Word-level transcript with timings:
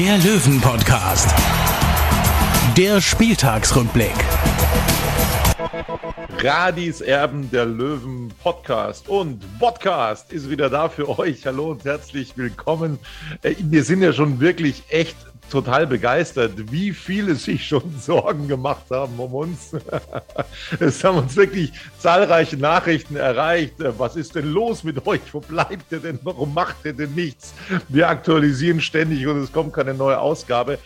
der 0.00 0.16
Löwen-Podcast. 0.16 1.28
Der 2.74 3.02
Spieltagsrückblick. 3.02 4.14
Radis 6.38 7.02
Erben 7.02 7.50
der 7.50 7.66
Löwen 7.66 8.32
Podcast 8.42 9.10
und 9.10 9.44
Podcast 9.58 10.32
ist 10.32 10.48
wieder 10.48 10.70
da 10.70 10.88
für 10.88 11.18
euch. 11.18 11.44
Hallo 11.44 11.72
und 11.72 11.84
herzlich 11.84 12.34
willkommen. 12.38 12.98
Äh, 13.42 13.56
Wir 13.58 13.84
sind 13.84 14.00
ja 14.00 14.14
schon 14.14 14.40
wirklich 14.40 14.84
echt 14.88 15.18
total 15.50 15.86
begeistert, 15.86 16.52
wie 16.70 16.92
viele 16.92 17.34
sich 17.34 17.66
schon 17.66 17.82
Sorgen 18.00 18.48
gemacht 18.48 18.86
haben 18.90 19.18
um 19.18 19.34
uns. 19.34 19.72
Es 20.80 21.02
haben 21.04 21.18
uns 21.18 21.36
wirklich 21.36 21.72
zahlreiche 21.98 22.56
Nachrichten 22.56 23.16
erreicht. 23.16 23.74
Was 23.78 24.16
ist 24.16 24.34
denn 24.34 24.46
los 24.52 24.84
mit 24.84 25.06
euch? 25.06 25.20
Wo 25.32 25.40
bleibt 25.40 25.92
ihr 25.92 26.00
denn? 26.00 26.18
Warum 26.22 26.54
macht 26.54 26.76
ihr 26.84 26.92
denn 26.92 27.14
nichts? 27.14 27.52
Wir 27.88 28.08
aktualisieren 28.08 28.80
ständig 28.80 29.26
und 29.26 29.38
es 29.38 29.52
kommt 29.52 29.72
keine 29.72 29.94
neue 29.94 30.18
Ausgabe. 30.18 30.78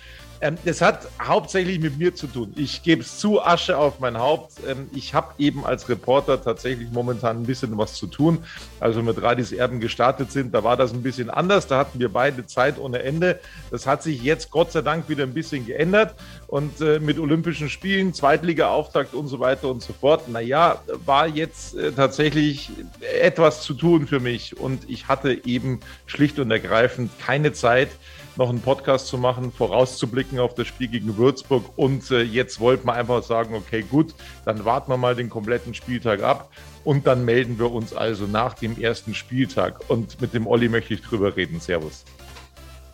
Ähm, 0.45 0.59
das 0.67 0.83
hat 0.83 1.09
hauptsächlich 1.23 1.81
mit 1.81 1.97
mir 1.99 2.15
zu 2.15 2.27
tun. 2.27 2.53
Ich 2.55 2.83
gebe 2.83 3.01
es 3.01 3.19
zu, 3.19 3.41
Asche 3.41 3.79
auf 3.79 3.99
mein 3.99 4.19
Haupt. 4.19 4.53
Ähm, 4.69 4.91
ich 4.95 5.15
habe 5.15 5.33
eben 5.39 5.65
als 5.65 5.89
Reporter 5.89 6.43
tatsächlich 6.43 6.91
momentan 6.93 7.39
ein 7.39 7.47
bisschen 7.47 7.79
was 7.79 7.95
zu 7.95 8.07
tun. 8.07 8.45
Also 8.79 9.03
mit 9.03 9.23
Radis 9.23 9.53
Erben 9.53 9.81
gestartet 9.81 10.31
sind, 10.31 10.53
da 10.53 10.63
war 10.63 10.77
das 10.77 10.93
ein 10.93 11.03
bisschen 11.03 11.31
anders. 11.31 11.67
Da 11.67 11.79
hatten 11.79 11.99
wir 11.99 12.11
beide 12.11 12.45
Zeit 12.45 12.79
ohne 12.79 13.03
Ende. 13.03 13.41
Das 13.71 13.87
hat 13.87 14.03
sich 14.03 14.23
jetzt 14.23 14.51
Gott 14.51 14.71
sei 14.71 14.83
Dank 14.83 15.09
wieder 15.09 15.23
ein 15.23 15.33
bisschen 15.33 15.65
geändert. 15.65 16.15
Und 16.47 16.79
äh, 16.83 17.01
mit 17.01 17.19
Olympischen 17.19 17.71
Spielen, 17.71 18.13
Zweitliga-Auftakt 18.13 19.15
und 19.15 19.29
so 19.29 19.41
weiter 19.41 19.71
und 19.71 19.83
so 19.83 19.95
fort. 19.95 20.29
Naja, 20.29 20.83
war 21.07 21.27
jetzt 21.27 21.75
äh, 21.75 21.91
tatsächlich 21.91 22.71
etwas 23.01 23.63
zu 23.63 23.73
tun 23.73 24.07
für 24.07 24.21
mich. 24.21 24.61
Und 24.61 24.91
ich 24.91 25.09
hatte 25.09 25.47
eben 25.47 25.81
schlicht 26.05 26.39
und 26.39 26.51
ergreifend 26.51 27.11
keine 27.19 27.55
Zeit, 27.55 27.89
noch 28.37 28.49
einen 28.49 28.61
Podcast 28.61 29.07
zu 29.07 29.19
machen, 29.19 29.53
vorauszublicken 29.53 30.39
auf 30.39 30.55
das 30.55 30.67
Spiel 30.67 30.89
gegen 30.89 31.17
Würzburg. 31.17 31.65
Und 31.77 32.11
äh, 32.11 32.23
jetzt 32.23 32.61
wollten 32.61 32.87
wir 32.87 32.95
einfach 32.95 33.23
sagen, 33.23 33.55
okay, 33.55 33.83
gut, 33.83 34.15
dann 34.45 34.65
warten 34.65 34.91
wir 34.91 34.97
mal 34.97 35.15
den 35.15 35.31
kompletten 35.31 35.75
Spieltag 35.75 36.23
ab 36.23 36.51
und 36.85 37.07
dann 37.07 37.25
melden 37.25 37.59
wir 37.59 37.71
uns 37.71 37.93
also 37.93 38.27
nach 38.27 38.55
dem 38.55 38.81
ersten 38.81 39.15
Spieltag. 39.15 39.89
Und 39.89 40.21
mit 40.21 40.35
dem 40.35 40.47
Olli 40.47 40.69
möchte 40.69 40.95
ich 40.95 41.03
drüber 41.03 41.37
reden. 41.37 41.61
Servus. 41.61 42.05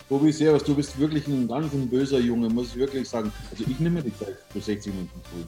Tobi, 0.09 0.33
servus, 0.33 0.65
du 0.65 0.75
bist 0.75 0.99
wirklich 0.99 1.27
ein 1.29 1.47
ganz 1.47 1.73
ein 1.73 1.89
böser 1.89 2.19
Junge, 2.19 2.49
muss 2.49 2.71
ich 2.71 2.77
wirklich 2.77 3.09
sagen. 3.09 3.33
Also 3.51 3.65
ich 3.69 3.79
nehme 3.79 4.03
die 4.03 4.17
Zeit 4.17 4.37
für 4.51 4.61
60 4.61 4.93
Minuten 4.93 5.21
zu. 5.25 5.47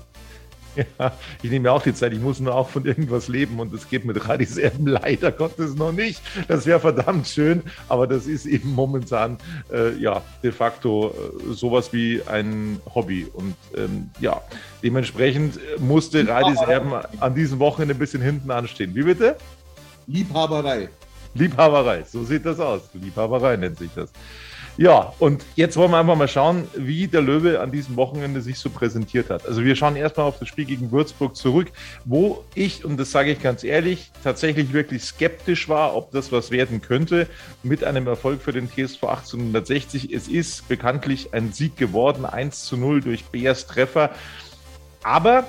Ja, 0.98 1.12
ich 1.42 1.51
nehme 1.51 1.65
mir 1.65 1.73
auch 1.73 1.83
die 1.83 1.95
Zeit. 1.95 2.12
Ich 2.12 2.20
muss 2.20 2.41
nur 2.41 2.55
auch 2.55 2.69
von 2.69 2.84
irgendwas 2.84 3.28
leben 3.28 3.61
und 3.61 3.73
das 3.73 3.89
geht 3.89 4.05
mit 4.05 4.28
Radis 4.28 4.56
Erben 4.56 4.87
leider 4.87 5.33
Gottes 5.33 5.75
noch 5.75 5.92
nicht. 5.92 6.20
Das 6.48 6.67
wäre 6.67 6.81
verdammt 6.81 7.27
schön, 7.27 7.62
aber 7.89 8.06
das 8.06 8.27
ist 8.27 8.47
eben 8.47 8.72
momentan 8.72 9.38
äh, 9.72 9.94
ja 9.97 10.22
de 10.43 10.53
facto 10.53 11.10
äh, 11.10 11.53
sowas 11.53 11.93
wie 11.93 12.22
ein 12.27 12.81
Hobby. 12.94 13.27
Und 13.33 13.55
ähm, 13.77 14.10
ja, 14.21 14.41
dementsprechend 14.83 15.59
musste 15.78 16.27
Radis 16.27 16.60
Erben 16.60 16.93
an 17.21 17.34
diesem 17.34 17.59
Wochenende 17.59 17.94
ein 17.94 17.99
bisschen 17.99 18.22
hinten 18.22 18.50
anstehen. 18.50 18.94
Wie 18.94 19.03
bitte? 19.03 19.37
Liebhaberei. 20.06 20.89
Liebhaberei, 21.34 22.04
so 22.04 22.25
sieht 22.25 22.44
das 22.44 22.60
aus. 22.60 22.83
Liebhaberei 22.94 23.56
nennt 23.56 23.78
sich 23.78 23.91
das. 23.94 24.12
Ja, 24.78 25.12
und 25.19 25.44
jetzt 25.55 25.77
wollen 25.77 25.91
wir 25.91 25.99
einfach 25.99 26.16
mal 26.16 26.28
schauen, 26.28 26.66
wie 26.75 27.06
der 27.06 27.21
Löwe 27.21 27.60
an 27.60 27.71
diesem 27.71 27.97
Wochenende 27.97 28.41
sich 28.41 28.59
so 28.59 28.71
präsentiert 28.71 29.28
hat. 29.28 29.47
Also 29.47 29.62
wir 29.65 29.77
schauen 29.77 29.97
erstmal 29.97 30.27
auf 30.27 30.38
das 30.38 30.49
Spiel 30.49 30.65
gegen 30.65 30.91
Würzburg 30.91 31.37
zurück, 31.37 31.71
wo 32.06 32.43
ich, 32.55 32.83
und 32.83 32.99
das 32.99 33.10
sage 33.10 33.33
ich 33.33 33.43
ganz 33.43 33.65
ehrlich, 33.65 34.10
tatsächlich 34.25 34.72
wirklich 34.72 35.03
skeptisch 35.03 35.69
war, 35.69 35.94
ob 35.94 36.10
das 36.10 36.33
was 36.33 36.50
werden 36.50 36.81
könnte 36.81 37.28
mit 37.62 37.84
einem 37.84 38.06
Erfolg 38.06 38.41
für 38.41 38.53
den 38.53 38.71
TSV 38.71 39.05
1860. 39.05 40.10
Es 40.10 40.27
ist 40.27 40.66
bekanntlich 40.69 41.34
ein 41.34 41.53
Sieg 41.53 41.77
geworden, 41.77 42.25
1 42.25 42.65
zu 42.65 42.78
0 42.78 43.03
durch 43.03 43.25
Beers 43.27 43.66
Treffer. 43.66 44.10
Aber 45.03 45.47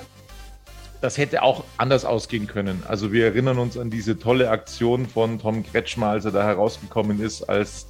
das 1.04 1.18
hätte 1.18 1.42
auch 1.42 1.64
anders 1.76 2.06
ausgehen 2.06 2.46
können. 2.46 2.82
Also 2.88 3.12
wir 3.12 3.26
erinnern 3.26 3.58
uns 3.58 3.76
an 3.76 3.90
diese 3.90 4.18
tolle 4.18 4.48
Aktion 4.48 5.06
von 5.06 5.38
Tom 5.38 5.62
Kretschmer, 5.62 6.06
als 6.06 6.24
er 6.24 6.30
da 6.30 6.42
herausgekommen 6.42 7.20
ist, 7.20 7.42
als 7.42 7.86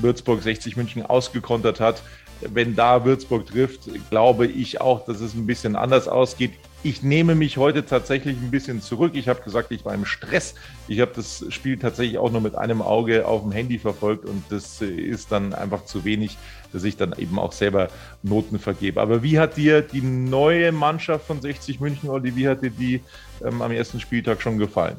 Würzburg 0.00 0.42
60 0.42 0.74
München 0.78 1.04
ausgekontert 1.04 1.78
hat. 1.78 2.02
Wenn 2.40 2.74
da 2.74 3.04
Würzburg 3.04 3.44
trifft, 3.44 3.82
glaube 4.08 4.46
ich 4.46 4.80
auch, 4.80 5.04
dass 5.04 5.20
es 5.20 5.34
ein 5.34 5.44
bisschen 5.44 5.76
anders 5.76 6.08
ausgeht. 6.08 6.52
Ich 6.86 7.02
nehme 7.02 7.34
mich 7.34 7.56
heute 7.56 7.86
tatsächlich 7.86 8.36
ein 8.36 8.50
bisschen 8.50 8.82
zurück. 8.82 9.12
Ich 9.14 9.26
habe 9.26 9.40
gesagt, 9.40 9.72
ich 9.72 9.86
war 9.86 9.94
im 9.94 10.04
Stress. 10.04 10.54
Ich 10.86 11.00
habe 11.00 11.12
das 11.16 11.42
Spiel 11.48 11.78
tatsächlich 11.78 12.18
auch 12.18 12.30
nur 12.30 12.42
mit 12.42 12.56
einem 12.56 12.82
Auge 12.82 13.26
auf 13.26 13.40
dem 13.40 13.52
Handy 13.52 13.78
verfolgt 13.78 14.26
und 14.26 14.44
das 14.50 14.82
ist 14.82 15.32
dann 15.32 15.54
einfach 15.54 15.86
zu 15.86 16.04
wenig, 16.04 16.36
dass 16.74 16.84
ich 16.84 16.98
dann 16.98 17.14
eben 17.16 17.38
auch 17.38 17.52
selber 17.52 17.88
Noten 18.22 18.58
vergebe. 18.58 19.00
Aber 19.00 19.22
wie 19.22 19.38
hat 19.38 19.56
dir 19.56 19.80
die 19.80 20.02
neue 20.02 20.72
Mannschaft 20.72 21.26
von 21.26 21.40
60 21.40 21.80
München, 21.80 22.10
Olli, 22.10 22.36
wie 22.36 22.48
hat 22.48 22.60
dir 22.60 22.68
die 22.68 23.00
ähm, 23.42 23.62
am 23.62 23.72
ersten 23.72 23.98
Spieltag 23.98 24.42
schon 24.42 24.58
gefallen? 24.58 24.98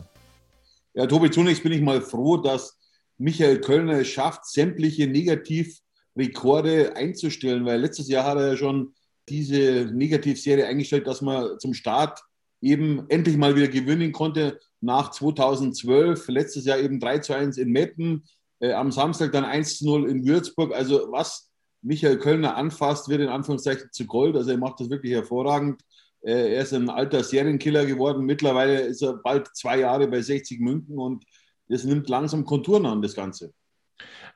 Ja, 0.95 1.05
Tobi, 1.05 1.29
zunächst 1.29 1.61
bin 1.61 1.71
ich 1.71 1.81
mal 1.81 2.01
froh, 2.01 2.37
dass 2.37 2.79
Michael 3.19 3.61
Kölner 3.61 3.99
es 3.99 4.07
schafft, 4.07 4.47
sämtliche 4.47 5.05
Negativrekorde 5.05 6.95
einzustellen, 6.95 7.63
weil 7.63 7.79
letztes 7.79 8.07
Jahr 8.07 8.25
hat 8.25 8.39
er 8.39 8.47
ja 8.47 8.57
schon 8.57 8.94
diese 9.29 9.89
Negativserie 9.93 10.67
eingestellt, 10.67 11.07
dass 11.07 11.21
man 11.21 11.59
zum 11.59 11.73
Start 11.73 12.19
eben 12.61 13.09
endlich 13.09 13.37
mal 13.37 13.55
wieder 13.55 13.67
gewinnen 13.67 14.11
konnte 14.11 14.59
nach 14.81 15.11
2012. 15.11 16.27
Letztes 16.29 16.65
Jahr 16.65 16.79
eben 16.79 16.99
3 16.99 17.19
zu 17.19 17.33
1 17.33 17.57
in 17.57 17.71
Meppen, 17.71 18.23
äh, 18.59 18.73
am 18.73 18.91
Samstag 18.91 19.31
dann 19.31 19.45
1 19.45 19.79
zu 19.79 19.85
0 19.85 20.09
in 20.09 20.25
Würzburg. 20.25 20.73
Also 20.73 21.07
was 21.11 21.51
Michael 21.81 22.17
Kölner 22.17 22.55
anfasst, 22.55 23.09
wird 23.09 23.21
in 23.21 23.29
Anführungszeichen 23.29 23.89
zu 23.91 24.05
Gold. 24.05 24.35
Also 24.35 24.51
er 24.51 24.57
macht 24.57 24.79
das 24.79 24.89
wirklich 24.89 25.13
hervorragend. 25.13 25.81
Äh, 26.21 26.55
er 26.55 26.63
ist 26.63 26.73
ein 26.73 26.89
alter 26.89 27.23
Serienkiller 27.23 27.85
geworden. 27.85 28.25
Mittlerweile 28.25 28.81
ist 28.81 29.01
er 29.03 29.17
bald 29.17 29.47
zwei 29.55 29.79
Jahre 29.79 30.07
bei 30.07 30.21
60 30.21 30.59
München 30.59 30.97
und 30.97 31.23
das 31.67 31.83
nimmt 31.83 32.09
langsam 32.09 32.45
Konturen 32.45 32.85
an, 32.85 33.01
das 33.01 33.15
Ganze. 33.15 33.53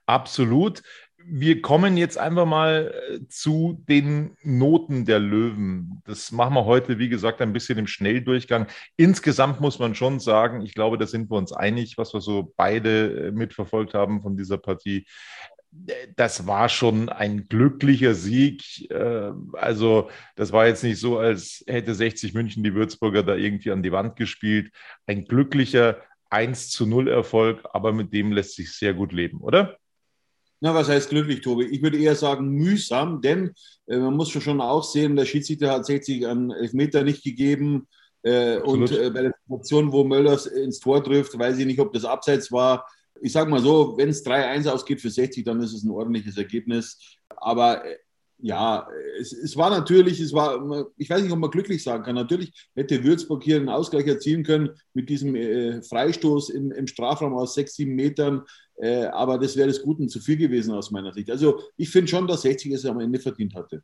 Absolut. 0.05 0.81
Wir 1.25 1.61
kommen 1.61 1.97
jetzt 1.97 2.17
einfach 2.17 2.45
mal 2.45 2.93
äh, 3.09 3.27
zu 3.27 3.83
den 3.87 4.37
Noten 4.41 5.05
der 5.05 5.19
Löwen. 5.19 6.01
Das 6.05 6.31
machen 6.31 6.53
wir 6.53 6.65
heute, 6.65 6.97
wie 6.97 7.09
gesagt, 7.09 7.41
ein 7.41 7.53
bisschen 7.53 7.77
im 7.77 7.87
Schnelldurchgang. 7.87 8.67
Insgesamt 8.95 9.59
muss 9.59 9.79
man 9.79 9.95
schon 9.95 10.19
sagen, 10.19 10.61
ich 10.61 10.73
glaube, 10.73 10.97
da 10.97 11.05
sind 11.05 11.29
wir 11.29 11.37
uns 11.37 11.51
einig, 11.51 11.97
was 11.97 12.13
wir 12.13 12.21
so 12.21 12.53
beide 12.55 13.27
äh, 13.27 13.31
mitverfolgt 13.31 13.93
haben 13.93 14.21
von 14.21 14.37
dieser 14.37 14.57
Partie. 14.57 15.05
Das 16.15 16.47
war 16.47 16.67
schon 16.69 17.09
ein 17.09 17.47
glücklicher 17.47 18.15
Sieg. 18.15 18.89
Äh, 18.89 19.31
Also, 19.53 20.09
das 20.35 20.51
war 20.51 20.67
jetzt 20.67 20.83
nicht 20.83 20.99
so, 20.99 21.19
als 21.19 21.63
hätte 21.67 21.93
60 21.95 22.33
München 22.33 22.63
die 22.63 22.73
Würzburger 22.73 23.23
da 23.23 23.35
irgendwie 23.35 23.71
an 23.71 23.83
die 23.83 23.91
Wand 23.91 24.15
gespielt. 24.15 24.71
Ein 25.05 25.25
glücklicher 25.25 25.97
1 26.29 26.69
zu 26.69 26.85
0 26.85 27.07
Erfolg, 27.09 27.61
aber 27.73 27.91
mit 27.91 28.13
dem 28.13 28.31
lässt 28.31 28.55
sich 28.55 28.71
sehr 28.73 28.93
gut 28.93 29.11
leben, 29.11 29.41
oder? 29.41 29.77
Na, 30.61 30.73
was 30.73 30.89
heißt 30.89 31.09
glücklich, 31.09 31.41
Tobi? 31.41 31.65
Ich 31.65 31.81
würde 31.81 31.97
eher 31.97 32.15
sagen 32.15 32.49
mühsam, 32.49 33.21
denn 33.21 33.53
äh, 33.87 33.97
man 33.97 34.15
muss 34.15 34.29
schon 34.29 34.59
auch 34.59 34.83
sehen, 34.83 35.15
der 35.15 35.25
Schiedsrichter 35.25 35.71
hat 35.71 35.85
60 35.85 36.27
einen 36.27 36.51
Elfmeter 36.51 37.03
nicht 37.03 37.23
gegeben. 37.23 37.87
Äh, 38.23 38.57
und 38.57 38.91
äh, 38.91 39.09
bei 39.09 39.21
der 39.21 39.33
Situation, 39.47 39.91
wo 39.93 40.03
Möllers 40.03 40.45
ins 40.45 40.79
Tor 40.79 41.01
trifft, 41.03 41.37
weiß 41.37 41.57
ich 41.57 41.65
nicht, 41.65 41.79
ob 41.79 41.93
das 41.93 42.03
abseits 42.03 42.51
war. 42.51 42.85
Ich 43.21 43.31
sage 43.31 43.49
mal 43.49 43.61
so, 43.61 43.97
wenn 43.97 44.09
es 44.09 44.25
3-1 44.25 44.69
ausgeht 44.69 45.01
für 45.01 45.09
60, 45.09 45.45
dann 45.45 45.61
ist 45.61 45.73
es 45.73 45.83
ein 45.83 45.91
ordentliches 45.91 46.37
Ergebnis. 46.37 46.97
Aber 47.37 47.85
äh, 47.85 47.95
ja, 48.41 48.87
es, 49.19 49.33
es, 49.33 49.57
war 49.57 49.69
natürlich, 49.69 50.19
es 50.19 50.33
war, 50.33 50.87
ich 50.97 51.09
weiß 51.09 51.21
nicht, 51.21 51.31
ob 51.31 51.39
man 51.39 51.51
glücklich 51.51 51.83
sagen 51.83 52.03
kann. 52.03 52.15
Natürlich 52.15 52.69
hätte 52.73 53.03
Würzburg 53.03 53.43
hier 53.43 53.57
einen 53.57 53.69
Ausgleich 53.69 54.07
erzielen 54.07 54.43
können 54.43 54.69
mit 54.93 55.09
diesem 55.09 55.35
äh, 55.35 55.81
Freistoß 55.81 56.49
im, 56.51 56.71
im, 56.71 56.87
Strafraum 56.87 57.33
aus 57.33 57.53
sechs, 57.53 57.75
sieben 57.75 57.95
Metern. 57.95 58.43
Äh, 58.77 59.05
aber 59.05 59.37
das 59.37 59.57
wäre 59.57 59.67
des 59.67 59.81
Guten 59.81 60.07
zu 60.07 60.21
viel 60.21 60.37
gewesen 60.37 60.73
aus 60.73 60.89
meiner 60.89 61.13
Sicht. 61.13 61.29
Also 61.29 61.61
ich 61.75 61.89
finde 61.89 62.09
schon, 62.09 62.27
dass 62.27 62.43
60 62.43 62.71
es 62.71 62.85
am 62.85 63.01
Ende 63.01 63.19
verdient 63.19 63.55
hatte. 63.55 63.83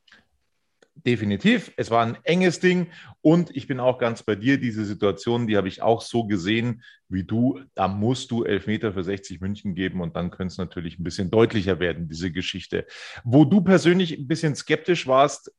Definitiv. 1.05 1.71
Es 1.77 1.91
war 1.91 2.03
ein 2.03 2.17
enges 2.23 2.59
Ding 2.59 2.87
und 3.21 3.55
ich 3.55 3.67
bin 3.67 3.79
auch 3.79 3.99
ganz 3.99 4.23
bei 4.23 4.35
dir. 4.35 4.59
Diese 4.59 4.85
Situation, 4.85 5.45
die 5.45 5.55
habe 5.55 5.67
ich 5.67 5.83
auch 5.83 6.01
so 6.01 6.25
gesehen 6.25 6.81
wie 7.09 7.23
du. 7.23 7.59
Da 7.75 7.87
musst 7.87 8.31
du 8.31 8.43
Elfmeter 8.43 8.91
für 8.91 9.03
60 9.03 9.39
München 9.39 9.75
geben 9.75 10.01
und 10.01 10.15
dann 10.15 10.31
könnte 10.31 10.53
es 10.53 10.57
natürlich 10.57 10.97
ein 10.97 11.03
bisschen 11.03 11.29
deutlicher 11.29 11.79
werden, 11.79 12.07
diese 12.07 12.31
Geschichte. 12.31 12.87
Wo 13.23 13.45
du 13.45 13.61
persönlich 13.61 14.17
ein 14.17 14.27
bisschen 14.27 14.55
skeptisch 14.55 15.05
warst, 15.05 15.51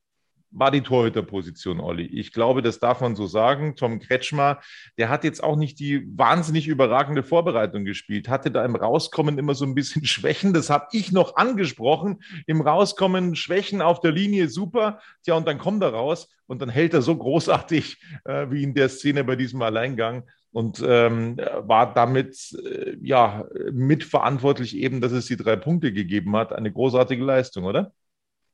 war 0.51 0.71
die 0.71 0.81
Torhüterposition, 0.81 1.81
Olli. 1.81 2.05
Ich 2.07 2.33
glaube, 2.33 2.63
das 2.63 2.79
darf 2.79 3.01
man 3.01 3.17
so 3.17 3.27
sagen. 3.27 3.77
Tom 3.77 3.99
Kretschmer, 3.99 4.61
der 4.99 5.09
hat 5.09 5.25
jetzt 5.25 5.43
auch 5.43 5.57
nicht 5.57 5.79
die 5.79 6.07
wahnsinnig 6.17 6.67
überragende 6.69 7.23
Vorbereitung 7.23 7.85
gespielt, 7.85 8.29
hatte 8.29 8.51
da 8.51 8.65
im 8.65 8.77
Rauskommen 8.77 9.39
immer 9.39 9.55
so 9.55 9.65
ein 9.65 9.75
bisschen 9.75 10.05
Schwächen. 10.07 10.53
Das 10.53 10.71
habe 10.71 10.87
ich 10.93 11.13
noch 11.13 11.37
angesprochen. 11.37 12.23
Im 12.47 12.61
Rauskommen 12.61 13.37
Schwächen 13.37 13.83
auf 13.83 14.01
der 14.01 14.13
Linie, 14.13 14.49
super. 14.49 15.01
Tja, 15.23 15.35
und 15.35 15.47
dann 15.47 15.59
kommt 15.59 15.83
er 15.83 15.91
raus 15.91 16.29
und 16.47 16.63
dann 16.63 16.69
hält 16.69 16.95
er 16.95 17.03
so 17.03 17.17
großartig 17.17 18.01
äh, 18.25 18.47
wie 18.51 18.63
in 18.63 18.75
der 18.75 18.89
Szene 18.89 19.25
bei 19.25 19.37
diesem 19.37 19.63
Alleingang 19.63 20.25
und 20.53 20.83
ähm, 20.87 21.37
war 21.37 21.93
damit 21.93 22.57
äh, 22.65 22.97
ja 23.03 23.45
mitverantwortlich 23.73 24.77
eben, 24.77 25.01
dass 25.01 25.13
es 25.13 25.27
die 25.27 25.37
drei 25.37 25.57
Punkte 25.57 25.93
gegeben 25.93 26.35
hat. 26.37 26.53
Eine 26.53 26.73
großartige 26.73 27.23
Leistung, 27.23 27.65
oder? 27.65 27.93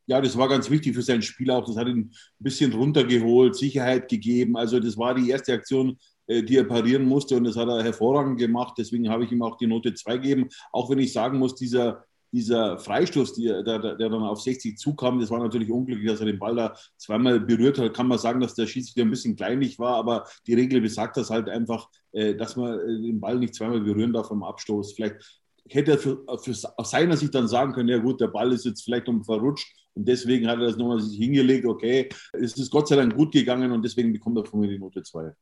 Ja, 0.07 0.21
das 0.21 0.37
war 0.37 0.49
ganz 0.49 0.69
wichtig 0.69 0.95
für 0.95 1.03
sein 1.03 1.23
Spiel 1.23 1.51
auch. 1.51 1.65
Das 1.65 1.77
hat 1.77 1.87
ihn 1.87 1.99
ein 1.99 2.11
bisschen 2.39 2.73
runtergeholt, 2.73 3.55
Sicherheit 3.55 4.09
gegeben. 4.09 4.57
Also 4.57 4.81
das 4.81 4.97
war 4.99 5.15
die 5.15 5.31
erste 5.31 5.53
Aktion, 5.53 5.97
äh, 6.27 6.43
die 6.43 6.57
er 6.57 6.65
parieren 6.65 7.05
musste 7.05 7.37
und 7.37 7.45
das 7.45 7.57
hat 7.57 7.69
er 7.69 7.83
hervorragend 7.83 8.39
gemacht. 8.39 8.75
Deswegen 8.79 9.09
habe 9.09 9.25
ich 9.25 9.33
ihm 9.33 9.43
auch 9.43 9.57
die 9.57 9.67
Note 9.67 9.95
2 9.95 10.19
gegeben. 10.19 10.49
Auch 10.73 10.91
wenn 10.91 10.99
ich 10.99 11.13
sagen 11.13 11.39
muss, 11.39 11.55
dieser, 11.55 12.05
dieser 12.33 12.79
Freistoß, 12.79 13.35
der, 13.35 13.63
der, 13.63 13.79
der, 13.79 13.97
dann 13.97 14.23
auf 14.23 14.41
60 14.41 14.79
zukam, 14.79 15.21
das 15.21 15.31
war 15.31 15.39
natürlich 15.39 15.71
unglücklich, 15.71 16.09
dass 16.09 16.21
er 16.21 16.27
den 16.27 16.39
Ball 16.39 16.57
da 16.57 16.75
zweimal 16.97 17.39
berührt 17.39 17.79
hat. 17.79 17.95
Kann 17.95 18.09
man 18.09 18.19
sagen, 18.19 18.41
dass 18.41 18.55
der 18.55 18.67
Schiedsrichter 18.67 19.03
ein 19.03 19.11
bisschen 19.11 19.37
kleinlich 19.37 19.79
war, 19.79 19.97
aber 19.97 20.27
die 20.47 20.55
Regel 20.55 20.81
besagt 20.81 21.17
das 21.17 21.31
halt 21.31 21.49
einfach, 21.49 21.89
äh, 22.13 22.35
dass 22.35 22.57
man 22.57 22.79
äh, 22.81 23.03
den 23.03 23.21
Ball 23.21 23.39
nicht 23.39 23.55
zweimal 23.55 23.81
berühren 23.81 24.13
darf 24.13 24.31
am 24.33 24.43
Abstoß. 24.43 24.95
Vielleicht 24.95 25.43
hätte 25.69 25.93
er 25.93 25.99
für, 25.99 26.25
für, 26.43 26.55
aus 26.77 26.91
seiner 26.91 27.17
Sicht 27.17 27.35
dann 27.35 27.47
sagen 27.47 27.73
können, 27.73 27.89
ja 27.89 27.99
gut, 27.99 28.21
der 28.21 28.29
Ball 28.29 28.53
ist 28.53 28.65
jetzt 28.65 28.83
vielleicht 28.83 29.09
um 29.09 29.23
verrutscht 29.23 29.82
und 29.95 30.09
deswegen 30.09 30.49
hat 30.49 30.59
er 30.59 30.67
das 30.67 30.77
nochmal 30.77 31.01
sich 31.01 31.19
hingelegt, 31.19 31.67
okay, 31.67 32.09
es 32.33 32.57
ist 32.57 32.71
Gott 32.71 32.89
sei 32.89 32.97
Dank 32.97 33.15
gut 33.15 33.33
gegangen 33.33 33.73
und 33.73 33.85
deswegen 33.85 34.13
bekommt 34.13 34.39
er 34.39 34.45
von 34.45 34.61
mir 34.61 34.69
die 34.69 34.79
Note 34.79 35.03
2. 35.03 35.33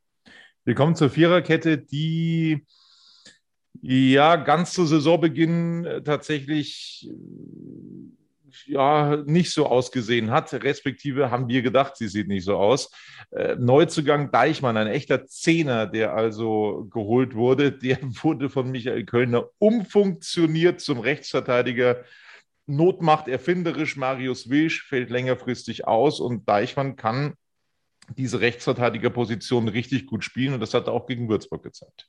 Wir 0.65 0.75
kommen 0.75 0.95
zur 0.95 1.11
Viererkette, 1.11 1.79
die 1.79 2.67
ja 3.81 4.37
ganz 4.37 4.73
zu 4.73 4.85
Saisonbeginn 4.85 6.03
tatsächlich 6.05 7.09
ja 8.67 9.17
nicht 9.27 9.53
so 9.53 9.67
ausgesehen 9.67 10.31
hat, 10.31 10.53
respektive 10.53 11.31
haben 11.31 11.49
wir 11.49 11.63
gedacht, 11.63 11.97
sie 11.97 12.09
sieht 12.09 12.29
nicht 12.29 12.45
so 12.45 12.57
aus. 12.57 12.91
Äh, 13.31 13.57
Neuzugang 13.57 14.31
Deichmann, 14.31 14.77
ein 14.77 14.87
echter 14.87 15.27
Zehner, 15.27 15.87
der 15.87 16.15
also 16.15 16.89
geholt 16.91 17.35
wurde, 17.35 17.73
der 17.73 17.99
wurde 18.23 18.51
von 18.51 18.71
Michael 18.71 19.05
Kölner 19.05 19.49
umfunktioniert 19.59 20.81
zum 20.81 21.01
Rechtsverteidiger. 21.01 22.05
Notmacht 22.71 23.29
erfinderisch, 23.29 23.97
Marius 23.97 24.49
Wilsch 24.49 24.85
fällt 24.85 25.11
längerfristig 25.11 25.87
aus 25.87 26.21
und 26.21 26.49
Deichmann 26.49 26.97
kann 26.97 27.35
diese 28.17 28.41
Rechtsverteidigerposition 28.41 29.69
richtig 29.69 30.07
gut 30.07 30.25
spielen 30.25 30.55
und 30.55 30.61
das 30.61 30.75
hat 30.75 30.87
er 30.87 30.93
auch 30.93 31.07
gegen 31.07 31.29
Würzburg 31.29 31.63
gezeigt. 31.63 32.09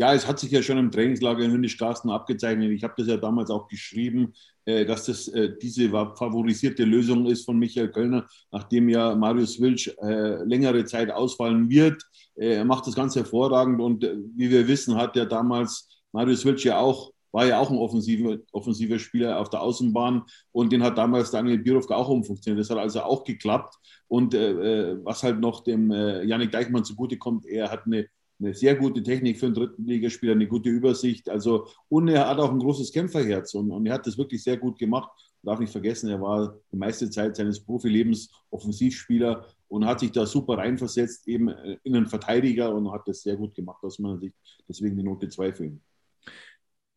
Ja, 0.00 0.14
es 0.14 0.28
hat 0.28 0.38
sich 0.38 0.52
ja 0.52 0.62
schon 0.62 0.78
im 0.78 0.92
Trainingslager 0.92 1.44
in 1.44 1.50
Hündisch-Garsten 1.50 2.08
abgezeichnet. 2.08 2.70
Ich 2.70 2.84
habe 2.84 2.94
das 2.96 3.08
ja 3.08 3.16
damals 3.16 3.50
auch 3.50 3.66
geschrieben, 3.66 4.32
äh, 4.64 4.84
dass 4.86 5.06
das 5.06 5.26
äh, 5.26 5.56
diese 5.60 5.90
favorisierte 5.90 6.84
Lösung 6.84 7.26
ist 7.26 7.44
von 7.44 7.58
Michael 7.58 7.90
Kölner, 7.90 8.28
nachdem 8.52 8.88
ja 8.88 9.16
Marius 9.16 9.60
Wilsch 9.60 9.88
äh, 10.00 10.44
längere 10.44 10.84
Zeit 10.84 11.10
ausfallen 11.10 11.68
wird. 11.68 12.00
Er 12.36 12.64
macht 12.64 12.86
das 12.86 12.94
ganz 12.94 13.16
hervorragend 13.16 13.80
und 13.80 14.04
wie 14.36 14.48
wir 14.48 14.68
wissen, 14.68 14.94
hat 14.94 15.16
ja 15.16 15.24
damals 15.24 15.88
Marius 16.12 16.44
Wilsch 16.44 16.64
ja 16.64 16.78
auch 16.78 17.10
war 17.38 17.46
ja 17.46 17.60
auch 17.60 17.70
ein 17.70 17.78
offensiver, 17.78 18.38
offensiver 18.50 18.98
Spieler 18.98 19.38
auf 19.38 19.48
der 19.48 19.62
Außenbahn 19.62 20.24
und 20.50 20.72
den 20.72 20.82
hat 20.82 20.98
damals 20.98 21.30
Daniel 21.30 21.58
Birovka 21.58 21.94
auch 21.94 22.08
umfunktioniert. 22.08 22.60
Das 22.60 22.70
hat 22.70 22.78
also 22.78 23.02
auch 23.02 23.22
geklappt. 23.22 23.76
Und 24.08 24.34
äh, 24.34 24.96
was 25.04 25.22
halt 25.22 25.38
noch 25.38 25.62
dem 25.62 25.92
äh, 25.92 26.24
Janik 26.24 26.50
Deichmann 26.50 26.84
zugutekommt, 26.84 27.46
er 27.46 27.70
hat 27.70 27.86
eine 27.86 28.08
eine 28.40 28.54
sehr 28.54 28.76
gute 28.76 29.02
Technik 29.02 29.38
für 29.38 29.46
einen 29.46 29.54
dritten 29.56 29.84
Ligaspieler, 29.84 30.32
eine 30.32 30.46
gute 30.46 30.68
Übersicht. 30.68 31.28
Also, 31.28 31.66
und 31.88 32.06
er 32.06 32.28
hat 32.28 32.38
auch 32.38 32.52
ein 32.52 32.60
großes 32.60 32.92
Kämpferherz 32.92 33.54
und, 33.54 33.72
und 33.72 33.84
er 33.86 33.94
hat 33.94 34.06
das 34.06 34.16
wirklich 34.16 34.42
sehr 34.44 34.56
gut 34.56 34.78
gemacht. 34.78 35.10
Darf 35.42 35.58
nicht 35.58 35.72
vergessen, 35.72 36.08
er 36.08 36.20
war 36.20 36.56
die 36.70 36.76
meiste 36.76 37.10
Zeit 37.10 37.34
seines 37.34 37.58
Profilebens 37.58 38.30
Offensivspieler 38.50 39.44
und 39.66 39.86
hat 39.86 39.98
sich 39.98 40.12
da 40.12 40.24
super 40.24 40.58
reinversetzt, 40.58 41.26
eben 41.26 41.48
in 41.82 41.96
einen 41.96 42.06
Verteidiger 42.06 42.72
und 42.72 42.92
hat 42.92 43.08
das 43.08 43.22
sehr 43.22 43.36
gut 43.36 43.54
gemacht 43.54 43.82
aus 43.82 43.98
meiner 43.98 44.18
Sicht. 44.18 44.36
Deswegen 44.68 44.96
die 44.96 45.02
Note 45.02 45.28
2 45.28 45.52
für 45.52 45.64
ihn. 45.66 45.80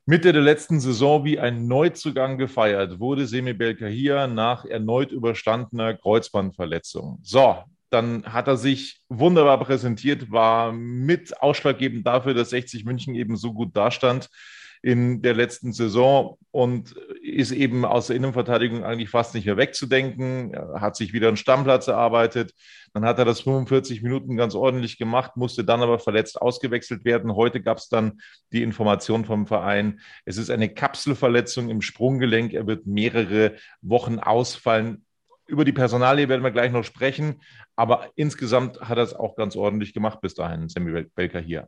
Mitte 0.05 0.33
der 0.33 0.41
letzten 0.41 0.79
Saison 0.79 1.23
wie 1.25 1.39
ein 1.39 1.67
Neuzugang 1.67 2.37
gefeiert 2.37 2.99
wurde 2.99 3.27
Semi 3.27 3.53
Belkahia 3.53 4.27
nach 4.27 4.65
erneut 4.65 5.11
überstandener 5.11 5.95
Kreuzbandverletzung. 5.95 7.19
So, 7.21 7.57
dann 7.91 8.23
hat 8.25 8.47
er 8.47 8.57
sich 8.57 9.01
wunderbar 9.09 9.59
präsentiert, 9.59 10.31
war 10.31 10.71
mit 10.71 11.39
ausschlaggebend 11.41 12.07
dafür, 12.07 12.33
dass 12.33 12.49
60 12.49 12.83
München 12.83 13.13
eben 13.15 13.35
so 13.35 13.53
gut 13.53 13.75
dastand 13.75 14.29
in 14.81 15.21
der 15.21 15.35
letzten 15.35 15.73
Saison 15.73 16.37
und 16.49 16.95
ist 17.21 17.51
eben 17.51 17.85
aus 17.85 18.07
der 18.07 18.15
Innenverteidigung 18.15 18.83
eigentlich 18.83 19.09
fast 19.09 19.35
nicht 19.35 19.45
mehr 19.45 19.57
wegzudenken. 19.57 20.55
Hat 20.73 20.95
sich 20.95 21.13
wieder 21.13 21.27
einen 21.27 21.37
Stammplatz 21.37 21.87
erarbeitet. 21.87 22.53
Dann 22.93 23.05
hat 23.05 23.19
er 23.19 23.25
das 23.25 23.41
45 23.41 24.01
Minuten 24.01 24.37
ganz 24.37 24.55
ordentlich 24.55 24.97
gemacht, 24.97 25.37
musste 25.37 25.63
dann 25.63 25.81
aber 25.81 25.99
verletzt 25.99 26.41
ausgewechselt 26.41 27.05
werden. 27.05 27.35
Heute 27.35 27.61
gab 27.61 27.77
es 27.77 27.89
dann 27.89 28.21
die 28.51 28.63
Information 28.63 29.23
vom 29.23 29.45
Verein, 29.45 30.01
es 30.25 30.37
ist 30.37 30.49
eine 30.49 30.67
Kapselverletzung 30.67 31.69
im 31.69 31.81
Sprunggelenk. 31.81 32.53
Er 32.53 32.65
wird 32.67 32.87
mehrere 32.87 33.55
Wochen 33.81 34.19
ausfallen. 34.19 35.05
Über 35.45 35.63
die 35.63 35.73
Personalie 35.73 36.27
werden 36.27 36.43
wir 36.43 36.51
gleich 36.51 36.71
noch 36.71 36.83
sprechen, 36.83 37.41
aber 37.75 38.09
insgesamt 38.15 38.81
hat 38.81 38.97
er 38.97 39.03
es 39.03 39.13
auch 39.13 39.35
ganz 39.35 39.55
ordentlich 39.55 39.93
gemacht 39.93 40.21
bis 40.21 40.33
dahin, 40.33 40.69
Sammy 40.69 41.03
Belker 41.15 41.39
hier. 41.39 41.67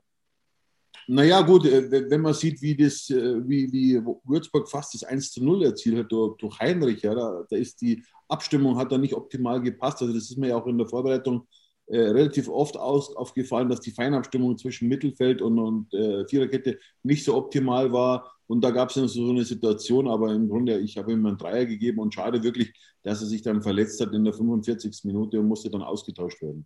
Naja, 1.08 1.42
gut, 1.42 1.66
äh, 1.66 2.10
wenn 2.10 2.22
man 2.22 2.34
sieht, 2.34 2.62
wie, 2.62 2.76
das, 2.76 3.10
äh, 3.10 3.48
wie, 3.48 3.72
wie 3.72 4.02
Würzburg 4.24 4.70
fast 4.70 4.94
das 4.94 5.04
1 5.04 5.32
zu 5.32 5.44
0 5.44 5.66
erzielt 5.66 5.98
hat 5.98 6.12
durch, 6.12 6.38
durch 6.38 6.60
Heinrich, 6.60 7.02
ja, 7.02 7.14
da, 7.14 7.46
da, 7.50 7.56
ist 7.56 7.82
die 7.82 8.04
Abstimmung 8.28 8.78
hat 8.78 8.92
da 8.92 8.98
nicht 8.98 9.14
optimal 9.14 9.62
gepasst. 9.62 10.02
Also, 10.02 10.14
das 10.14 10.30
ist 10.30 10.38
mir 10.38 10.50
ja 10.50 10.58
auch 10.58 10.68
in 10.68 10.78
der 10.78 10.88
Vorbereitung 10.88 11.48
äh, 11.88 12.00
relativ 12.00 12.48
oft 12.48 12.78
aus, 12.78 13.16
aufgefallen, 13.16 13.70
dass 13.70 13.82
die 13.82 13.92
Feinabstimmung 13.92 14.58
zwischen 14.58 14.88
Mittelfeld 14.88 15.42
und, 15.42 15.60
und 15.60 15.94
äh, 15.94 16.26
Viererkette 16.28 16.80
nicht 17.04 17.26
so 17.26 17.36
optimal 17.36 17.92
war. 17.92 18.32
Und 18.48 18.64
da 18.64 18.72
gab 18.72 18.90
es 18.90 18.96
so 18.96 19.30
eine 19.30 19.44
Situation, 19.44 20.08
aber 20.08 20.34
im 20.34 20.48
Grunde, 20.48 20.80
ich 20.80 20.98
habe 20.98 21.12
ihm 21.12 21.26
einen 21.26 21.38
Dreier 21.38 21.66
gegeben 21.66 22.00
und 22.00 22.14
schade 22.14 22.44
wirklich, 22.44 22.74
dass 23.02 23.22
er 23.22 23.28
sich 23.28 23.42
dann 23.42 23.62
verletzt 23.62 24.00
hat 24.00 24.14
in 24.14 24.24
der 24.24 24.34
45. 24.34 25.04
Minute 25.04 25.40
und 25.40 25.48
musste 25.48 25.70
dann 25.70 25.82
ausgetauscht 25.82 26.42
werden. 26.42 26.66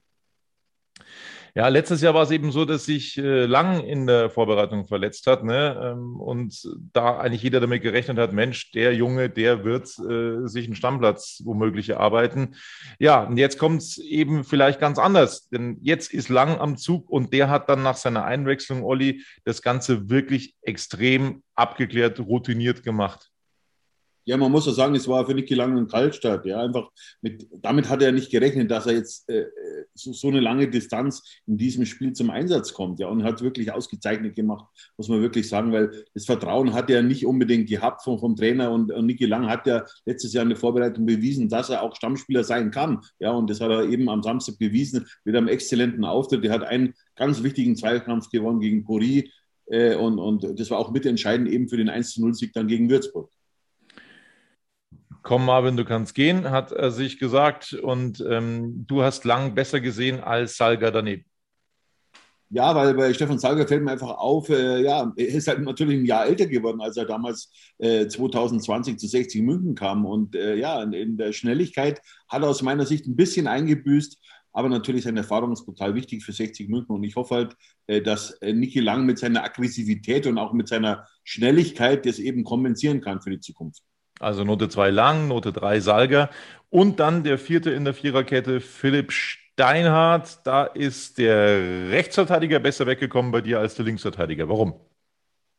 Ja, 1.56 1.68
letztes 1.68 2.02
Jahr 2.02 2.14
war 2.14 2.24
es 2.24 2.32
eben 2.32 2.52
so, 2.52 2.66
dass 2.66 2.86
sich 2.86 3.18
äh, 3.18 3.46
Lang 3.46 3.84
in 3.84 4.08
der 4.08 4.30
Vorbereitung 4.30 4.86
verletzt 4.86 5.28
hat 5.28 5.44
ne? 5.44 5.94
Ähm, 5.94 6.20
und 6.20 6.68
da 6.94 7.18
eigentlich 7.18 7.44
jeder 7.44 7.60
damit 7.60 7.82
gerechnet 7.82 8.18
hat, 8.18 8.34
Mensch, 8.34 8.72
der 8.72 8.94
Junge, 8.94 9.30
der 9.30 9.64
wird 9.64 9.88
äh, 10.00 10.48
sich 10.48 10.66
einen 10.66 10.76
Stammplatz 10.76 11.42
womöglich 11.46 11.90
erarbeiten. 11.90 12.56
Ja, 13.00 13.24
und 13.24 13.38
jetzt 13.38 13.58
kommt 13.58 13.82
es 13.82 13.98
eben 13.98 14.44
vielleicht 14.44 14.80
ganz 14.80 15.00
anders, 15.00 15.50
denn 15.50 15.78
jetzt 15.82 16.14
ist 16.14 16.30
Lang 16.30 16.60
am 16.60 16.78
Zug 16.78 17.10
und 17.10 17.34
der 17.34 17.50
hat 17.50 17.70
dann 17.70 17.84
nach 17.84 17.98
seiner 17.98 18.26
Einwechslung, 18.26 18.84
Olli, 18.84 19.24
das 19.44 19.62
Ganze 19.62 20.10
wirklich 20.10 20.56
extrem 20.62 21.44
abgeklärt, 21.56 22.20
routiniert 22.20 22.84
gemacht. 22.84 23.32
Ja, 24.28 24.36
man 24.36 24.52
muss 24.52 24.66
ja 24.66 24.74
sagen, 24.74 24.94
es 24.94 25.08
war 25.08 25.26
für 25.26 25.34
Niki 25.34 25.54
Lang 25.54 25.78
ein 25.78 25.88
Kaltstart. 25.88 26.46
Ja, 26.46 26.62
einfach 26.62 26.90
mit, 27.22 27.48
damit 27.62 27.88
hat 27.88 28.02
er 28.02 28.12
nicht 28.12 28.30
gerechnet, 28.30 28.70
dass 28.70 28.86
er 28.86 28.96
jetzt 28.96 29.30
äh, 29.30 29.46
so, 29.94 30.12
so, 30.12 30.28
eine 30.28 30.42
lange 30.42 30.68
Distanz 30.70 31.24
in 31.46 31.58
diesem 31.58 31.86
Spiel 31.86 32.12
zum 32.12 32.30
Einsatz 32.30 32.74
kommt. 32.74 33.00
Ja, 33.00 33.08
und 33.08 33.24
hat 33.24 33.42
wirklich 33.42 33.72
ausgezeichnet 33.72 34.36
gemacht, 34.36 34.66
muss 34.98 35.08
man 35.08 35.22
wirklich 35.22 35.48
sagen, 35.48 35.72
weil 35.72 36.04
das 36.14 36.26
Vertrauen 36.26 36.74
hat 36.74 36.90
er 36.90 37.04
nicht 37.04 37.26
unbedingt 37.26 37.70
gehabt 37.70 38.04
vom, 38.04 38.20
vom 38.20 38.36
Trainer 38.36 38.70
und, 38.72 38.92
und 38.92 39.06
Niki 39.06 39.26
Lang 39.26 39.48
hat 39.48 39.66
ja 39.66 39.86
letztes 40.04 40.34
Jahr 40.34 40.44
in 40.44 40.50
der 40.50 40.58
Vorbereitung 40.58 41.06
bewiesen, 41.06 41.48
dass 41.48 41.70
er 41.70 41.82
auch 41.82 41.96
Stammspieler 41.96 42.44
sein 42.44 42.70
kann. 42.70 43.00
Ja, 43.20 43.32
und 43.32 43.50
das 43.50 43.62
hat 43.62 43.72
er 43.72 43.86
eben 43.86 44.10
am 44.10 44.24
Samstag 44.24 44.60
bewiesen 44.60 45.08
mit 45.24 45.38
einem 45.38 45.48
exzellenten 45.48 46.04
Auftritt. 46.04 46.44
Er 46.44 46.52
hat 46.52 46.64
einen 46.64 46.96
ganz 47.16 47.44
wichtigen 47.44 47.78
Zweikampf 47.78 48.30
gewonnen 48.30 48.60
gegen 48.60 48.84
Pori. 48.84 49.32
Äh, 49.68 49.96
und, 49.96 50.20
und 50.20 50.60
das 50.60 50.70
war 50.70 50.80
auch 50.80 50.92
mitentscheidend 50.92 51.48
eben 51.48 51.70
für 51.70 51.78
den 51.78 51.90
1-0-Sieg 51.90 52.52
dann 52.52 52.68
gegen 52.68 52.90
Würzburg 52.90 53.32
komm 55.28 55.46
Marvin, 55.46 55.76
du 55.76 55.84
kannst 55.84 56.16
gehen, 56.16 56.52
hat 56.52 56.72
er 56.72 56.90
sich 56.90 57.20
gesagt. 57.20 57.74
Und 57.74 58.26
ähm, 58.28 58.86
du 58.88 59.04
hast 59.04 59.26
lang 59.26 59.54
besser 59.56 59.82
gesehen 59.82 60.22
als 60.22 60.56
Salga 60.56 60.90
daneben. 60.90 61.26
Ja, 62.50 62.74
weil 62.74 62.94
bei 62.94 63.14
Stefan 63.14 63.38
Salger 63.38 63.68
fällt 63.68 63.84
mir 63.84 63.92
einfach 63.92 64.18
auf, 64.20 64.48
äh, 64.48 64.82
ja, 64.82 65.12
er 65.18 65.28
ist 65.28 65.50
halt 65.50 65.60
natürlich 65.64 66.00
ein 66.00 66.06
Jahr 66.06 66.28
älter 66.28 66.46
geworden, 66.46 66.80
als 66.80 66.96
er 66.96 67.04
damals 67.04 67.52
äh, 67.78 68.08
2020 68.08 68.98
zu 68.98 69.06
60 69.06 69.42
München 69.42 69.76
kam. 69.76 70.06
Und 70.06 70.34
äh, 70.34 70.56
ja, 70.56 70.82
in 70.82 71.18
der 71.18 71.34
Schnelligkeit 71.34 72.02
hat 72.30 72.44
er 72.44 72.48
aus 72.48 72.62
meiner 72.62 72.86
Sicht 72.86 73.06
ein 73.06 73.18
bisschen 73.18 73.48
eingebüßt. 73.48 74.18
Aber 74.54 74.70
natürlich 74.70 75.04
seine 75.04 75.20
Erfahrung 75.20 75.52
ist 75.52 75.66
total 75.66 75.94
wichtig 75.94 76.24
für 76.24 76.32
60 76.32 76.70
München. 76.70 76.96
Und 76.96 77.04
ich 77.04 77.18
hoffe 77.18 77.36
halt, 77.36 77.56
äh, 77.88 78.02
dass 78.02 78.32
äh, 78.42 78.54
Niki 78.54 78.80
Lang 78.80 79.06
mit 79.06 79.20
seiner 79.20 79.44
Aggressivität 79.44 80.26
und 80.26 80.38
auch 80.38 80.54
mit 80.54 80.70
seiner 80.70 81.06
Schnelligkeit 81.26 82.06
das 82.06 82.18
eben 82.18 82.46
kompensieren 82.46 83.02
kann 83.02 83.22
für 83.22 83.32
die 83.32 83.42
Zukunft. 83.42 83.84
Also 84.20 84.44
Note 84.44 84.70
2 84.70 84.90
Lang, 84.90 85.28
Note 85.28 85.54
3 85.54 85.80
Salger 85.80 86.30
und 86.70 87.00
dann 87.00 87.24
der 87.24 87.38
vierte 87.38 87.72
in 87.72 87.86
der 87.86 87.94
Viererkette, 87.94 88.60
Philipp 88.62 89.12
Steinhardt. 89.12 90.40
Da 90.46 90.64
ist 90.64 91.18
der 91.18 91.90
Rechtsverteidiger 91.90 92.60
besser 92.60 92.88
weggekommen 92.88 93.32
bei 93.32 93.42
dir 93.42 93.60
als 93.60 93.76
der 93.76 93.86
Linksverteidiger. 93.86 94.50
Warum? 94.50 94.74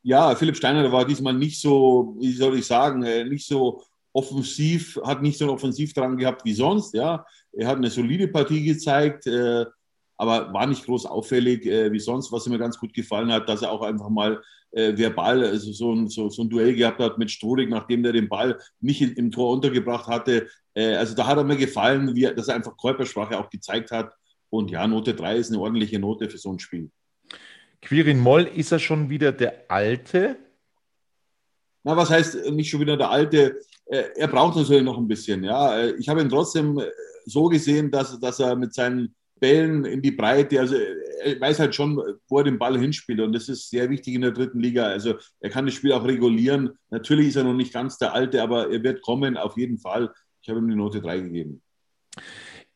Ja, 0.03 0.35
Philipp 0.35 0.57
Steinhardt 0.57 0.93
war 0.93 1.05
diesmal 1.05 1.35
nicht 1.35 1.61
so, 1.61 2.17
wie 2.19 2.33
soll 2.33 2.59
ich 2.59 2.67
sagen, 2.67 3.03
äh, 3.03 3.25
nicht 3.25 3.47
so 3.47 3.83
offensiv, 4.13 4.99
hat 5.05 5.23
nicht 5.23 5.39
so 5.39 5.45
einen 5.45 5.55
Offensivdrang 5.55 6.17
gehabt 6.17 6.45
wie 6.45 6.55
sonst. 6.55 6.95
Ja, 6.95 7.25
er 7.53 7.69
hat 7.69 7.77
eine 7.77 7.91
solide 7.91 8.29
Partie 8.29 8.65
gezeigt. 8.65 9.27
Äh, 9.27 9.67
aber 10.19 10.53
war 10.53 10.67
nicht 10.67 10.85
groß 10.85 11.07
auffällig 11.07 11.65
äh, 11.65 11.91
wie 11.93 12.01
sonst. 12.01 12.31
Was 12.33 12.47
mir 12.47 12.59
ganz 12.59 12.79
gut 12.79 12.93
gefallen 12.93 13.33
hat, 13.33 13.49
dass 13.49 13.63
er 13.63 13.71
auch 13.71 13.83
einfach 13.83 14.09
mal 14.09 14.43
äh, 14.73 14.97
verbal 14.97 15.45
also 15.45 15.73
so, 15.73 15.93
ein, 15.93 16.09
so, 16.09 16.29
so 16.29 16.43
ein 16.43 16.51
Duell 16.51 16.75
gehabt 16.75 17.01
hat 17.01 17.19
mit 17.19 17.31
Strudig, 17.31 17.69
nachdem 17.69 18.03
der 18.03 18.13
den 18.13 18.29
Ball 18.29 18.59
nicht 18.81 19.01
in, 19.01 19.13
im 19.15 19.31
Tor 19.31 19.53
untergebracht 19.53 20.07
hatte. 20.07 20.49
Äh, 20.75 20.95
also 20.95 21.15
da 21.15 21.27
hat 21.27 21.39
er 21.39 21.45
mir 21.45 21.57
gefallen, 21.57 22.15
wie, 22.15 22.23
dass 22.23 22.49
er 22.49 22.57
einfach 22.57 22.77
Körpersprache 22.77 23.39
auch 23.39 23.51
gezeigt 23.51 23.91
hat. 23.91 24.13
Und 24.51 24.71
ja, 24.71 24.87
Note 24.87 25.15
3 25.15 25.37
ist 25.37 25.51
eine 25.51 25.61
ordentliche 25.61 25.99
Note 25.99 26.31
für 26.31 26.39
so 26.39 26.53
ein 26.53 26.59
Spiel. 26.59 26.91
Quirin 27.83 28.19
Moll, 28.19 28.45
ist 28.45 28.73
er 28.73 28.79
schon 28.79 29.09
wieder 29.09 29.33
der 29.33 29.71
Alte? 29.71 30.37
Na, 31.85 31.97
was 31.97 32.11
heißt 32.11 32.51
nicht 32.51 32.71
schon 32.71 32.81
wieder 32.81 32.97
der 32.97 33.11
Alte? 33.11 33.61
Äh, 33.87 34.05
er 34.17 34.29
braucht 34.29 34.57
natürlich 34.57 34.83
noch 34.83 34.99
ein 34.99 35.09
bisschen. 35.09 35.45
Ja, 35.45 35.79
äh, 35.79 35.95
ich 35.99 36.09
habe 36.09 36.21
ihn 36.21 36.29
trotzdem 36.29 36.81
so 37.25 37.47
gesehen, 37.47 37.91
dass, 37.91 38.19
dass 38.19 38.41
er 38.41 38.57
mit 38.57 38.75
seinen 38.75 39.15
Bällen 39.41 39.85
in 39.85 40.03
die 40.03 40.13
Breite. 40.13 40.61
Also 40.61 40.77
er 40.77 41.41
weiß 41.41 41.59
halt 41.59 41.75
schon, 41.75 41.97
wo 42.29 42.39
er 42.39 42.45
den 42.45 42.59
Ball 42.59 42.79
hinspielt. 42.79 43.21
Und 43.21 43.33
das 43.33 43.49
ist 43.49 43.71
sehr 43.71 43.91
wichtig 43.91 44.15
in 44.15 44.23
der 44.23 44.33
dritten 44.33 44.61
Liga. 44.61 44.85
Also 44.85 45.15
er 45.41 45.51
kann 45.51 45.67
das 45.67 45.75
Spiel 45.75 45.93
auch 45.93 46.05
regulieren. 46.05 46.71
Natürlich 46.91 47.29
ist 47.29 47.37
er 47.37 47.45
noch 47.45 47.55
nicht 47.55 47.73
ganz 47.73 47.99
der 47.99 48.15
Alte, 48.15 48.43
aber 48.43 48.71
er 48.71 48.83
wird 48.83 49.03
kommen, 49.03 49.37
auf 49.37 49.57
jeden 49.57 49.79
Fall. 49.79 50.13
Ich 50.43 50.49
habe 50.49 50.61
ihm 50.61 50.69
die 50.69 50.77
Note 50.77 51.01
3 51.01 51.21
gegeben. 51.21 51.63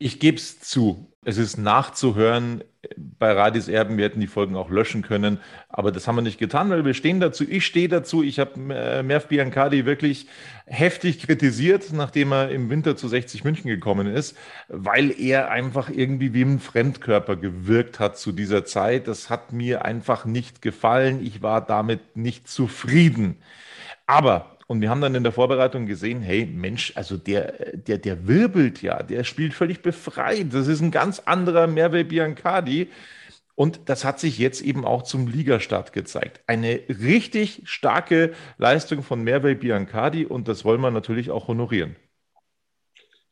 Ich 0.05 0.19
gebe 0.19 0.37
es 0.37 0.59
zu. 0.59 1.07
Es 1.25 1.39
ist 1.39 1.59
nachzuhören 1.59 2.65
bei 2.97 3.31
Radis 3.31 3.69
Erben. 3.69 3.99
Wir 3.99 4.07
hätten 4.07 4.19
die 4.19 4.27
Folgen 4.27 4.57
auch 4.57 4.69
löschen 4.69 5.03
können, 5.03 5.39
aber 5.69 5.93
das 5.93 6.09
haben 6.09 6.17
wir 6.17 6.23
nicht 6.23 6.41
getan, 6.41 6.71
weil 6.71 6.85
wir 6.85 6.95
stehen 6.95 7.21
dazu. 7.21 7.45
Ich 7.49 7.65
stehe 7.65 7.87
dazu. 7.87 8.25
Ich 8.25 8.41
habe 8.41 8.75
äh, 8.75 9.05
Merv 9.05 9.29
Biancardi 9.29 9.87
wirklich 9.87 10.27
heftig 10.67 11.21
kritisiert, 11.21 11.93
nachdem 11.93 12.33
er 12.33 12.51
im 12.51 12.69
Winter 12.69 12.97
zu 12.97 13.07
60 13.07 13.45
München 13.45 13.69
gekommen 13.69 14.09
ist, 14.09 14.37
weil 14.67 15.13
er 15.17 15.53
einfach 15.53 15.89
irgendwie 15.89 16.35
wie 16.35 16.43
ein 16.43 16.59
Fremdkörper 16.59 17.37
gewirkt 17.37 18.01
hat 18.01 18.19
zu 18.19 18.33
dieser 18.33 18.65
Zeit. 18.65 19.07
Das 19.07 19.31
hat 19.31 19.53
mir 19.53 19.85
einfach 19.85 20.25
nicht 20.25 20.63
gefallen. 20.63 21.25
Ich 21.25 21.43
war 21.43 21.65
damit 21.65 22.17
nicht 22.17 22.49
zufrieden. 22.49 23.37
Aber 24.09 24.52
und 24.73 24.81
wir 24.81 24.89
haben 24.89 25.03
dann 25.03 25.15
in 25.15 25.23
der 25.23 25.33
Vorbereitung 25.33 25.85
gesehen, 25.85 26.23
hey 26.23 26.47
Mensch, 26.47 26.95
also 26.97 27.19
der, 27.19 27.77
der, 27.77 27.99
der 27.99 28.27
wirbelt 28.27 28.81
ja, 28.81 29.03
der 29.03 29.23
spielt 29.23 29.53
völlig 29.53 29.83
befreit. 29.83 30.55
Das 30.55 30.67
ist 30.67 30.81
ein 30.81 30.91
ganz 30.91 31.19
anderer 31.19 31.67
Merve 31.67 32.05
Biancardi. 32.05 32.89
Und 33.55 33.91
das 33.91 34.07
hat 34.07 34.19
sich 34.19 34.39
jetzt 34.39 34.63
eben 34.63 34.87
auch 34.87 35.03
zum 35.03 35.27
Ligastart 35.27 35.93
gezeigt. 35.93 36.41
Eine 36.47 36.81
richtig 36.89 37.61
starke 37.67 38.33
Leistung 38.57 39.03
von 39.03 39.23
Merve 39.23 39.55
Biancardi 39.57 40.25
und 40.25 40.49
das 40.49 40.65
wollen 40.65 40.81
wir 40.81 40.91
natürlich 40.91 41.31
auch 41.31 41.49
honorieren. 41.49 41.97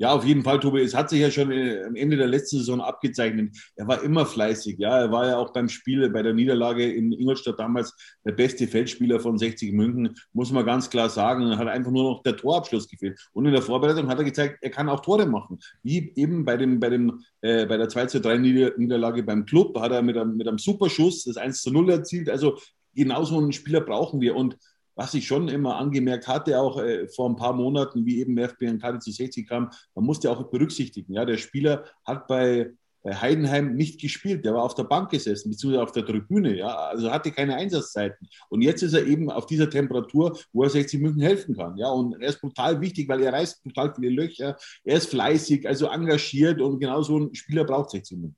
Ja, 0.01 0.13
auf 0.13 0.25
jeden 0.25 0.43
Fall, 0.43 0.59
Tobi. 0.59 0.81
Es 0.81 0.95
hat 0.95 1.11
sich 1.11 1.21
ja 1.21 1.31
schon 1.31 1.53
äh, 1.53 1.85
am 1.85 1.95
Ende 1.95 2.17
der 2.17 2.27
letzten 2.27 2.57
Saison 2.57 2.81
abgezeichnet. 2.81 3.55
Er 3.77 3.87
war 3.87 4.03
immer 4.03 4.25
fleißig. 4.25 4.79
Ja, 4.79 4.99
er 4.99 5.13
war 5.13 5.27
ja 5.27 5.37
auch 5.37 5.53
beim 5.53 5.69
Spiel, 5.69 6.09
bei 6.09 6.23
der 6.23 6.33
Niederlage 6.33 6.91
in 6.91 7.13
Ingolstadt 7.13 7.59
damals 7.59 7.95
der 8.25 8.33
beste 8.33 8.67
Feldspieler 8.67 9.21
von 9.21 9.37
60 9.37 9.75
München, 9.75 10.17
muss 10.33 10.53
man 10.53 10.65
ganz 10.65 10.89
klar 10.89 11.11
sagen. 11.11 11.51
Er 11.53 11.59
hat 11.59 11.69
einfach 11.69 11.91
nur 11.91 12.15
noch 12.15 12.23
der 12.23 12.35
Torabschluss 12.35 12.89
gefehlt. 12.89 13.21
Und 13.35 13.45
in 13.45 13.53
der 13.53 13.61
Vorbereitung 13.61 14.09
hat 14.09 14.17
er 14.17 14.25
gezeigt, 14.25 14.57
er 14.63 14.71
kann 14.71 14.89
auch 14.89 15.01
Tore 15.01 15.27
machen. 15.27 15.59
Wie 15.83 16.15
eben 16.17 16.47
bei, 16.47 16.57
dem, 16.57 16.81
bei, 16.81 16.89
dem, 16.89 17.23
äh, 17.43 17.67
bei 17.67 17.77
der 17.77 17.91
2 17.91 18.07
zu 18.07 18.23
3 18.23 18.39
Niederlage 18.39 19.23
beim 19.23 19.45
Club 19.45 19.79
hat 19.79 19.93
er 19.93 20.01
mit 20.01 20.17
einem, 20.17 20.35
mit 20.39 20.49
einem 20.49 20.57
Superschuss 20.57 21.25
das 21.25 21.37
1 21.37 21.61
zu 21.61 21.71
0 21.71 21.91
erzielt. 21.91 22.31
Also 22.31 22.57
genau 22.95 23.25
so 23.25 23.37
einen 23.37 23.53
Spieler 23.53 23.83
brauchen 23.83 24.23
wir. 24.23 24.35
Und 24.35 24.57
was 25.01 25.15
ich 25.15 25.27
schon 25.27 25.49
immer 25.49 25.79
angemerkt 25.79 26.29
hatte, 26.29 26.61
auch 26.61 26.79
äh, 26.79 27.09
vor 27.09 27.27
ein 27.31 27.37
paar 27.37 27.55
Monaten, 27.55 28.05
wie 28.05 28.21
eben 28.21 28.37
FBN 28.37 29.01
zu 29.01 29.11
60 29.11 29.49
kam, 29.49 29.71
man 29.95 30.05
musste 30.05 30.31
auch 30.31 30.51
berücksichtigen, 30.51 31.15
ja, 31.15 31.25
der 31.25 31.39
Spieler 31.39 31.87
hat 32.05 32.27
bei, 32.27 32.73
bei 33.03 33.15
Heidenheim 33.15 33.77
nicht 33.77 33.99
gespielt, 33.99 34.45
der 34.45 34.53
war 34.53 34.63
auf 34.63 34.75
der 34.75 34.85
Bank 34.85 35.11
gesessen, 35.11 35.49
beziehungsweise 35.49 35.83
auf 35.83 35.93
der 35.93 36.05
Tribüne, 36.05 36.55
ja, 36.55 36.69
also 36.69 37.11
hatte 37.11 37.31
keine 37.31 37.57
Einsatzzeiten. 37.57 38.29
Und 38.51 38.61
jetzt 38.61 38.83
ist 38.83 38.93
er 38.93 39.07
eben 39.07 39.31
auf 39.31 39.47
dieser 39.47 39.71
Temperatur, 39.71 40.39
wo 40.53 40.65
er 40.65 40.69
60 40.69 41.01
München 41.01 41.23
helfen 41.23 41.57
kann, 41.57 41.79
ja, 41.79 41.89
und 41.89 42.21
er 42.21 42.29
ist 42.29 42.43
brutal 42.43 42.79
wichtig, 42.83 43.09
weil 43.09 43.23
er 43.23 43.33
reißt 43.33 43.63
brutal 43.63 43.95
viele 43.95 44.11
Löcher, 44.11 44.59
er 44.85 44.97
ist 44.99 45.09
fleißig, 45.09 45.67
also 45.67 45.87
engagiert 45.87 46.61
und 46.61 46.79
genau 46.79 47.01
so 47.01 47.19
ein 47.21 47.35
Spieler 47.35 47.65
braucht 47.65 47.89
60 47.89 48.19
München. 48.19 48.37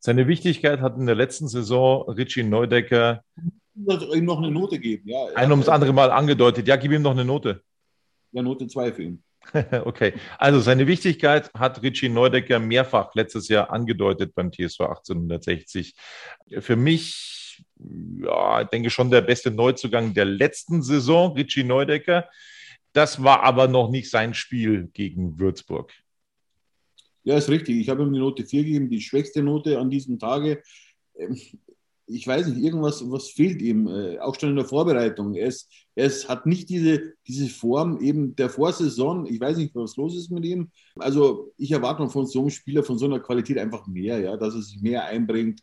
Seine 0.00 0.26
Wichtigkeit 0.26 0.80
hat 0.80 0.98
in 0.98 1.06
der 1.06 1.14
letzten 1.14 1.46
Saison 1.46 2.10
Richie 2.10 2.42
Neudecker 2.42 3.22
ihm 3.76 4.24
noch 4.24 4.38
eine 4.38 4.50
Note 4.50 4.78
geben. 4.78 5.08
Ja, 5.08 5.26
Ein 5.34 5.50
ums 5.50 5.68
andere 5.68 5.92
Mal 5.92 6.10
angedeutet. 6.10 6.66
Ja, 6.66 6.76
gib 6.76 6.92
ihm 6.92 7.02
noch 7.02 7.12
eine 7.12 7.24
Note. 7.24 7.62
Ja, 8.32 8.42
Note 8.42 8.66
2 8.66 8.92
für 8.92 9.02
ihn. 9.02 9.22
okay, 9.84 10.14
also 10.38 10.60
seine 10.60 10.86
Wichtigkeit 10.86 11.52
hat 11.54 11.82
Richie 11.82 12.08
Neudecker 12.08 12.58
mehrfach 12.58 13.14
letztes 13.14 13.48
Jahr 13.48 13.70
angedeutet 13.70 14.34
beim 14.34 14.50
TSV 14.50 14.80
1860. 14.80 15.94
Für 16.58 16.76
mich, 16.76 17.64
ja, 18.22 18.62
ich 18.62 18.68
denke 18.68 18.90
schon 18.90 19.10
der 19.10 19.20
beste 19.20 19.50
Neuzugang 19.50 20.14
der 20.14 20.24
letzten 20.24 20.82
Saison, 20.82 21.32
Richie 21.32 21.64
Neudecker. 21.64 22.28
Das 22.92 23.22
war 23.22 23.42
aber 23.42 23.68
noch 23.68 23.90
nicht 23.90 24.10
sein 24.10 24.34
Spiel 24.34 24.88
gegen 24.92 25.38
Würzburg. 25.38 25.92
Ja, 27.24 27.36
ist 27.36 27.50
richtig. 27.50 27.76
Ich 27.76 27.88
habe 27.88 28.02
ihm 28.02 28.12
die 28.12 28.20
Note 28.20 28.44
4 28.44 28.64
gegeben, 28.64 28.88
die 28.88 29.00
schwächste 29.00 29.42
Note 29.42 29.78
an 29.78 29.90
diesem 29.90 30.18
Tage. 30.18 30.62
Ich 32.08 32.26
weiß 32.26 32.46
nicht, 32.46 32.62
irgendwas 32.62 33.02
was 33.10 33.30
fehlt 33.30 33.60
ihm, 33.60 33.88
äh, 33.88 34.18
auch 34.20 34.38
schon 34.38 34.50
in 34.50 34.56
der 34.56 34.64
Vorbereitung. 34.64 35.34
Er, 35.34 35.52
er 35.96 36.06
ist, 36.06 36.28
hat 36.28 36.46
nicht 36.46 36.68
diese, 36.68 37.14
diese 37.26 37.48
Form 37.48 38.00
eben 38.00 38.36
der 38.36 38.48
Vorsaison. 38.48 39.26
Ich 39.26 39.40
weiß 39.40 39.56
nicht, 39.56 39.74
was 39.74 39.96
los 39.96 40.16
ist 40.16 40.30
mit 40.30 40.44
ihm. 40.44 40.70
Also 40.96 41.52
ich 41.58 41.72
erwarte 41.72 42.08
von 42.08 42.26
so 42.26 42.40
einem 42.40 42.50
Spieler 42.50 42.84
von 42.84 42.98
so 42.98 43.06
einer 43.06 43.20
Qualität 43.20 43.58
einfach 43.58 43.86
mehr, 43.86 44.20
ja, 44.20 44.36
dass 44.36 44.54
er 44.54 44.62
sich 44.62 44.80
mehr 44.80 45.04
einbringt. 45.04 45.60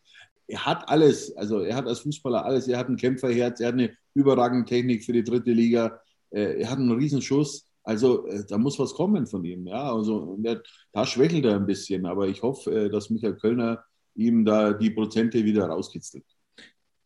Er 0.47 0.65
hat 0.65 0.89
alles, 0.89 1.35
also 1.37 1.59
er 1.59 1.75
hat 1.75 1.87
als 1.87 1.99
Fußballer 1.99 2.43
alles. 2.45 2.67
Er 2.67 2.77
hat 2.77 2.89
ein 2.89 2.97
Kämpferherz, 2.97 3.59
er 3.61 3.69
hat 3.69 3.75
eine 3.75 3.91
überragende 4.13 4.65
Technik 4.65 5.05
für 5.05 5.13
die 5.13 5.23
dritte 5.23 5.51
Liga, 5.51 5.99
äh, 6.31 6.61
er 6.61 6.69
hat 6.69 6.79
einen 6.79 6.91
Riesenschuss. 6.91 7.67
Also 7.83 8.27
äh, 8.27 8.45
da 8.47 8.57
muss 8.57 8.79
was 8.79 8.93
kommen 8.93 9.27
von 9.27 9.43
ihm, 9.45 9.67
ja. 9.67 9.93
Also 9.93 10.35
der, 10.39 10.61
da 10.91 11.05
schwächelt 11.05 11.45
er 11.45 11.55
ein 11.55 11.65
bisschen, 11.65 12.05
aber 12.05 12.27
ich 12.27 12.41
hoffe, 12.41 12.85
äh, 12.85 12.89
dass 12.89 13.09
Michael 13.09 13.35
Kölner 13.35 13.83
ihm 14.15 14.45
da 14.45 14.73
die 14.73 14.89
Prozente 14.91 15.43
wieder 15.43 15.65
rauskitzelt. 15.67 16.25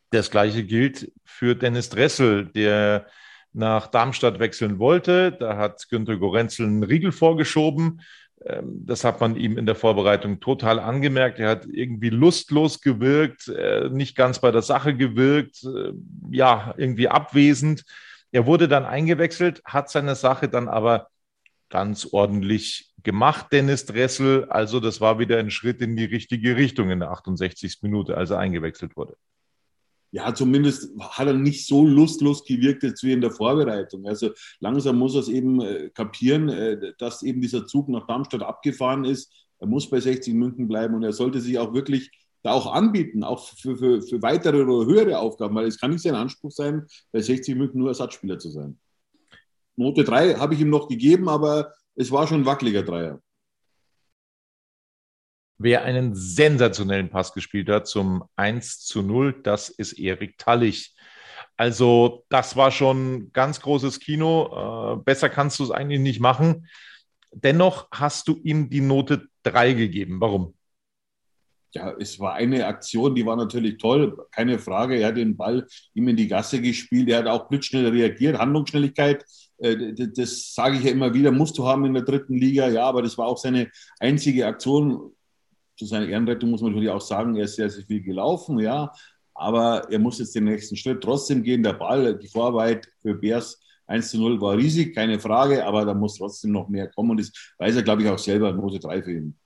Das 0.10 0.32
gleiche 0.32 0.64
gilt 0.64 1.12
für 1.26 1.56
Dennis 1.56 1.90
Dressel, 1.90 2.46
der 2.46 3.08
nach 3.54 3.88
Darmstadt 3.88 4.40
wechseln 4.40 4.80
wollte. 4.80 5.32
Da 5.32 5.58
hat 5.58 5.90
Günter 5.90 6.18
Gorenzel 6.18 6.68
einen 6.68 6.84
Riegel 6.84 7.12
vorgeschoben. 7.12 8.02
Ähm, 8.46 8.86
das 8.86 9.04
hat 9.04 9.20
man 9.20 9.36
ihm 9.36 9.58
in 9.58 9.66
der 9.66 9.76
Vorbereitung 9.76 10.40
total 10.40 10.80
angemerkt. 10.80 11.40
Er 11.40 11.50
hat 11.50 11.66
irgendwie 11.66 12.10
lustlos 12.10 12.82
gewirkt, 12.82 13.48
äh, 13.50 13.90
nicht 13.90 14.16
ganz 14.16 14.40
bei 14.40 14.52
der 14.52 14.62
Sache 14.62 14.96
gewirkt, 14.96 15.64
äh, 15.64 15.92
ja, 16.32 16.74
irgendwie 16.78 17.10
abwesend. 17.10 17.84
Er 18.32 18.46
wurde 18.46 18.68
dann 18.68 18.86
eingewechselt, 18.86 19.62
hat 19.66 19.90
seine 19.90 20.16
Sache 20.16 20.50
dann 20.50 20.68
aber 20.70 21.08
ganz 21.70 22.08
ordentlich 22.12 22.94
gemacht, 23.04 23.48
Dennis 23.52 23.86
Dressel. 23.86 24.46
Also 24.50 24.80
das 24.80 25.02
war 25.02 25.20
wieder 25.20 25.38
ein 25.40 25.52
Schritt 25.52 25.82
in 25.82 25.96
die 25.96 26.06
richtige 26.06 26.56
Richtung 26.56 26.92
in 26.92 27.00
der 27.00 27.12
68. 27.12 27.80
Minute, 27.82 28.16
als 28.16 28.30
er 28.30 28.40
eingewechselt 28.40 28.96
wurde 28.96 29.18
ja, 30.12 30.34
zumindest 30.34 30.90
hat 31.00 31.28
er 31.28 31.34
nicht 31.34 31.68
so 31.68 31.86
lustlos 31.86 32.46
gewirkt 32.46 32.84
jetzt 32.84 33.04
wie 33.04 33.12
in 33.12 33.22
der 33.22 33.32
Vorbereitung. 33.32 34.08
Also 34.08 34.32
langsam 34.60 34.98
muss 34.98 35.16
er 35.16 35.22
es 35.22 35.28
eben 35.28 35.62
äh, 35.62 35.90
kapieren, 35.90 36.50
äh, 36.50 36.94
dass 36.98 37.24
eben 37.24 37.42
dieser 37.42 37.66
Zug 37.68 37.90
nach 37.90 38.08
Darmstadt 38.08 38.42
abgefahren 38.42 39.04
ist. 39.04 39.34
Er 39.60 39.68
muss 39.68 39.90
bei 39.90 40.00
60 40.00 40.34
München 40.34 40.68
bleiben 40.68 40.96
und 40.96 41.04
er 41.04 41.14
sollte 41.14 41.42
sich 41.42 41.60
auch 41.60 41.74
wirklich 41.74 42.12
da 42.44 42.52
auch 42.52 42.72
anbieten, 42.72 43.24
auch 43.24 43.48
für, 43.50 43.76
für, 43.76 44.02
für 44.02 44.22
weitere 44.22 44.62
oder 44.62 44.86
höhere 44.86 45.20
Aufgaben, 45.20 45.56
weil 45.56 45.68
es 45.68 45.80
kann 45.80 45.92
nicht 45.92 46.04
sein 46.04 46.16
Anspruch 46.16 46.52
sein, 46.52 46.86
bei 47.12 47.22
60 47.22 47.56
München 47.56 47.80
nur 47.80 47.90
Ersatzspieler 47.90 48.40
zu 48.40 48.50
sein. 48.50 48.80
Note 49.76 50.04
3 50.04 50.36
habe 50.36 50.54
ich 50.54 50.62
ihm 50.62 50.70
noch 50.70 50.88
gegeben, 50.88 51.28
aber 51.28 51.74
es 51.96 52.12
war 52.12 52.28
schon 52.28 52.42
ein 52.42 52.46
wackeliger 52.46 52.84
Dreier. 52.84 53.22
Wer 55.60 55.84
einen 55.84 56.14
sensationellen 56.14 57.10
Pass 57.10 57.34
gespielt 57.34 57.70
hat 57.70 57.88
zum 57.88 58.24
1 58.36 58.82
zu 58.82 59.02
0, 59.02 59.42
das 59.42 59.70
ist 59.70 59.94
Erik 59.94 60.38
Tallich. 60.38 60.96
Also 61.58 62.26
das 62.30 62.56
war 62.56 62.70
schon 62.70 63.32
ganz 63.34 63.60
großes 63.62 64.00
Kino. 64.00 64.94
Äh, 64.94 65.04
besser 65.04 65.30
kannst 65.30 65.60
du 65.60 65.64
es 65.64 65.72
eigentlich 65.72 66.00
nicht 66.00 66.20
machen. 66.20 66.68
Dennoch 67.32 67.88
hast 67.92 68.28
du 68.28 68.40
ihm 68.44 68.70
die 68.70 68.82
Note 68.82 69.28
3 69.44 69.74
gegeben. 69.74 70.22
Warum? 70.22 70.54
Ja, 71.74 71.94
es 72.00 72.20
war 72.20 72.34
eine 72.36 72.66
Aktion, 72.66 73.14
die 73.14 73.26
war 73.26 73.36
natürlich 73.36 73.78
toll, 73.78 74.18
keine 74.32 74.58
Frage. 74.58 74.96
Er 74.96 75.10
hat 75.10 75.18
den 75.18 75.36
Ball 75.36 75.68
ihm 75.94 76.08
in 76.08 76.16
die 76.16 76.28
Gasse 76.28 76.62
gespielt. 76.62 77.10
Er 77.10 77.20
hat 77.20 77.28
auch 77.28 77.50
blitzschnell 77.50 77.88
reagiert. 77.88 78.38
Handlungsschnelligkeit, 78.38 79.26
äh, 79.58 79.94
das 80.16 80.54
sage 80.54 80.78
ich 80.78 80.84
ja 80.84 80.92
immer 80.92 81.14
wieder, 81.14 81.32
musst 81.32 81.58
du 81.58 81.68
haben 81.68 81.86
in 81.86 81.94
der 81.94 82.04
dritten 82.04 82.36
Liga. 82.36 82.70
Ja, 82.70 82.86
aber 82.86 83.02
das 83.02 83.18
war 83.18 83.28
auch 83.28 83.38
seine 83.38 83.70
einzige 84.00 84.48
Aktion. 84.48 85.12
Zu 85.77 85.86
seiner 85.86 86.07
Ehrenrettung 86.07 86.50
muss 86.50 86.62
man 86.62 86.72
natürlich 86.72 86.89
auch 86.89 87.01
sagen, 87.01 87.36
er 87.36 87.46
ist 87.46 87.55
sehr, 87.55 87.69
sehr 87.69 87.86
viel 87.86 88.01
gelaufen, 88.01 88.60
ja. 88.60 88.91
Aber 89.34 89.88
er 89.91 90.00
muss 90.00 90.19
jetzt 90.19 90.36
den 90.36 90.46
nächsten 90.46 90.75
Schritt 90.75 91.01
trotzdem 91.01 91.43
gehen. 91.43 91.62
Der 91.62 91.74
Ball, 91.74 92.17
die 92.17 92.27
Vorarbeit 92.27 92.88
für 93.01 93.13
Bears 93.13 93.62
1 93.86 94.10
zu 94.10 94.17
0 94.17 94.41
war 94.41 94.57
riesig, 94.57 94.96
keine 94.96 95.19
Frage, 95.19 95.65
aber 95.65 95.86
da 95.86 95.93
muss 95.93 96.17
trotzdem 96.17 96.51
noch 96.51 96.67
mehr 96.67 96.88
kommen. 96.89 97.12
Und 97.12 97.19
das 97.19 97.31
weiß 97.57 97.75
er, 97.75 97.84
glaube 97.84 98.01
ich, 98.01 98.10
auch 98.10 98.17
selber, 98.17 98.51
Note 98.51 98.79
3 98.79 99.03
für 99.03 99.12
ihn. 99.12 99.38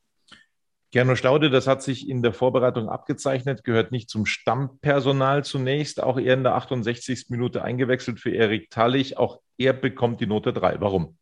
Gernot 0.94 1.18
Staude, 1.18 1.50
das 1.50 1.68
hat 1.68 1.82
sich 1.82 2.10
in 2.10 2.22
der 2.22 2.34
Vorbereitung 2.34 2.90
abgezeichnet, 2.90 3.64
gehört 3.64 3.94
nicht 3.94 4.10
zum 4.10 4.26
Stammpersonal 4.26 5.46
zunächst, 5.46 6.04
auch 6.04 6.20
er 6.20 6.34
in 6.34 6.44
der 6.44 6.56
68. 6.56 7.28
Minute 7.30 7.64
eingewechselt 7.64 8.20
für 8.20 8.32
Erik 8.32 8.70
Tallich. 8.70 9.18
Auch 9.18 9.40
er 9.58 9.72
bekommt 9.72 10.20
die 10.20 10.28
Note 10.28 10.52
3. 10.52 10.82
Warum? 10.82 11.18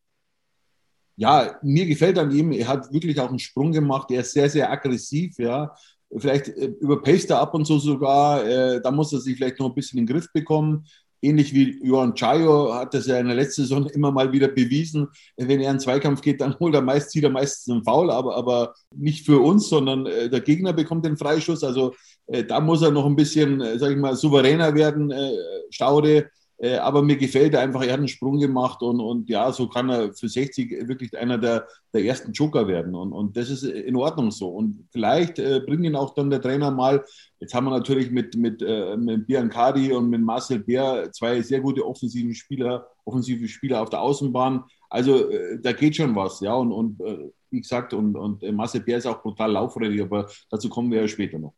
Ja, 1.19 1.59
mir 1.61 1.85
gefällt 1.85 2.17
an 2.17 2.31
ihm, 2.31 2.51
er 2.51 2.67
hat 2.67 2.93
wirklich 2.93 3.19
auch 3.19 3.29
einen 3.29 3.39
Sprung 3.39 3.71
gemacht, 3.71 4.09
er 4.11 4.21
ist 4.21 4.31
sehr, 4.31 4.49
sehr 4.49 4.71
aggressiv, 4.71 5.38
ja. 5.38 5.75
Vielleicht 6.17 6.47
äh, 6.47 6.71
überpaced 6.79 7.29
er 7.29 7.39
ab 7.39 7.53
und 7.53 7.65
zu 7.65 7.77
sogar, 7.77 8.45
äh, 8.45 8.81
da 8.81 8.89
muss 8.89 9.13
er 9.13 9.19
sich 9.19 9.35
vielleicht 9.38 9.59
noch 9.59 9.67
ein 9.67 9.75
bisschen 9.75 9.99
in 9.99 10.05
den 10.05 10.15
Griff 10.15 10.31
bekommen 10.33 10.85
ähnlich 11.21 11.53
wie 11.53 11.79
Johan 11.83 12.15
Chayo 12.15 12.73
hat 12.73 12.93
das 12.93 13.07
ja 13.07 13.19
in 13.19 13.27
der 13.27 13.35
letzten 13.35 13.63
Saison 13.63 13.85
immer 13.93 14.11
mal 14.11 14.31
wieder 14.31 14.47
bewiesen. 14.47 15.07
Wenn 15.38 15.61
er 15.61 15.69
einen 15.69 15.79
Zweikampf 15.79 16.21
geht, 16.21 16.41
dann 16.41 16.57
holt 16.59 16.75
er 16.75 16.81
meist, 16.81 17.11
zieht 17.11 17.23
er 17.23 17.29
meistens 17.29 17.73
einen 17.73 17.83
Foul, 17.83 18.11
aber, 18.11 18.35
aber 18.35 18.73
nicht 18.95 19.25
für 19.25 19.39
uns, 19.39 19.69
sondern 19.69 20.05
äh, 20.05 20.29
der 20.29 20.41
Gegner 20.41 20.73
bekommt 20.73 21.05
den 21.05 21.17
Freischuss. 21.17 21.63
Also 21.63 21.93
äh, 22.27 22.43
da 22.43 22.59
muss 22.59 22.81
er 22.81 22.91
noch 22.91 23.05
ein 23.05 23.15
bisschen, 23.15 23.61
äh, 23.61 23.77
sag 23.77 23.91
ich 23.91 23.97
mal, 23.97 24.15
souveräner 24.15 24.73
werden, 24.75 25.11
äh, 25.11 25.31
Staude. 25.69 26.29
Äh, 26.61 26.75
aber 26.75 27.01
mir 27.01 27.15
gefällt 27.15 27.53
er 27.53 27.61
einfach, 27.61 27.81
er 27.83 27.93
hat 27.93 27.99
einen 27.99 28.09
Sprung 28.09 28.37
gemacht 28.37 28.81
und, 28.81 28.99
und 28.99 29.29
ja, 29.29 29.49
so 29.53 29.69
kann 29.69 29.89
er 29.89 30.13
für 30.13 30.27
60 30.27 30.89
wirklich 30.89 31.17
einer 31.17 31.37
der, 31.37 31.67
der 31.93 32.03
ersten 32.03 32.33
Joker 32.33 32.67
werden. 32.67 32.95
Und, 32.95 33.13
und 33.13 33.37
das 33.37 33.49
ist 33.49 33.63
in 33.63 33.95
Ordnung 33.95 34.29
so. 34.31 34.49
Und 34.49 34.85
vielleicht 34.91 35.39
äh, 35.39 35.61
bringt 35.65 35.85
ihn 35.85 35.95
auch 35.95 36.13
dann 36.13 36.29
der 36.29 36.41
Trainer 36.41 36.69
mal. 36.69 37.05
Jetzt 37.39 37.53
haben 37.53 37.65
wir 37.65 37.71
natürlich 37.71 38.11
mit, 38.11 38.35
mit, 38.35 38.61
äh, 38.61 38.97
mit 38.97 39.25
Biancari 39.25 39.93
und 39.93 40.09
mit 40.09 40.21
Marcel 40.21 40.59
Bär 40.59 41.09
zwei 41.13 41.41
sehr 41.41 41.61
gute 41.61 41.85
offensive 41.85 42.35
Spieler, 42.35 42.87
offensive 43.05 43.47
Spieler 43.47 43.81
auf 43.81 43.89
der 43.89 44.01
Außenbahn. 44.01 44.65
Also 44.89 45.29
äh, 45.29 45.59
da 45.61 45.71
geht 45.71 45.95
schon 45.95 46.13
was, 46.13 46.41
ja. 46.41 46.55
Und, 46.55 46.73
und 46.73 46.99
äh, 46.99 47.29
wie 47.51 47.61
gesagt, 47.61 47.93
und, 47.93 48.17
und 48.17 48.43
äh, 48.43 48.51
Marcel 48.51 48.81
Bär 48.81 48.97
ist 48.97 49.05
auch 49.05 49.21
brutal 49.21 49.53
laufredig, 49.53 50.01
aber 50.01 50.29
dazu 50.49 50.67
kommen 50.67 50.91
wir 50.91 50.99
ja 51.01 51.07
später 51.07 51.39
noch. 51.39 51.53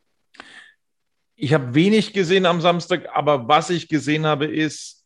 Ich 1.42 1.52
habe 1.52 1.74
wenig 1.74 2.12
gesehen 2.12 2.46
am 2.46 2.60
Samstag, 2.60 3.08
aber 3.12 3.48
was 3.48 3.68
ich 3.68 3.88
gesehen 3.88 4.26
habe, 4.26 4.46
ist, 4.46 5.04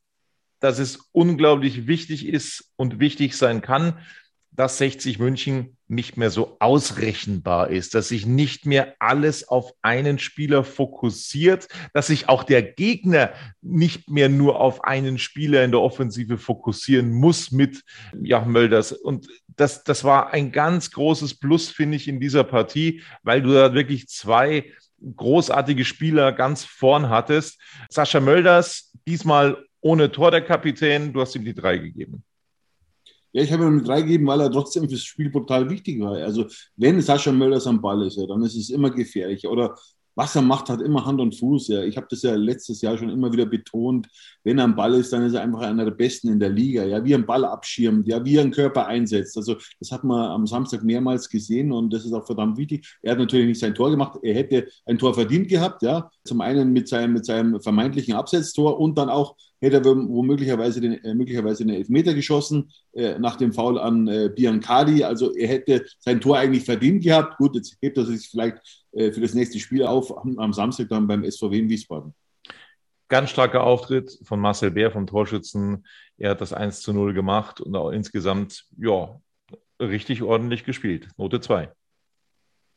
dass 0.61 0.79
es 0.79 1.09
unglaublich 1.13 1.87
wichtig 1.87 2.27
ist 2.27 2.75
und 2.77 3.01
wichtig 3.01 3.35
sein 3.35 3.63
kann, 3.63 3.99
dass 4.51 4.77
60 4.77 5.19
München 5.19 5.79
nicht 5.89 6.19
mehr 6.19 6.29
so 6.29 6.59
ausrechenbar 6.61 7.71
ist, 7.71 7.95
dass 7.95 8.09
sich 8.09 8.27
nicht 8.27 8.67
mehr 8.67 8.97
alles 8.99 9.49
auf 9.49 9.73
einen 9.81 10.19
Spieler 10.19 10.63
fokussiert, 10.63 11.69
dass 11.95 12.09
sich 12.09 12.29
auch 12.29 12.45
der 12.45 12.63
Gegner 12.63 13.33
nicht 13.63 14.11
mehr 14.11 14.29
nur 14.29 14.61
auf 14.61 14.85
einen 14.85 15.17
Spieler 15.17 15.65
in 15.65 15.71
der 15.71 15.81
Offensive 15.81 16.37
fokussieren 16.37 17.13
muss 17.13 17.51
mit 17.51 17.83
ja, 18.21 18.45
Mölders. 18.45 18.93
Und 18.93 19.27
das, 19.49 19.85
das 19.85 20.05
war 20.05 20.35
ein 20.35 20.53
ganz 20.53 20.91
großes 20.91 21.39
Plus, 21.39 21.71
finde 21.71 21.97
ich, 21.97 22.09
in 22.09 22.21
dieser 22.21 22.45
Partie, 22.45 23.03
weil 23.23 23.41
du 23.41 23.55
da 23.55 23.73
wirklich 23.73 24.09
zwei 24.09 24.71
großartige 25.17 25.85
Spieler 25.85 26.33
ganz 26.33 26.65
vorn 26.65 27.09
hattest. 27.09 27.61
Sascha 27.91 28.21
Mölders 28.21 28.93
diesmal 29.07 29.65
ohne 29.81 30.11
Tor 30.11 30.31
der 30.31 30.43
Kapitän, 30.43 31.13
du 31.13 31.21
hast 31.21 31.35
ihm 31.37 31.45
die 31.45 31.55
drei 31.55 31.79
gegeben. 31.79 32.25
Ja, 33.33 33.43
ich 33.43 33.53
habe 33.53 33.65
ihm 33.67 33.85
drei 33.85 34.01
gegeben, 34.01 34.27
weil 34.27 34.41
er 34.41 34.51
trotzdem 34.51 34.89
fürs 34.89 35.05
Spiel 35.05 35.31
brutal 35.31 35.69
wichtig 35.69 36.01
war. 36.01 36.13
Also, 36.17 36.47
wenn 36.77 37.01
Sascha 37.03 37.31
Mölders 37.31 37.67
am 37.67 37.83
Ball 37.83 38.07
ist, 38.07 38.17
dann 38.17 38.43
ist 38.43 38.57
es 38.57 38.71
immer 38.71 38.91
gefährlich. 38.91 39.47
Oder 39.47 39.77
was 40.17 40.35
er 40.35 40.43
macht, 40.43 40.71
hat 40.71 40.81
immer 40.81 41.05
Hand 41.05 41.21
und 41.21 41.37
Fuß. 41.37 41.69
Ja. 41.69 41.85
Ich 41.85 41.97
habe 41.97 42.07
das 42.09 42.23
ja 42.23 42.35
letztes 42.35 42.81
Jahr 42.81 42.97
schon 42.97 43.11
immer 43.11 43.31
wieder 43.33 43.45
betont. 43.45 44.09
Wenn 44.43 44.59
er 44.59 44.65
am 44.65 44.75
Ball 44.75 44.95
ist, 44.95 45.13
dann 45.13 45.23
ist 45.23 45.35
er 45.35 45.43
einfach 45.43 45.61
einer 45.61 45.85
der 45.85 45.93
Besten 45.93 46.29
in 46.29 46.41
der 46.41 46.49
Liga. 46.49 46.85
Ja, 46.85 47.05
wie 47.05 47.13
er 47.13 47.19
einen 47.19 47.27
Ball 47.27 47.45
abschirmt, 47.45 48.09
ja, 48.09 48.25
wie 48.25 48.37
er 48.37 48.43
einen 48.43 48.51
Körper 48.51 48.87
einsetzt. 48.87 49.37
Also 49.37 49.57
das 49.79 49.93
hat 49.93 50.05
man 50.05 50.31
am 50.31 50.47
Samstag 50.47 50.83
mehrmals 50.83 51.29
gesehen 51.29 51.71
und 51.71 51.93
das 51.93 52.07
ist 52.07 52.15
auch 52.15 52.25
verdammt 52.25 52.57
wichtig. 52.57 52.99
Er 53.03 53.13
hat 53.13 53.19
natürlich 53.19 53.47
nicht 53.47 53.61
sein 53.61 53.75
Tor 53.75 53.91
gemacht. 53.91 54.19
Er 54.23 54.35
hätte 54.35 54.69
ein 54.87 54.97
Tor 54.99 55.13
verdient 55.13 55.49
gehabt. 55.49 55.83
Ja, 55.83 56.11
zum 56.25 56.41
einen 56.41 56.73
mit 56.73 56.89
seinem, 56.89 57.13
mit 57.13 57.27
seinem 57.27 57.61
vermeintlichen 57.61 58.15
Absetztor 58.15 58.81
und 58.81 58.97
dann 58.97 59.11
auch 59.11 59.37
hätte 59.61 59.77
er 59.77 59.85
womöglicherweise 59.85 60.81
den, 60.81 61.03
äh, 61.05 61.15
möglicherweise 61.15 61.65
den 61.65 61.75
Elfmeter 61.75 62.15
geschossen 62.15 62.71
äh, 62.93 63.19
nach 63.19 63.37
dem 63.37 63.53
Foul 63.53 63.79
an 63.79 64.07
äh, 64.09 64.31
Biancardi. 64.35 65.05
Also 65.05 65.35
er 65.35 65.49
hätte 65.49 65.85
sein 65.99 66.21
Tor 66.21 66.39
eigentlich 66.39 66.65
verdient 66.65 67.03
gehabt. 67.03 67.37
Gut, 67.39 67.55
jetzt 67.55 67.77
hebt 67.81 67.97
er 67.99 68.05
sich 68.05 68.29
vielleicht 68.29 68.86
für 68.97 69.21
das 69.21 69.35
nächste 69.35 69.59
Spiel 69.59 69.85
auf 69.85 70.17
am, 70.17 70.39
am 70.39 70.53
Samstag 70.53 70.89
dann 70.89 71.07
beim 71.07 71.29
SVW 71.31 71.59
in 71.59 71.69
Wiesbaden. 71.69 72.15
Ganz 73.09 73.31
starker 73.31 73.63
Auftritt 73.63 74.19
von 74.25 74.41
Marcel 74.41 74.71
Bär 74.71 74.91
vom 74.91 75.07
Torschützen. 75.07 75.87
Er 76.19 76.31
hat 76.31 76.41
das 76.41 76.53
1 76.53 76.81
zu 76.81 76.93
0 76.93 77.15
gemacht 77.15 77.61
und 77.61 77.77
auch 77.77 77.91
insgesamt, 77.91 78.67
ja, 78.79 79.21
richtig 79.79 80.23
ordentlich 80.23 80.65
gespielt. 80.65 81.09
Note 81.17 81.41
2 81.41 81.71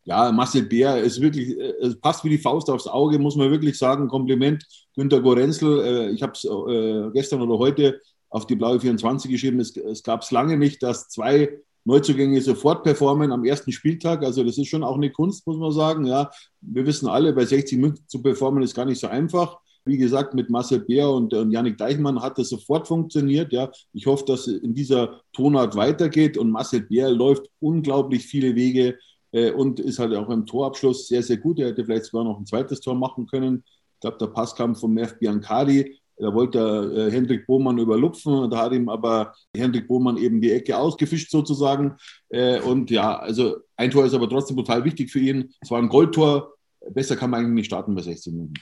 ja, 0.10 0.32
Marcel 0.32 0.64
Bär 0.64 0.98
ist 0.98 1.22
wirklich, 1.22 1.58
äh, 1.58 1.74
es 1.82 2.00
passt 2.00 2.24
wie 2.24 2.30
die 2.30 2.38
Faust 2.40 2.70
aufs 2.70 2.88
Auge, 2.88 3.20
muss 3.20 3.36
man 3.36 3.52
wirklich 3.52 3.78
sagen. 3.78 4.08
Kompliment, 4.08 4.66
Günter 4.96 5.22
Gorenzel. 5.22 5.82
Äh, 5.82 6.10
ich 6.10 6.24
habe 6.24 6.34
es 6.34 6.46
äh, 6.46 7.12
gestern 7.14 7.42
oder 7.42 7.60
heute 7.60 8.02
auf 8.30 8.48
die 8.48 8.56
blaue 8.56 8.80
24 8.80 9.30
geschrieben. 9.30 9.60
Es, 9.60 9.78
es 9.78 10.02
gab 10.02 10.24
es 10.24 10.32
lange 10.32 10.58
nicht, 10.58 10.82
dass 10.82 11.10
zwei 11.10 11.60
Neuzugänge 11.86 12.42
sofort 12.42 12.84
performen 12.84 13.32
am 13.32 13.46
ersten 13.46 13.72
Spieltag. 13.72 14.24
Also 14.24 14.44
das 14.44 14.58
ist 14.58 14.68
schon 14.68 14.84
auch 14.84 14.96
eine 14.96 15.12
Kunst, 15.12 15.46
muss 15.48 15.58
man 15.58 15.72
sagen. 15.72 16.06
Ja, 16.06 16.30
wir 16.62 16.86
wissen 16.86 17.08
alle, 17.08 17.34
bei 17.34 17.46
60 17.46 17.78
München 17.80 18.06
zu 18.08 18.22
performen 18.22 18.64
ist 18.64 18.76
gar 18.76 18.86
nicht 18.86 19.00
so 19.00 19.08
einfach. 19.08 19.58
Wie 19.86 19.98
gesagt, 19.98 20.34
mit 20.34 20.50
Marcel 20.50 20.82
Bär 20.82 21.10
und, 21.10 21.34
und 21.34 21.52
Janik 21.52 21.78
Deichmann 21.78 22.22
hat 22.22 22.38
das 22.38 22.50
sofort 22.50 22.88
funktioniert. 22.88 23.52
Ja, 23.54 23.72
ich 23.94 24.06
hoffe, 24.06 24.26
dass 24.26 24.48
in 24.48 24.74
dieser 24.74 25.22
Tonart 25.34 25.76
weitergeht. 25.76 26.38
Und 26.38 26.52
Marcel 26.52 26.82
Bär 26.82 27.10
läuft 27.10 27.50
unglaublich 27.60 28.26
viele 28.26 28.56
Wege 28.56 28.98
äh, 29.32 29.52
und 29.52 29.80
ist 29.80 30.00
halt 30.00 30.14
auch 30.14 30.30
im 30.30 30.46
Torabschluss 30.46 31.08
sehr, 31.08 31.24
sehr 31.24 31.38
gut. 31.38 31.60
Er 31.60 31.70
hätte 31.70 31.86
vielleicht 31.86 32.06
sogar 32.06 32.26
noch 32.26 32.40
ein 32.40 32.46
zweites 32.46 32.82
Tor 32.82 32.96
machen 32.96 33.26
können. 33.26 33.64
Ich 33.96 34.02
glaube, 34.02 34.18
der 34.18 34.28
Pass 34.28 34.56
kam 34.56 34.76
von 34.76 34.94
Merv 34.94 35.18
Biancardi. 35.18 35.99
Da 36.20 36.34
wollte 36.34 36.60
äh, 36.60 37.12
Hendrik 37.12 37.48
Bohmann 37.48 37.78
überlupfen. 37.78 38.50
Da 38.50 38.58
hat 38.58 38.74
ihm 38.74 38.90
aber 38.90 39.34
Hendrik 39.56 39.88
Bohmann 39.88 40.18
eben 40.18 40.42
die 40.42 40.52
Ecke 40.52 40.78
ausgefischt 40.78 41.32
sozusagen. 41.32 41.96
Äh, 42.30 42.60
und 42.60 42.92
ja, 42.92 43.18
also 43.18 43.58
ein 43.78 43.90
Tor 43.90 44.06
ist 44.06 44.14
aber 44.14 44.30
trotzdem 44.30 44.58
total 44.58 44.84
wichtig 44.84 45.12
für 45.12 45.20
ihn. 45.20 45.54
Es 45.62 45.72
war 45.72 45.80
ein 45.80 45.88
Goldtor. 45.88 46.54
Besser 46.92 47.16
kann 47.16 47.30
man 47.30 47.40
eigentlich 47.40 47.54
nicht 47.54 47.66
starten 47.68 47.96
bei 47.96 48.02
16 48.02 48.34
Minuten. 48.34 48.54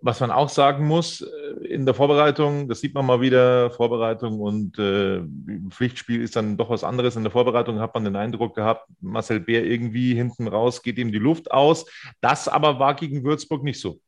Was 0.00 0.20
man 0.20 0.30
auch 0.30 0.48
sagen 0.48 0.86
muss, 0.86 1.22
äh, 1.22 1.66
in 1.66 1.86
der 1.86 1.94
Vorbereitung, 1.94 2.68
das 2.68 2.80
sieht 2.80 2.94
man 2.94 3.04
mal 3.04 3.20
wieder, 3.20 3.70
Vorbereitung 3.70 4.38
und 4.38 4.78
äh, 4.78 5.22
Pflichtspiel 5.70 6.22
ist 6.22 6.36
dann 6.36 6.56
doch 6.56 6.70
was 6.70 6.84
anderes. 6.84 7.16
In 7.16 7.24
der 7.24 7.32
Vorbereitung 7.32 7.80
hat 7.80 7.94
man 7.94 8.04
den 8.04 8.14
Eindruck 8.14 8.54
gehabt, 8.54 8.88
Marcel 9.00 9.40
Bär 9.40 9.64
irgendwie 9.64 10.14
hinten 10.14 10.46
raus 10.46 10.82
geht 10.82 10.98
ihm 10.98 11.10
die 11.10 11.18
Luft 11.18 11.50
aus. 11.50 11.86
Das 12.20 12.46
aber 12.46 12.78
war 12.78 12.94
gegen 12.94 13.24
Würzburg 13.24 13.64
nicht 13.64 13.80
so. 13.80 13.98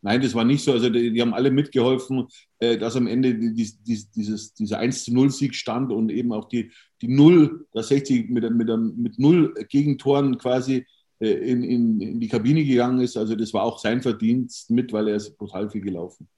Nein, 0.00 0.20
das 0.20 0.34
war 0.34 0.44
nicht 0.44 0.62
so. 0.62 0.72
Also 0.72 0.90
die, 0.90 1.12
die 1.12 1.20
haben 1.20 1.34
alle 1.34 1.50
mitgeholfen, 1.50 2.28
äh, 2.60 2.78
dass 2.78 2.96
am 2.96 3.06
Ende 3.06 3.34
die, 3.34 3.52
die, 3.54 4.04
dieses, 4.14 4.54
dieser 4.54 4.78
1 4.78 5.04
zu 5.04 5.14
0 5.14 5.30
Sieg 5.30 5.54
stand 5.54 5.92
und 5.92 6.10
eben 6.10 6.32
auch 6.32 6.48
die, 6.48 6.70
die 7.02 7.08
Null, 7.08 7.66
das 7.72 7.88
60 7.88 8.30
mit, 8.30 8.48
mit, 8.50 8.68
mit 8.96 9.18
Null 9.18 9.54
Gegentoren 9.68 10.38
quasi 10.38 10.86
äh, 11.20 11.30
in, 11.30 11.64
in, 11.64 12.00
in 12.00 12.20
die 12.20 12.28
Kabine 12.28 12.64
gegangen 12.64 13.00
ist. 13.00 13.16
Also 13.16 13.34
das 13.34 13.52
war 13.52 13.64
auch 13.64 13.78
sein 13.78 14.02
Verdienst 14.02 14.70
mit, 14.70 14.92
weil 14.92 15.08
er 15.08 15.16
ist 15.16 15.36
brutal 15.36 15.68
viel 15.68 15.80
gelaufen. 15.80 16.28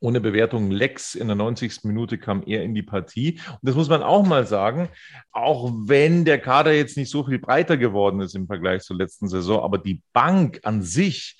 Ohne 0.00 0.20
Bewertung 0.20 0.70
Lex 0.70 1.14
in 1.14 1.28
der 1.28 1.36
90. 1.36 1.84
Minute 1.84 2.18
kam 2.18 2.42
er 2.46 2.62
in 2.62 2.74
die 2.74 2.82
Partie. 2.82 3.40
Und 3.48 3.58
das 3.62 3.74
muss 3.74 3.88
man 3.88 4.02
auch 4.02 4.26
mal 4.26 4.46
sagen, 4.46 4.88
auch 5.32 5.70
wenn 5.84 6.24
der 6.24 6.38
Kader 6.38 6.72
jetzt 6.72 6.96
nicht 6.96 7.10
so 7.10 7.24
viel 7.24 7.38
breiter 7.38 7.76
geworden 7.76 8.20
ist 8.20 8.34
im 8.34 8.46
Vergleich 8.46 8.82
zur 8.82 8.96
letzten 8.96 9.28
Saison, 9.28 9.62
aber 9.62 9.78
die 9.78 10.02
Bank 10.12 10.60
an 10.64 10.82
sich, 10.82 11.38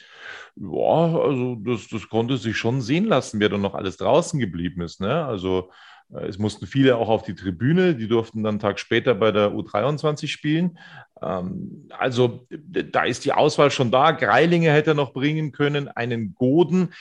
ja, 0.57 1.19
also 1.19 1.57
das, 1.61 1.89
das 1.89 2.09
konnte 2.09 2.37
sich 2.37 2.57
schon 2.57 2.81
sehen 2.81 3.05
lassen, 3.05 3.41
wer 3.41 3.49
da 3.49 3.59
noch 3.59 3.75
alles 3.75 3.97
draußen 3.97 4.39
geblieben 4.41 4.83
ist. 4.83 5.01
Ne? 5.01 5.25
Also 5.25 5.71
Äh, 6.13 6.27
es 6.27 6.39
mussten 6.39 6.67
viele 6.67 6.97
auch 6.97 7.09
auf 7.09 7.23
die 7.23 7.35
Tribüne, 7.35 7.95
die 7.95 8.09
durften 8.09 8.43
dann 8.43 8.55
einen 8.55 8.59
Tag 8.61 8.79
später 8.79 9.15
bei 9.15 9.33
der 9.33 9.53
U23 9.53 10.29
spielen. 10.29 10.79
Ähm, 11.23 11.89
also 11.91 12.47
da 12.51 13.05
ist 13.05 13.25
die 13.25 13.33
Auswahl 13.33 13.71
schon 13.71 13.91
da. 13.91 14.13
Greilinge 14.13 14.73
hätte 14.73 14.93
er 14.93 14.95
noch 14.95 15.13
bringen 15.13 15.53
können, 15.53 15.89
einen 15.89 16.35
Goden 16.35 16.93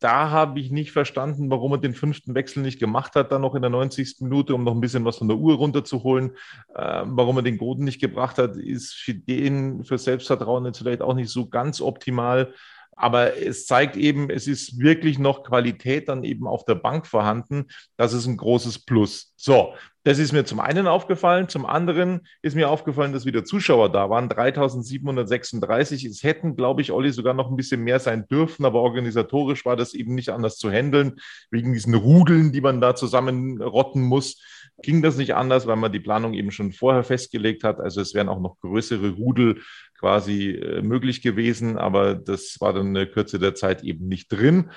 da 0.00 0.30
habe 0.30 0.60
ich 0.60 0.70
nicht 0.70 0.92
verstanden, 0.92 1.50
warum 1.50 1.72
er 1.72 1.78
den 1.78 1.94
fünften 1.94 2.34
Wechsel 2.34 2.62
nicht 2.62 2.78
gemacht 2.78 3.14
hat, 3.14 3.32
dann 3.32 3.42
noch 3.42 3.54
in 3.54 3.62
der 3.62 3.70
90. 3.70 4.16
Minute, 4.20 4.54
um 4.54 4.64
noch 4.64 4.74
ein 4.74 4.80
bisschen 4.80 5.04
was 5.04 5.18
von 5.18 5.28
der 5.28 5.38
Uhr 5.38 5.56
runterzuholen. 5.56 6.32
Äh, 6.74 7.02
warum 7.06 7.36
er 7.38 7.42
den 7.42 7.58
Goden 7.58 7.84
nicht 7.84 8.00
gebracht 8.00 8.38
hat, 8.38 8.56
ist 8.56 8.94
für 8.94 9.14
den, 9.14 9.84
für 9.84 9.98
Selbstvertrauen 9.98 10.66
jetzt 10.66 10.78
vielleicht 10.78 11.02
auch 11.02 11.14
nicht 11.14 11.30
so 11.30 11.48
ganz 11.48 11.80
optimal. 11.80 12.52
Aber 12.96 13.36
es 13.36 13.66
zeigt 13.66 13.96
eben, 13.96 14.30
es 14.30 14.46
ist 14.46 14.78
wirklich 14.78 15.18
noch 15.18 15.44
Qualität 15.44 16.08
dann 16.08 16.24
eben 16.24 16.46
auf 16.46 16.64
der 16.64 16.76
Bank 16.76 17.06
vorhanden. 17.06 17.66
Das 17.96 18.14
ist 18.14 18.26
ein 18.26 18.38
großes 18.38 18.86
Plus. 18.86 19.34
So, 19.36 19.74
das 20.02 20.18
ist 20.18 20.32
mir 20.32 20.44
zum 20.44 20.60
einen 20.60 20.86
aufgefallen. 20.86 21.48
Zum 21.48 21.66
anderen 21.66 22.20
ist 22.40 22.54
mir 22.54 22.70
aufgefallen, 22.70 23.12
dass 23.12 23.26
wieder 23.26 23.44
Zuschauer 23.44 23.90
da 23.90 24.08
waren. 24.08 24.28
3736. 24.30 26.04
Es 26.04 26.22
hätten, 26.22 26.56
glaube 26.56 26.80
ich, 26.80 26.90
Olli, 26.90 27.10
sogar 27.10 27.34
noch 27.34 27.50
ein 27.50 27.56
bisschen 27.56 27.82
mehr 27.82 27.98
sein 27.98 28.26
dürfen, 28.28 28.64
aber 28.64 28.80
organisatorisch 28.80 29.66
war 29.66 29.76
das 29.76 29.94
eben 29.94 30.14
nicht 30.14 30.30
anders 30.30 30.56
zu 30.56 30.70
handeln. 30.70 31.16
Wegen 31.50 31.72
diesen 31.72 31.94
Rudeln, 31.94 32.52
die 32.52 32.60
man 32.60 32.80
da 32.80 32.94
zusammenrotten 32.94 34.00
muss, 34.00 34.40
ging 34.82 35.02
das 35.02 35.16
nicht 35.16 35.34
anders, 35.34 35.66
weil 35.66 35.76
man 35.76 35.92
die 35.92 36.00
Planung 36.00 36.34
eben 36.34 36.50
schon 36.50 36.72
vorher 36.72 37.02
festgelegt 37.02 37.64
hat. 37.64 37.80
Also 37.80 38.00
es 38.00 38.14
wären 38.14 38.28
auch 38.28 38.40
noch 38.40 38.60
größere 38.60 39.10
Rudel 39.10 39.60
quasi 39.98 40.50
äh, 40.50 40.82
möglich 40.82 41.22
gewesen, 41.22 41.78
aber 41.78 42.14
das 42.14 42.56
war 42.60 42.72
dann 42.72 42.88
in 42.88 42.94
der 42.94 43.10
Kürze 43.10 43.38
der 43.38 43.54
Zeit 43.54 43.82
eben 43.82 44.08
nicht 44.08 44.28
drin. 44.28 44.70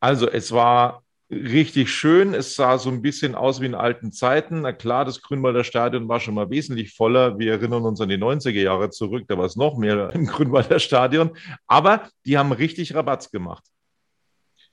Also 0.00 0.28
es 0.28 0.52
war 0.52 1.02
richtig 1.30 1.90
schön. 1.90 2.34
Es 2.34 2.54
sah 2.54 2.78
so 2.78 2.90
ein 2.90 3.02
bisschen 3.02 3.34
aus 3.34 3.60
wie 3.60 3.66
in 3.66 3.74
alten 3.74 4.12
Zeiten. 4.12 4.62
Na 4.62 4.72
klar, 4.72 5.04
das 5.04 5.22
Grünwalder 5.22 5.64
Stadion 5.64 6.08
war 6.08 6.20
schon 6.20 6.34
mal 6.34 6.50
wesentlich 6.50 6.94
voller. 6.94 7.38
Wir 7.38 7.52
erinnern 7.52 7.84
uns 7.84 8.00
an 8.00 8.08
die 8.08 8.16
90er 8.16 8.62
Jahre 8.62 8.90
zurück, 8.90 9.24
da 9.28 9.36
war 9.36 9.46
es 9.46 9.56
noch 9.56 9.76
mehr 9.76 10.10
im 10.14 10.26
Grünwalder 10.26 10.78
Stadion. 10.78 11.36
Aber 11.66 12.08
die 12.24 12.38
haben 12.38 12.52
richtig 12.52 12.94
Rabatz 12.94 13.30
gemacht. 13.30 13.64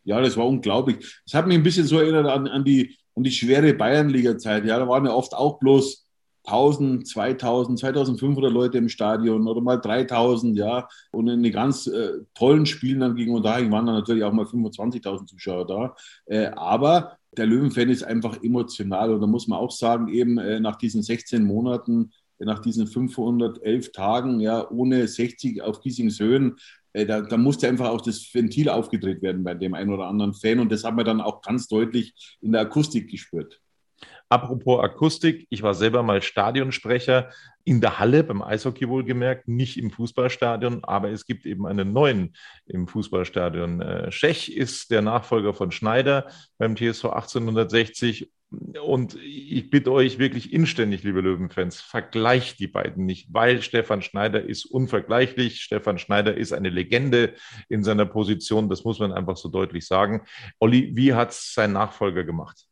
Ja, 0.03 0.19
das 0.19 0.35
war 0.35 0.45
unglaublich. 0.45 1.21
Das 1.25 1.33
hat 1.33 1.47
mich 1.47 1.57
ein 1.57 1.63
bisschen 1.63 1.85
so 1.85 1.97
erinnert 1.97 2.27
an, 2.27 2.47
an 2.47 2.63
die, 2.63 2.97
an 3.15 3.23
die 3.23 3.31
schwere 3.31 3.73
Bayernliga-Zeit. 3.73 4.65
Ja, 4.65 4.77
da 4.77 4.87
waren 4.87 5.05
ja 5.05 5.13
oft 5.13 5.33
auch 5.33 5.59
bloß 5.59 6.02
1000, 6.45 7.07
2000, 7.07 7.79
2500 7.79 8.51
Leute 8.51 8.77
im 8.77 8.89
Stadion 8.89 9.47
oder 9.47 9.61
mal 9.61 9.77
3000, 9.77 10.57
ja. 10.57 10.87
Und 11.11 11.27
in 11.27 11.43
den 11.43 11.53
ganz 11.53 11.87
äh, 11.87 12.19
tollen 12.33 12.65
Spielen 12.65 12.99
dann 12.99 13.15
gegen 13.15 13.33
Unterhaching 13.33 13.71
waren 13.71 13.85
dann 13.85 13.95
natürlich 13.95 14.23
auch 14.23 14.33
mal 14.33 14.45
25.000 14.45 15.25
Zuschauer 15.27 15.65
da. 15.65 15.95
Äh, 16.25 16.47
aber 16.47 17.17
der 17.37 17.45
Löwenfan 17.45 17.89
ist 17.89 18.03
einfach 18.03 18.41
emotional 18.43 19.13
und 19.13 19.21
da 19.21 19.27
muss 19.27 19.47
man 19.47 19.59
auch 19.59 19.71
sagen, 19.71 20.07
eben 20.07 20.37
äh, 20.37 20.59
nach 20.59 20.75
diesen 20.75 21.01
16 21.01 21.43
Monaten, 21.43 22.11
nach 22.39 22.59
diesen 22.59 22.87
511 22.87 23.91
Tagen, 23.91 24.39
ja, 24.39 24.69
ohne 24.69 25.07
60 25.07 25.61
auf 25.61 25.79
Giesingshöhen, 25.79 26.57
äh, 26.93 27.05
da, 27.05 27.21
da, 27.21 27.37
musste 27.37 27.67
einfach 27.67 27.89
auch 27.89 28.01
das 28.01 28.33
Ventil 28.33 28.69
aufgedreht 28.69 29.21
werden 29.21 29.43
bei 29.43 29.53
dem 29.55 29.73
einen 29.73 29.93
oder 29.93 30.07
anderen 30.07 30.33
Fan 30.33 30.59
und 30.59 30.71
das 30.71 30.83
hat 30.83 30.95
man 30.95 31.05
dann 31.05 31.21
auch 31.21 31.41
ganz 31.41 31.67
deutlich 31.67 32.13
in 32.41 32.51
der 32.51 32.61
Akustik 32.61 33.09
gespürt. 33.09 33.59
Apropos 34.29 34.83
Akustik, 34.83 35.45
ich 35.49 35.61
war 35.61 35.73
selber 35.73 36.03
mal 36.03 36.21
Stadionsprecher 36.21 37.29
in 37.65 37.81
der 37.81 37.99
Halle, 37.99 38.23
beim 38.23 38.41
Eishockey 38.41 38.89
wohlgemerkt, 38.89 39.47
nicht 39.47 39.77
im 39.77 39.91
Fußballstadion, 39.91 40.83
aber 40.83 41.11
es 41.11 41.25
gibt 41.25 41.45
eben 41.45 41.65
einen 41.65 41.93
neuen 41.93 42.35
im 42.65 42.87
Fußballstadion. 42.87 43.81
Äh, 43.81 44.11
Schech 44.11 44.55
ist 44.55 44.91
der 44.91 45.01
Nachfolger 45.01 45.53
von 45.53 45.71
Schneider 45.71 46.27
beim 46.57 46.75
TSV 46.75 47.05
1860 47.05 48.29
und 48.83 49.15
ich 49.15 49.69
bitte 49.69 49.91
euch 49.91 50.19
wirklich 50.19 50.53
inständig, 50.53 51.03
liebe 51.03 51.21
Löwenfans, 51.21 51.81
vergleicht 51.81 52.59
die 52.59 52.67
beiden 52.67 53.05
nicht, 53.05 53.33
weil 53.33 53.61
Stefan 53.61 54.01
Schneider 54.01 54.43
ist 54.43 54.65
unvergleichlich. 54.65 55.61
Stefan 55.61 55.97
Schneider 55.97 56.35
ist 56.37 56.53
eine 56.53 56.69
Legende 56.69 57.33
in 57.69 57.83
seiner 57.83 58.05
Position. 58.05 58.69
Das 58.69 58.83
muss 58.83 58.99
man 58.99 59.11
einfach 59.11 59.37
so 59.37 59.49
deutlich 59.49 59.87
sagen. 59.87 60.25
Olli, 60.59 60.95
wie 60.95 61.13
hat 61.13 61.31
es 61.31 61.53
sein 61.53 61.73
Nachfolger 61.73 62.23
gemacht? 62.23 62.67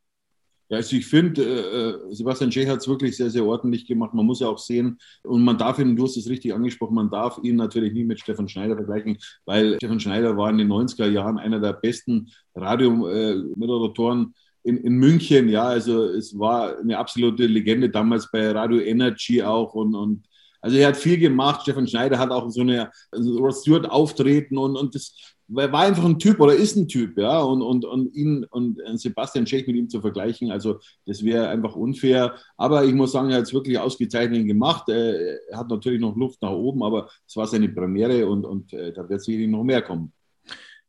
Ja, 0.71 0.77
also 0.77 0.95
ich 0.95 1.05
finde, 1.05 1.43
äh, 1.43 2.11
äh, 2.11 2.15
Sebastian 2.15 2.49
Schech 2.49 2.69
hat 2.69 2.79
es 2.79 2.87
wirklich 2.87 3.17
sehr, 3.17 3.29
sehr 3.29 3.45
ordentlich 3.45 3.85
gemacht. 3.85 4.13
Man 4.13 4.25
muss 4.25 4.39
ja 4.39 4.47
auch 4.47 4.57
sehen, 4.57 4.97
und 5.23 5.43
man 5.43 5.57
darf 5.57 5.79
ihn, 5.79 5.97
du 5.97 6.05
hast 6.05 6.15
es 6.15 6.29
richtig 6.29 6.53
angesprochen, 6.53 6.95
man 6.95 7.09
darf 7.09 7.37
ihn 7.43 7.57
natürlich 7.57 7.91
nie 7.91 8.05
mit 8.05 8.21
Stefan 8.21 8.47
Schneider 8.47 8.77
vergleichen, 8.77 9.17
weil 9.43 9.75
Stefan 9.75 9.99
Schneider 9.99 10.37
war 10.37 10.49
in 10.49 10.59
den 10.59 10.71
90er 10.71 11.09
Jahren 11.09 11.37
einer 11.39 11.59
der 11.59 11.73
besten 11.73 12.31
Radiomoderatoren 12.55 14.33
in, 14.63 14.77
in 14.77 14.93
München. 14.93 15.49
Ja, 15.49 15.65
also 15.65 16.05
es 16.05 16.39
war 16.39 16.79
eine 16.79 16.97
absolute 16.97 17.47
Legende 17.47 17.89
damals 17.89 18.31
bei 18.31 18.49
Radio 18.51 18.79
Energy 18.79 19.43
auch 19.43 19.73
und, 19.73 19.93
und 19.93 20.23
also 20.61 20.77
er 20.77 20.87
hat 20.87 20.97
viel 20.97 21.17
gemacht. 21.17 21.63
Stefan 21.63 21.87
Schneider 21.87 22.17
hat 22.17 22.31
auch 22.31 22.49
so 22.49 22.61
eine 22.61 22.91
also 23.11 23.51
Stewart 23.51 23.89
auftreten 23.89 24.57
und, 24.57 24.77
und 24.77 24.95
das 24.95 25.35
war 25.53 25.81
einfach 25.81 26.05
ein 26.05 26.19
Typ 26.19 26.39
oder 26.39 26.53
ist 26.53 26.75
ein 26.75 26.87
Typ, 26.87 27.17
ja. 27.17 27.39
Und, 27.39 27.61
und, 27.61 27.85
und 27.85 28.13
ihn 28.15 28.45
und 28.45 28.79
Sebastian 28.95 29.45
Schech 29.45 29.67
mit 29.67 29.75
ihm 29.75 29.89
zu 29.89 30.01
vergleichen, 30.01 30.51
also 30.51 30.79
das 31.05 31.23
wäre 31.23 31.49
einfach 31.49 31.75
unfair. 31.75 32.35
Aber 32.57 32.83
ich 32.85 32.93
muss 32.93 33.11
sagen, 33.11 33.29
er 33.29 33.37
hat 33.37 33.43
es 33.43 33.53
wirklich 33.53 33.77
ausgezeichnet 33.77 34.47
gemacht. 34.47 34.89
Er 34.89 35.39
hat 35.53 35.69
natürlich 35.69 35.99
noch 35.99 36.15
Luft 36.15 36.41
nach 36.41 36.51
oben, 36.51 36.83
aber 36.83 37.09
es 37.27 37.35
war 37.35 37.47
seine 37.47 37.69
Premiere 37.69 38.27
und, 38.27 38.45
und 38.45 38.73
äh, 38.73 38.93
da 38.93 39.07
wird 39.07 39.21
sicherlich 39.21 39.49
noch 39.49 39.63
mehr 39.63 39.81
kommen. 39.81 40.13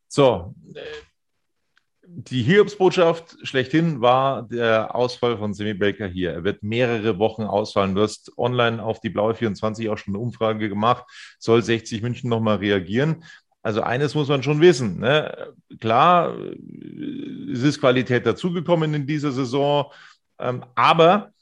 So, 0.09 0.55
die 2.15 2.43
Hiobsbotschaft 2.43 3.37
schlechthin 3.43 4.03
war 4.03 4.43
der 4.43 4.95
Ausfall 4.95 5.39
von 5.39 5.55
Semi 5.55 5.73
Baker 5.73 6.07
hier. 6.07 6.33
Er 6.33 6.45
wird 6.45 6.63
mehrere 6.63 7.19
Wochen 7.19 7.45
ausfallen. 7.45 7.95
Du 7.95 8.03
hast 8.03 8.37
online 8.37 8.83
auf 8.83 9.01
die 9.01 9.09
Blaue 9.09 9.35
24 9.35 9.89
auch 9.89 9.97
schon 9.97 10.15
eine 10.15 10.23
Umfrage 10.23 10.69
gemacht. 10.69 11.05
Soll 11.39 11.63
60 11.63 12.03
München 12.03 12.29
nochmal 12.29 12.57
reagieren? 12.57 13.25
Also 13.63 13.83
eines 13.83 14.15
muss 14.15 14.29
man 14.29 14.43
schon 14.43 14.61
wissen. 14.61 14.99
Ne? 14.99 15.55
Klar, 15.81 16.37
es 17.53 17.63
ist 17.63 17.81
Qualität 17.81 18.27
dazugekommen 18.27 18.93
in 18.95 19.07
dieser 19.07 19.33
Saison, 19.33 19.93
ähm, 20.39 20.65
aber 20.75 21.33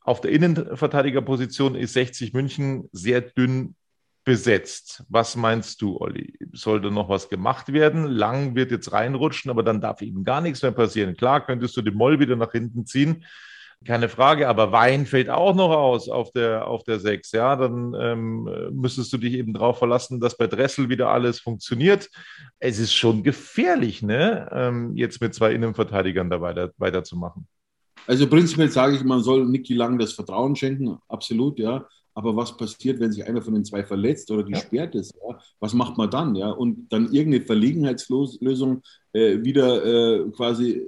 auf 0.00 0.20
der 0.20 0.30
Innenverteidigerposition 0.30 1.74
ist 1.74 1.92
60 1.92 2.32
München 2.32 2.88
sehr 2.92 3.20
dünn 3.20 3.74
besetzt. 4.24 5.04
Was 5.08 5.36
meinst 5.36 5.82
du, 5.82 5.98
Olli? 5.98 6.38
Sollte 6.52 6.90
noch 6.90 7.08
was 7.08 7.28
gemacht 7.28 7.72
werden? 7.72 8.06
Lang 8.06 8.54
wird 8.54 8.70
jetzt 8.70 8.92
reinrutschen, 8.92 9.50
aber 9.50 9.62
dann 9.62 9.80
darf 9.80 10.02
eben 10.02 10.24
gar 10.24 10.40
nichts 10.40 10.62
mehr 10.62 10.72
passieren. 10.72 11.16
Klar, 11.16 11.44
könntest 11.44 11.76
du 11.76 11.82
den 11.82 11.94
Moll 11.94 12.18
wieder 12.18 12.36
nach 12.36 12.52
hinten 12.52 12.86
ziehen. 12.86 13.24
Keine 13.84 14.08
Frage, 14.08 14.48
aber 14.48 14.72
Wein 14.72 15.06
fällt 15.06 15.28
auch 15.30 15.54
noch 15.54 15.70
aus 15.70 16.08
auf 16.08 16.32
der, 16.32 16.66
auf 16.66 16.82
der 16.84 16.98
6. 16.98 17.32
Ja, 17.32 17.56
dann 17.56 17.94
ähm, 17.98 18.48
müsstest 18.72 19.12
du 19.12 19.18
dich 19.18 19.34
eben 19.34 19.52
darauf 19.52 19.78
verlassen, 19.78 20.18
dass 20.18 20.36
bei 20.36 20.46
Dressel 20.46 20.88
wieder 20.88 21.10
alles 21.10 21.38
funktioniert. 21.40 22.08
Es 22.58 22.78
ist 22.78 22.94
schon 22.94 23.22
gefährlich, 23.22 24.02
ne? 24.02 24.48
Ähm, 24.50 24.96
jetzt 24.96 25.20
mit 25.20 25.34
zwei 25.34 25.52
Innenverteidigern 25.52 26.30
da 26.30 26.40
weiter, 26.40 26.72
weiterzumachen. 26.78 27.46
Also 28.06 28.26
prinzipiell 28.28 28.70
sage 28.70 28.96
ich, 28.96 29.04
man 29.04 29.22
soll 29.22 29.44
Niki 29.46 29.74
Lang 29.74 29.98
das 29.98 30.12
Vertrauen 30.12 30.56
schenken, 30.56 30.98
absolut, 31.08 31.58
ja. 31.58 31.86
Aber 32.14 32.34
was 32.34 32.56
passiert, 32.56 32.98
wenn 32.98 33.12
sich 33.12 33.26
einer 33.26 33.42
von 33.42 33.52
den 33.52 33.64
zwei 33.64 33.84
verletzt 33.84 34.30
oder 34.30 34.42
gesperrt 34.42 34.94
ist? 34.94 35.14
Ja? 35.14 35.38
Was 35.60 35.74
macht 35.74 35.98
man 35.98 36.10
dann? 36.10 36.34
Ja? 36.34 36.48
Und 36.48 36.90
dann 36.90 37.12
irgendeine 37.12 37.44
Verlegenheitslösung 37.44 38.82
äh, 39.12 39.44
wieder 39.44 39.84
äh, 39.84 40.30
quasi 40.30 40.82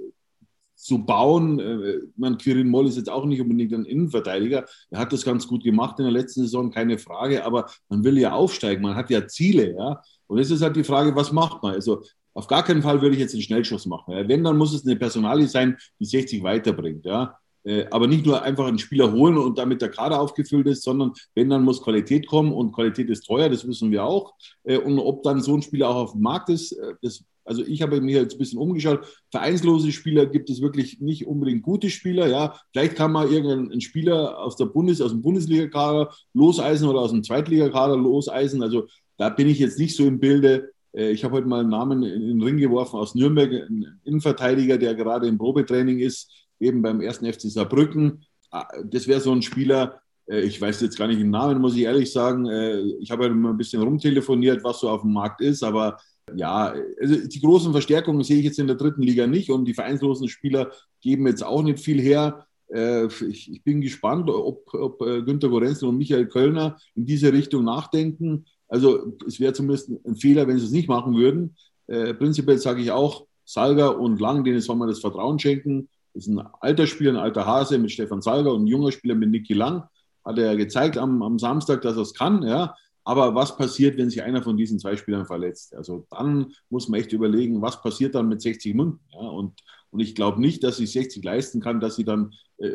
zu 0.79 1.05
bauen. 1.05 1.59
Äh, 1.59 1.99
man, 2.17 2.39
Quirin 2.39 2.69
Moll 2.69 2.87
ist 2.87 2.97
jetzt 2.97 3.11
auch 3.11 3.27
nicht 3.27 3.41
unbedingt 3.41 3.75
ein 3.75 3.85
Innenverteidiger. 3.85 4.65
Er 4.91 4.99
hat 4.99 5.13
das 5.13 5.25
ganz 5.25 5.47
gut 5.47 5.65
gemacht 5.65 5.99
in 5.99 6.05
der 6.05 6.13
letzten 6.13 6.43
Saison, 6.43 6.71
keine 6.71 6.99
Frage. 6.99 7.45
Aber 7.45 7.67
man 7.89 8.05
will 8.05 8.17
ja 8.17 8.33
aufsteigen, 8.33 8.83
man 8.83 8.95
hat 8.95 9.11
ja 9.11 9.27
Ziele. 9.27 9.75
Ja? 9.77 10.01
Und 10.29 10.39
jetzt 10.39 10.51
ist 10.51 10.63
halt 10.63 10.77
die 10.77 10.85
Frage, 10.85 11.15
was 11.17 11.33
macht 11.33 11.63
man? 11.63 11.75
Also 11.75 12.03
auf 12.33 12.47
gar 12.47 12.63
keinen 12.63 12.83
Fall 12.83 13.03
würde 13.03 13.17
ich 13.17 13.21
jetzt 13.21 13.35
einen 13.35 13.43
Schnellschuss 13.43 13.87
machen. 13.87 14.15
Ja? 14.15 14.29
Wenn, 14.29 14.45
dann 14.45 14.57
muss 14.57 14.73
es 14.73 14.87
eine 14.87 14.97
Personalie 14.97 15.49
sein, 15.49 15.77
die 15.99 16.05
60 16.05 16.45
weiterbringt. 16.45 17.05
Ja? 17.05 17.37
Äh, 17.65 17.87
aber 17.91 18.07
nicht 18.07 18.25
nur 18.25 18.41
einfach 18.41 18.67
einen 18.67 18.79
Spieler 18.79 19.11
holen 19.13 19.37
und 19.37 19.59
damit 19.59 19.83
der 19.83 19.91
Kader 19.91 20.21
aufgefüllt 20.21 20.69
ist, 20.69 20.85
sondern 20.85 21.13
wenn, 21.35 21.51
dann 21.51 21.65
muss 21.65 21.83
Qualität 21.83 22.29
kommen 22.29 22.53
und 22.53 22.73
Qualität 22.73 23.11
ist 23.11 23.27
teuer, 23.27 23.49
das 23.49 23.67
wissen 23.67 23.91
wir 23.91 24.05
auch. 24.05 24.33
Äh, 24.63 24.79
und 24.79 25.01
ob 25.01 25.25
dann 25.25 25.41
so 25.41 25.57
ein 25.57 25.63
Spieler 25.63 25.89
auch 25.89 25.97
auf 25.97 26.13
dem 26.13 26.23
Markt 26.23 26.51
ist, 26.51 26.77
das, 27.03 27.25
also 27.49 27.65
ich 27.65 27.83
habe 27.83 28.01
mir 28.01 28.21
jetzt 28.21 28.35
ein 28.35 28.39
bisschen 28.39 28.59
umgeschaut. 28.59 29.07
Vereinslose 29.31 29.91
Spieler 29.91 30.27
gibt 30.27 30.51
es 30.51 30.61
wirklich 30.61 31.01
nicht 31.01 31.27
unbedingt 31.27 31.63
gute 31.63 31.91
Spieler. 31.91 32.29
Ja, 32.29 32.61
vielleicht 32.73 32.95
kann 32.95 33.13
man 33.13 33.31
irgendeinen 33.31 33.81
Spieler 33.81 34.39
aus 34.39 34.57
der 34.57 34.67
Bundes, 34.67 35.01
aus 35.01 35.13
dem 35.13 35.23
Bundesliga-Kader 35.23 36.13
loseisen 36.35 36.89
oder 36.89 37.01
aus 37.01 37.11
dem 37.11 37.25
Zweitligakader 37.25 37.97
loseisen. 37.97 38.63
Also 38.63 38.87
da 39.17 39.31
bin 39.31 39.49
ich 39.49 39.59
jetzt 39.59 39.79
nicht 39.79 39.97
so 39.97 40.05
im 40.05 40.21
Bilde. 40.21 40.71
Ich 40.93 41.25
habe 41.25 41.35
heute 41.35 41.47
mal 41.47 41.61
einen 41.61 41.71
Namen 41.71 42.03
in 42.03 42.29
den 42.29 42.43
Ring 42.43 42.57
geworfen 42.57 42.97
aus 42.97 43.15
Nürnberg, 43.15 43.51
ein 43.51 44.01
Innenverteidiger, 44.05 44.79
der 44.79 44.95
gerade 44.95 45.27
im 45.27 45.39
Probetraining 45.39 45.99
ist, 45.99 46.31
eben 46.61 46.83
beim 46.83 47.01
ersten 47.01 47.31
FC 47.31 47.43
Saarbrücken. 47.43 48.25
Ah, 48.51 48.67
das 48.85 49.07
wäre 49.07 49.21
so 49.21 49.33
ein 49.33 49.43
Spieler, 49.43 50.01
äh, 50.29 50.41
ich 50.41 50.61
weiß 50.61 50.81
jetzt 50.81 50.97
gar 50.97 51.07
nicht 51.07 51.21
den 51.21 51.31
Namen, 51.31 51.61
muss 51.61 51.77
ich 51.77 51.83
ehrlich 51.83 52.13
sagen. 52.13 52.47
Äh, 52.47 52.81
ich 53.01 53.11
habe 53.11 53.25
halt 53.25 53.33
immer 53.33 53.51
ein 53.51 53.57
bisschen 53.57 53.83
rumtelefoniert, 53.83 54.63
was 54.65 54.81
so 54.81 54.89
auf 54.89 55.03
dem 55.03 55.13
Markt 55.13 55.41
ist, 55.41 55.63
aber 55.63 55.99
Ja, 56.37 56.75
also 57.01 57.27
die 57.27 57.41
großen 57.41 57.73
Verstärkungen 57.73 58.23
sehe 58.23 58.39
ich 58.39 58.45
jetzt 58.45 58.59
in 58.59 58.67
der 58.67 58.77
dritten 58.77 59.03
Liga 59.03 59.27
nicht 59.27 59.51
und 59.51 59.65
die 59.65 59.75
vereinslosen 59.75 60.29
Spieler 60.29 60.71
geben 61.01 61.27
jetzt 61.27 61.45
auch 61.45 61.63
nicht 61.63 61.81
viel 61.81 62.01
her. 62.01 62.47
Äh, 62.73 63.07
ich, 63.29 63.63
bin 63.65 63.81
gespannt, 63.81 64.29
ob, 64.31 64.73
ob 64.75 65.01
äh, 65.03 65.23
Günter 65.23 65.49
Gorenzel 65.49 65.89
und 65.89 65.99
Michael 65.99 66.27
Kölner 66.27 66.79
in 66.95 67.07
diese 67.07 67.33
Richtung 67.33 67.65
nachdenken. 67.65 68.45
Also 68.69 69.17
es 69.27 69.41
wäre 69.41 69.53
zumindest 69.53 69.91
ein 69.91 70.17
Fehler, 70.17 70.47
wenn 70.47 70.59
sie 70.59 70.67
es 70.67 70.73
nicht 70.73 70.89
machen 70.89 71.17
würden. 71.17 71.57
Äh, 71.87 72.15
prinzipiell 72.15 72.59
sage 72.59 72.83
ich 72.83 72.91
auch, 72.91 73.27
Salger 73.45 73.99
und 73.99 74.21
Lang, 74.21 74.45
denen 74.45 74.61
soll 74.61 74.77
man 74.77 74.89
das 74.89 75.01
Vertrauen 75.01 75.39
schenken. 75.39 75.89
Das 76.13 76.27
ist 76.27 76.35
ein 76.35 76.47
alter 76.61 76.87
Spieler, 76.87 77.13
ein 77.13 77.17
alter 77.17 77.47
Hase 77.47 77.79
mit 77.79 77.91
Stefan 77.93 78.21
Salger 78.21 78.53
und 78.53 78.65
ein 78.65 78.67
junger 78.67 78.93
Spieler 78.93 79.15
mit 79.15 79.31
Niki 79.31 79.55
Lang. 79.55 79.85
Hat 80.25 80.37
er 80.39 80.53
ja 80.53 80.55
gezeigt 80.55 80.99
am, 80.99 81.23
am 81.23 81.39
Samstag, 81.39 81.81
dass 81.81 81.97
er 81.97 82.03
es 82.03 82.13
kann. 82.13 82.43
Ja. 82.43 82.75
Aber 83.09 83.35
was 83.35 83.57
passiert, 83.57 83.97
wenn 83.97 84.11
sich 84.11 84.23
einer 84.23 84.43
von 84.43 84.59
diesen 84.59 84.79
zwei 84.79 84.95
Spielern 84.95 85.25
verletzt? 85.25 85.75
Also 85.75 86.07
dann 86.11 86.53
muss 86.69 86.91
man 86.91 87.01
echt 87.01 87.11
überlegen, 87.15 87.63
was 87.63 87.81
passiert 87.81 88.15
dann 88.15 88.29
mit 88.29 88.43
60 88.43 88.75
München? 88.75 89.01
Ja, 89.15 89.21
und, 89.21 89.55
und 89.89 90.01
ich 90.01 90.15
glaube 90.15 90.43
nicht, 90.43 90.63
dass 90.63 90.77
sie 90.77 90.85
60 90.85 91.25
leisten 91.25 91.63
kann, 91.63 91.81
dass 91.81 91.97
sie 91.97 92.05
dann 92.05 92.35
äh, 92.59 92.69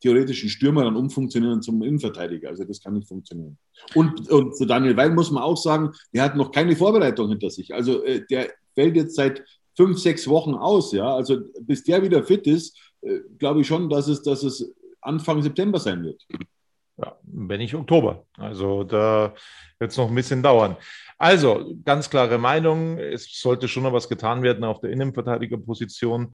theoretischen 0.00 0.48
Stürmer 0.48 0.82
dann 0.82 0.96
umfunktionieren 0.96 1.62
zum 1.62 1.80
Innenverteidiger. 1.84 2.48
Also 2.48 2.64
das 2.64 2.82
kann 2.82 2.94
nicht 2.94 3.06
funktionieren. 3.06 3.56
Und, 3.94 4.28
und 4.28 4.56
zu 4.56 4.64
Daniel 4.64 4.96
Weil 4.96 5.14
muss 5.14 5.30
man 5.30 5.44
auch 5.44 5.56
sagen, 5.56 5.92
der 6.12 6.24
hat 6.24 6.34
noch 6.34 6.50
keine 6.50 6.74
Vorbereitung 6.74 7.28
hinter 7.28 7.50
sich. 7.50 7.72
Also 7.72 8.02
äh, 8.02 8.26
der 8.28 8.50
fällt 8.74 8.96
jetzt 8.96 9.14
seit 9.14 9.44
fünf, 9.76 10.00
sechs 10.00 10.26
Wochen 10.26 10.54
aus. 10.54 10.90
Ja? 10.90 11.14
Also 11.14 11.38
bis 11.60 11.84
der 11.84 12.02
wieder 12.02 12.24
fit 12.24 12.48
ist, 12.48 12.76
äh, 13.02 13.20
glaube 13.38 13.60
ich 13.60 13.68
schon, 13.68 13.88
dass 13.88 14.08
es, 14.08 14.22
dass 14.22 14.42
es 14.42 14.74
Anfang 15.02 15.40
September 15.40 15.78
sein 15.78 16.02
wird. 16.02 16.26
Ja, 17.00 17.16
wenn 17.22 17.60
nicht 17.60 17.74
Oktober. 17.74 18.26
Also 18.36 18.82
da 18.82 19.34
wird 19.78 19.92
es 19.92 19.96
noch 19.96 20.08
ein 20.08 20.14
bisschen 20.14 20.42
dauern. 20.42 20.76
Also, 21.16 21.74
ganz 21.84 22.10
klare 22.10 22.38
Meinung. 22.38 22.98
Es 22.98 23.40
sollte 23.40 23.68
schon 23.68 23.84
noch 23.84 23.92
was 23.92 24.08
getan 24.08 24.42
werden 24.42 24.64
auf 24.64 24.80
der 24.80 24.90
Innenverteidigerposition. 24.90 26.32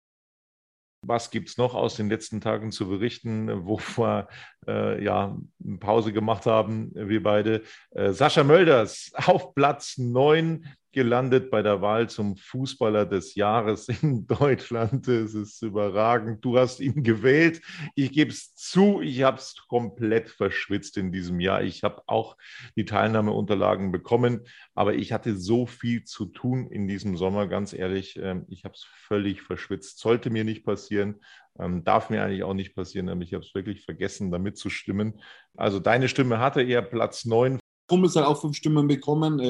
Was 1.06 1.30
gibt 1.30 1.50
es 1.50 1.58
noch 1.58 1.74
aus 1.74 1.96
den 1.96 2.08
letzten 2.08 2.40
Tagen 2.40 2.72
zu 2.72 2.88
berichten, 2.88 3.48
wo 3.66 3.78
wir 3.78 4.28
äh, 4.66 5.04
ja 5.04 5.36
eine 5.64 5.78
Pause 5.78 6.12
gemacht 6.12 6.46
haben, 6.46 6.92
wir 6.94 7.22
beide? 7.22 7.62
Äh, 7.90 8.12
Sascha 8.12 8.42
Mölders 8.42 9.12
auf 9.14 9.54
Platz 9.54 9.98
9 9.98 10.66
gelandet 10.94 11.50
bei 11.50 11.60
der 11.60 11.82
Wahl 11.82 12.08
zum 12.08 12.36
Fußballer 12.36 13.04
des 13.04 13.34
Jahres 13.34 13.88
in 14.02 14.26
Deutschland. 14.26 15.06
Es 15.08 15.34
ist 15.34 15.60
überragend. 15.62 16.44
Du 16.44 16.58
hast 16.58 16.80
ihn 16.80 17.02
gewählt. 17.02 17.60
Ich 17.94 18.12
gebe 18.12 18.30
es 18.30 18.54
zu, 18.54 19.02
ich 19.02 19.22
habe 19.22 19.36
es 19.36 19.56
komplett 19.68 20.30
verschwitzt 20.30 20.96
in 20.96 21.12
diesem 21.12 21.40
Jahr. 21.40 21.62
Ich 21.62 21.82
habe 21.82 22.02
auch 22.06 22.36
die 22.76 22.86
Teilnahmeunterlagen 22.86 23.92
bekommen, 23.92 24.46
aber 24.74 24.94
ich 24.94 25.12
hatte 25.12 25.36
so 25.36 25.66
viel 25.66 26.04
zu 26.04 26.26
tun 26.26 26.68
in 26.68 26.88
diesem 26.88 27.16
Sommer, 27.16 27.46
ganz 27.46 27.74
ehrlich. 27.74 28.16
Ähm, 28.16 28.46
ich 28.48 28.64
habe 28.64 28.74
es 28.74 28.84
völlig 28.84 29.42
verschwitzt. 29.42 29.98
Sollte 29.98 30.30
mir 30.30 30.44
nicht 30.44 30.64
passieren. 30.64 31.20
Ähm, 31.58 31.84
darf 31.84 32.08
mir 32.10 32.24
eigentlich 32.24 32.42
auch 32.42 32.54
nicht 32.54 32.74
passieren, 32.74 33.08
aber 33.08 33.22
ich 33.22 33.34
habe 33.34 33.44
es 33.44 33.54
wirklich 33.54 33.84
vergessen, 33.84 34.30
damit 34.30 34.56
zu 34.56 34.70
stimmen. 34.70 35.20
Also 35.56 35.78
deine 35.80 36.08
Stimme 36.08 36.38
hatte 36.38 36.62
eher 36.62 36.82
Platz 36.82 37.24
9. 37.24 37.58
Kumpels 37.86 38.16
hat 38.16 38.24
auch 38.24 38.40
fünf 38.40 38.56
Stimmen 38.56 38.88
bekommen. 38.88 39.40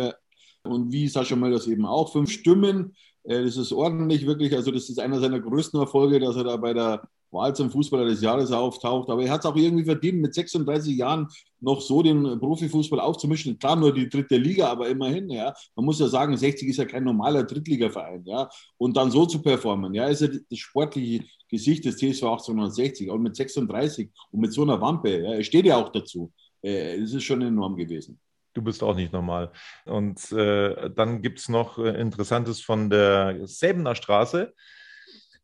Und 0.64 0.92
wie 0.92 1.09
Sascha 1.09 1.37
Mölders 1.37 1.66
eben 1.66 1.87
auch, 1.87 2.12
fünf 2.12 2.31
Stimmen. 2.31 2.94
Äh, 3.24 3.44
das 3.44 3.57
ist 3.57 3.72
ordentlich, 3.72 4.27
wirklich. 4.27 4.55
Also, 4.55 4.70
das 4.70 4.88
ist 4.88 4.98
einer 4.98 5.20
seiner 5.20 5.40
größten 5.40 5.79
Erfolge, 5.79 6.18
dass 6.20 6.37
er 6.37 6.44
da 6.44 6.57
bei 6.57 6.72
der 6.72 7.03
Wahl 7.31 7.55
zum 7.55 7.70
Fußballer 7.70 8.07
des 8.07 8.22
Jahres 8.22 8.50
auftaucht. 8.53 9.11
Aber 9.11 9.22
er 9.22 9.31
hat 9.31 9.40
es 9.40 9.46
auch 9.46 9.57
irgendwie 9.57 9.85
verdient, 9.85 10.22
mit 10.22 10.33
36 10.33 10.96
Jahren 10.96 11.29
noch 11.61 11.81
so 11.83 12.03
den 12.03 12.38
Profifußball 12.38 13.00
aufzumischen. 13.00 13.59
Klar, 13.59 13.77
nur 13.77 13.92
die 13.92 14.09
dritte 14.09 14.37
Liga, 14.37 14.68
aber 14.68 14.88
immerhin, 14.88 15.29
ja. 15.29 15.53
Man 15.74 15.85
muss 15.85 16.00
ja 16.00 16.09
sagen, 16.09 16.37
60 16.37 16.68
ist 16.68 16.79
ja 16.79 16.85
kein 16.87 17.05
normaler 17.05 17.44
Drittligaverein, 17.44 18.24
ja. 18.24 18.48
Und 18.79 18.96
dann 18.96 19.11
so 19.11 19.27
zu 19.27 19.42
performen, 19.42 19.92
ja, 19.94 20.07
ist 20.07 20.22
ja 20.22 20.29
das 20.29 20.59
sportliche 20.59 21.24
Gesicht 21.50 21.85
des 21.85 21.96
TSV 21.96 22.22
1860. 22.24 23.11
Und 23.11 23.22
mit 23.22 23.37
36 23.37 24.11
und 24.31 24.40
mit 24.40 24.53
so 24.53 24.62
einer 24.62 24.81
Wampe, 24.81 25.20
ja, 25.20 25.35
er 25.35 25.44
steht 25.44 25.66
ja 25.66 25.77
auch 25.77 25.90
dazu. 25.90 26.33
Äh, 26.62 27.00
das 27.00 27.12
ist 27.12 27.24
schon 27.24 27.42
enorm 27.42 27.77
gewesen 27.77 28.18
du 28.54 28.62
bist 28.62 28.82
auch 28.82 28.94
nicht 28.94 29.12
normal. 29.12 29.52
Und 29.84 30.32
äh, 30.32 30.90
dann 30.90 31.20
gibt 31.20 31.40
es 31.40 31.48
noch 31.48 31.78
äh, 31.78 32.00
Interessantes 32.00 32.60
von 32.60 32.88
der 32.88 33.46
Säbener 33.46 33.94
Straße, 33.94 34.54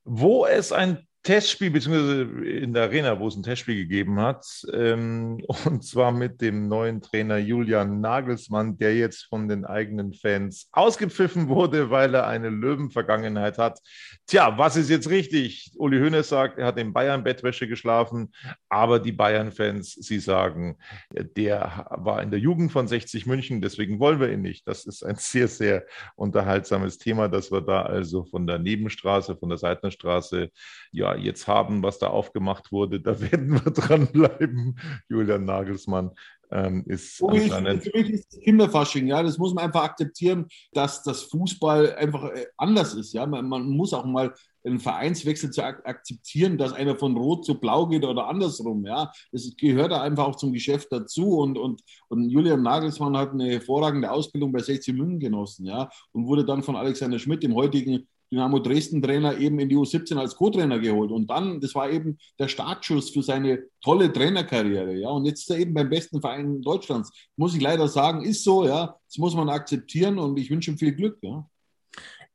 wo 0.04 0.46
es 0.46 0.72
ein 0.72 1.06
Testspiel, 1.22 1.70
beziehungsweise 1.70 2.22
in 2.46 2.72
der 2.72 2.84
Arena, 2.84 3.20
wo 3.20 3.28
es 3.28 3.36
ein 3.36 3.42
Testspiel 3.42 3.76
gegeben 3.76 4.18
hat, 4.20 4.46
ähm, 4.72 5.44
und 5.66 5.84
zwar 5.84 6.12
mit 6.12 6.40
dem 6.40 6.66
neuen 6.68 7.02
Trainer 7.02 7.36
Julian 7.36 8.00
Nagelsmann, 8.00 8.78
der 8.78 8.96
jetzt 8.96 9.26
von 9.28 9.46
den 9.46 9.66
eigenen 9.66 10.14
Fans 10.14 10.68
ausgepfiffen 10.72 11.48
wurde, 11.48 11.90
weil 11.90 12.14
er 12.14 12.26
eine 12.26 12.48
Löwenvergangenheit 12.48 13.58
hat. 13.58 13.80
Tja, 14.26 14.56
was 14.56 14.76
ist 14.76 14.88
jetzt 14.88 15.10
richtig? 15.10 15.72
Uli 15.76 15.98
Hoeneß 15.98 16.28
sagt, 16.28 16.58
er 16.58 16.66
hat 16.66 16.78
in 16.78 16.94
Bayern 16.94 17.22
Bettwäsche 17.22 17.68
geschlafen, 17.68 18.32
aber 18.70 18.98
die 18.98 19.12
Bayern-Fans, 19.12 19.92
sie 19.92 20.20
sagen, 20.20 20.78
der 21.10 21.86
war 21.90 22.22
in 22.22 22.30
der 22.30 22.40
Jugend 22.40 22.72
von 22.72 22.88
60 22.88 23.26
München, 23.26 23.60
deswegen 23.60 24.00
wollen 24.00 24.20
wir 24.20 24.32
ihn 24.32 24.40
nicht. 24.40 24.66
Das 24.66 24.86
ist 24.86 25.02
ein 25.02 25.16
sehr, 25.16 25.48
sehr 25.48 25.84
unterhaltsames 26.16 26.96
Thema, 26.96 27.28
dass 27.28 27.52
wir 27.52 27.60
da 27.60 27.82
also 27.82 28.24
von 28.24 28.46
der 28.46 28.58
Nebenstraße, 28.58 29.36
von 29.36 29.50
der 29.50 29.58
Seitenstraße, 29.58 30.48
ja, 30.92 31.09
jetzt 31.16 31.46
haben, 31.46 31.82
was 31.82 31.98
da 31.98 32.08
aufgemacht 32.08 32.72
wurde. 32.72 33.00
Da 33.00 33.20
werden 33.32 33.52
wir 33.52 33.72
dranbleiben. 33.72 34.78
Julian 35.08 35.44
Nagelsmann 35.44 36.12
ähm, 36.50 36.84
ist 36.86 37.22
anscheinend. 37.22 37.84
Für 37.84 37.96
mich 37.96 38.10
ist 38.10 38.32
das 38.32 38.40
Kinderfasching, 38.40 39.06
ja. 39.06 39.22
Das 39.22 39.38
muss 39.38 39.54
man 39.54 39.64
einfach 39.64 39.84
akzeptieren, 39.84 40.46
dass 40.72 41.02
das 41.02 41.22
Fußball 41.22 41.94
einfach 41.94 42.24
äh, 42.24 42.46
anders 42.56 42.94
ist. 42.94 43.12
Ja, 43.12 43.26
man, 43.26 43.48
man 43.48 43.68
muss 43.68 43.94
auch 43.94 44.04
mal 44.04 44.34
einen 44.64 44.80
Vereinswechsel 44.80 45.50
zu 45.50 45.62
ak 45.62 45.86
akzeptieren, 45.86 46.58
dass 46.58 46.72
einer 46.72 46.96
von 46.96 47.16
Rot 47.16 47.44
zu 47.44 47.58
Blau 47.58 47.86
geht 47.86 48.04
oder 48.04 48.26
andersrum. 48.26 48.84
Ja, 48.84 49.10
das 49.32 49.50
gehört 49.56 49.92
da 49.92 50.02
einfach 50.02 50.26
auch 50.26 50.36
zum 50.36 50.52
Geschäft 50.52 50.88
dazu. 50.90 51.38
Und, 51.38 51.56
und, 51.56 51.82
und 52.08 52.28
Julian 52.28 52.62
Nagelsmann 52.62 53.16
hat 53.16 53.32
eine 53.32 53.52
hervorragende 53.52 54.10
Ausbildung 54.10 54.52
bei 54.52 54.60
60 54.60 54.94
München 54.94 55.20
genossen, 55.20 55.66
ja, 55.66 55.88
und 56.12 56.26
wurde 56.26 56.44
dann 56.44 56.62
von 56.62 56.76
Alexander 56.76 57.18
Schmidt, 57.18 57.42
dem 57.42 57.54
heutigen 57.54 58.06
Dynamo 58.30 58.58
Dresden-Trainer 58.60 59.38
eben 59.38 59.58
in 59.58 59.68
die 59.68 59.76
U17 59.76 60.16
als 60.16 60.36
Co-Trainer 60.36 60.78
geholt. 60.78 61.10
Und 61.10 61.28
dann, 61.28 61.60
das 61.60 61.74
war 61.74 61.90
eben 61.90 62.18
der 62.38 62.48
Startschuss 62.48 63.10
für 63.10 63.22
seine 63.22 63.64
tolle 63.82 64.12
Trainerkarriere. 64.12 64.94
Ja, 64.94 65.08
und 65.10 65.24
jetzt 65.24 65.42
ist 65.42 65.50
er 65.50 65.58
eben 65.58 65.74
beim 65.74 65.90
besten 65.90 66.20
Verein 66.20 66.62
Deutschlands. 66.62 67.10
Muss 67.36 67.54
ich 67.54 67.60
leider 67.60 67.88
sagen, 67.88 68.22
ist 68.22 68.44
so, 68.44 68.66
ja. 68.66 68.96
Das 69.06 69.18
muss 69.18 69.34
man 69.34 69.48
akzeptieren 69.48 70.18
und 70.18 70.38
ich 70.38 70.50
wünsche 70.50 70.70
ihm 70.70 70.78
viel 70.78 70.92
Glück, 70.92 71.18
ja. 71.22 71.44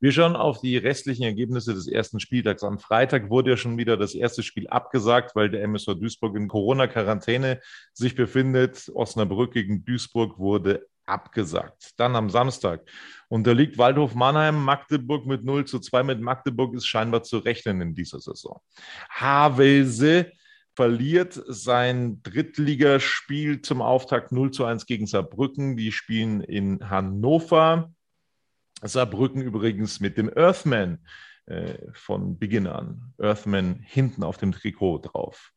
Wir 0.01 0.11
schauen 0.11 0.35
auf 0.35 0.59
die 0.59 0.75
restlichen 0.75 1.23
Ergebnisse 1.23 1.73
des 1.73 1.87
ersten 1.87 2.19
Spieltags. 2.19 2.63
Am 2.63 2.79
Freitag 2.79 3.29
wurde 3.29 3.51
ja 3.51 3.57
schon 3.57 3.77
wieder 3.77 3.95
das 3.95 4.13
erste 4.13 4.43
Spiel 4.43 4.67
abgesagt, 4.67 5.35
weil 5.35 5.49
der 5.49 5.63
MSV 5.63 5.95
Duisburg 5.95 6.35
in 6.35 6.49
Corona-Quarantäne 6.49 7.61
sich 7.93 8.13
befindet. 8.13 8.91
Osnabrück 8.93 9.53
gegen 9.53 9.85
Duisburg 9.85 10.37
wurde 10.37 10.85
abgesagt. 11.05 11.93
Dann 11.97 12.15
am 12.15 12.29
Samstag 12.29 12.81
unterliegt 13.27 13.77
Waldhof 13.77 14.15
Mannheim 14.15 14.63
Magdeburg 14.63 15.25
mit 15.25 15.43
0 15.43 15.65
zu 15.65 15.79
2. 15.79 16.03
Mit 16.03 16.21
Magdeburg 16.21 16.73
ist 16.75 16.87
scheinbar 16.87 17.23
zu 17.23 17.39
rechnen 17.39 17.81
in 17.81 17.93
dieser 17.93 18.19
Saison. 18.19 18.59
Havelse 19.09 20.31
verliert 20.75 21.41
sein 21.47 22.21
Drittligaspiel 22.23 23.61
zum 23.61 23.81
Auftakt 23.81 24.31
0 24.31 24.51
zu 24.51 24.65
1 24.65 24.85
gegen 24.85 25.07
Saarbrücken. 25.07 25.77
Die 25.77 25.91
spielen 25.91 26.41
in 26.41 26.89
Hannover. 26.89 27.93
Saarbrücken 28.81 29.41
übrigens 29.41 29.99
mit 29.99 30.17
dem 30.17 30.29
Earthman 30.35 30.99
von 31.93 32.39
Beginn 32.39 32.65
an. 32.65 33.13
Earthman 33.19 33.79
hinten 33.83 34.23
auf 34.23 34.37
dem 34.37 34.51
Trikot 34.51 34.99
drauf. 34.99 35.51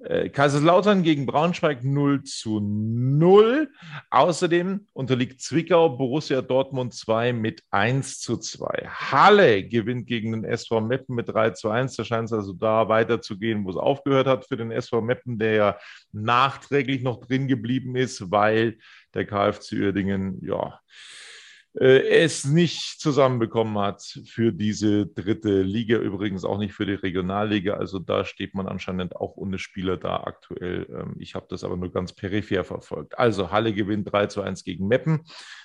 Äh, 0.00 0.30
Kaiserslautern 0.30 1.04
gegen 1.04 1.26
Braunschweig 1.26 1.84
0 1.84 2.24
zu 2.24 2.58
0. 2.60 3.70
Außerdem 4.10 4.88
unterliegt 4.94 5.40
Zwickau 5.40 5.90
Borussia 5.90 6.42
Dortmund 6.42 6.92
2 6.92 7.32
mit 7.32 7.62
1 7.70 8.18
zu 8.18 8.36
2. 8.36 8.88
Halle 8.88 9.62
gewinnt 9.62 10.08
gegen 10.08 10.32
den 10.32 10.44
SV 10.44 10.80
Meppen 10.80 11.14
mit 11.14 11.28
3 11.28 11.50
zu 11.50 11.70
1. 11.70 11.94
Da 11.94 12.04
scheint 12.04 12.26
es 12.26 12.32
also 12.32 12.52
da 12.52 12.88
weiterzugehen, 12.88 13.64
wo 13.64 13.70
es 13.70 13.76
aufgehört 13.76 14.26
hat 14.26 14.44
für 14.44 14.56
den 14.56 14.72
SV 14.72 15.02
Meppen, 15.02 15.38
der 15.38 15.52
ja 15.52 15.78
nachträglich 16.10 17.02
noch 17.02 17.20
drin 17.20 17.46
geblieben 17.46 17.94
ist, 17.94 18.32
weil 18.32 18.78
der 19.14 19.24
KfC 19.24 19.76
Uerdingen, 19.76 20.44
ja, 20.44 20.66
äh, 20.66 21.27
es 21.80 22.44
nicht 22.44 23.00
zusammenbekommen 23.00 23.78
hat 23.78 24.02
für 24.26 24.52
diese 24.52 25.06
dritte 25.06 25.62
Liga, 25.62 25.96
übrigens 25.98 26.44
auch 26.44 26.58
nicht 26.58 26.74
für 26.74 26.86
die 26.86 26.94
Regionalliga. 26.94 27.74
Also 27.74 28.00
da 28.00 28.24
steht 28.24 28.54
man 28.54 28.66
anscheinend 28.66 29.14
auch 29.14 29.36
ohne 29.36 29.58
Spieler 29.58 29.96
da 29.96 30.24
aktuell. 30.24 30.86
Ähm, 30.90 31.16
ich 31.18 31.34
habe 31.36 31.46
das 31.48 31.62
aber 31.62 31.76
nur 31.76 31.92
ganz 31.92 32.12
peripher 32.12 32.64
verfolgt. 32.64 33.18
Also 33.18 33.52
Halle 33.52 33.72
gewinnt 33.72 34.12
3 34.12 34.26
zu 34.26 34.42
1 34.42 34.64
gegen 34.64 34.88
Meppen. 34.88 35.20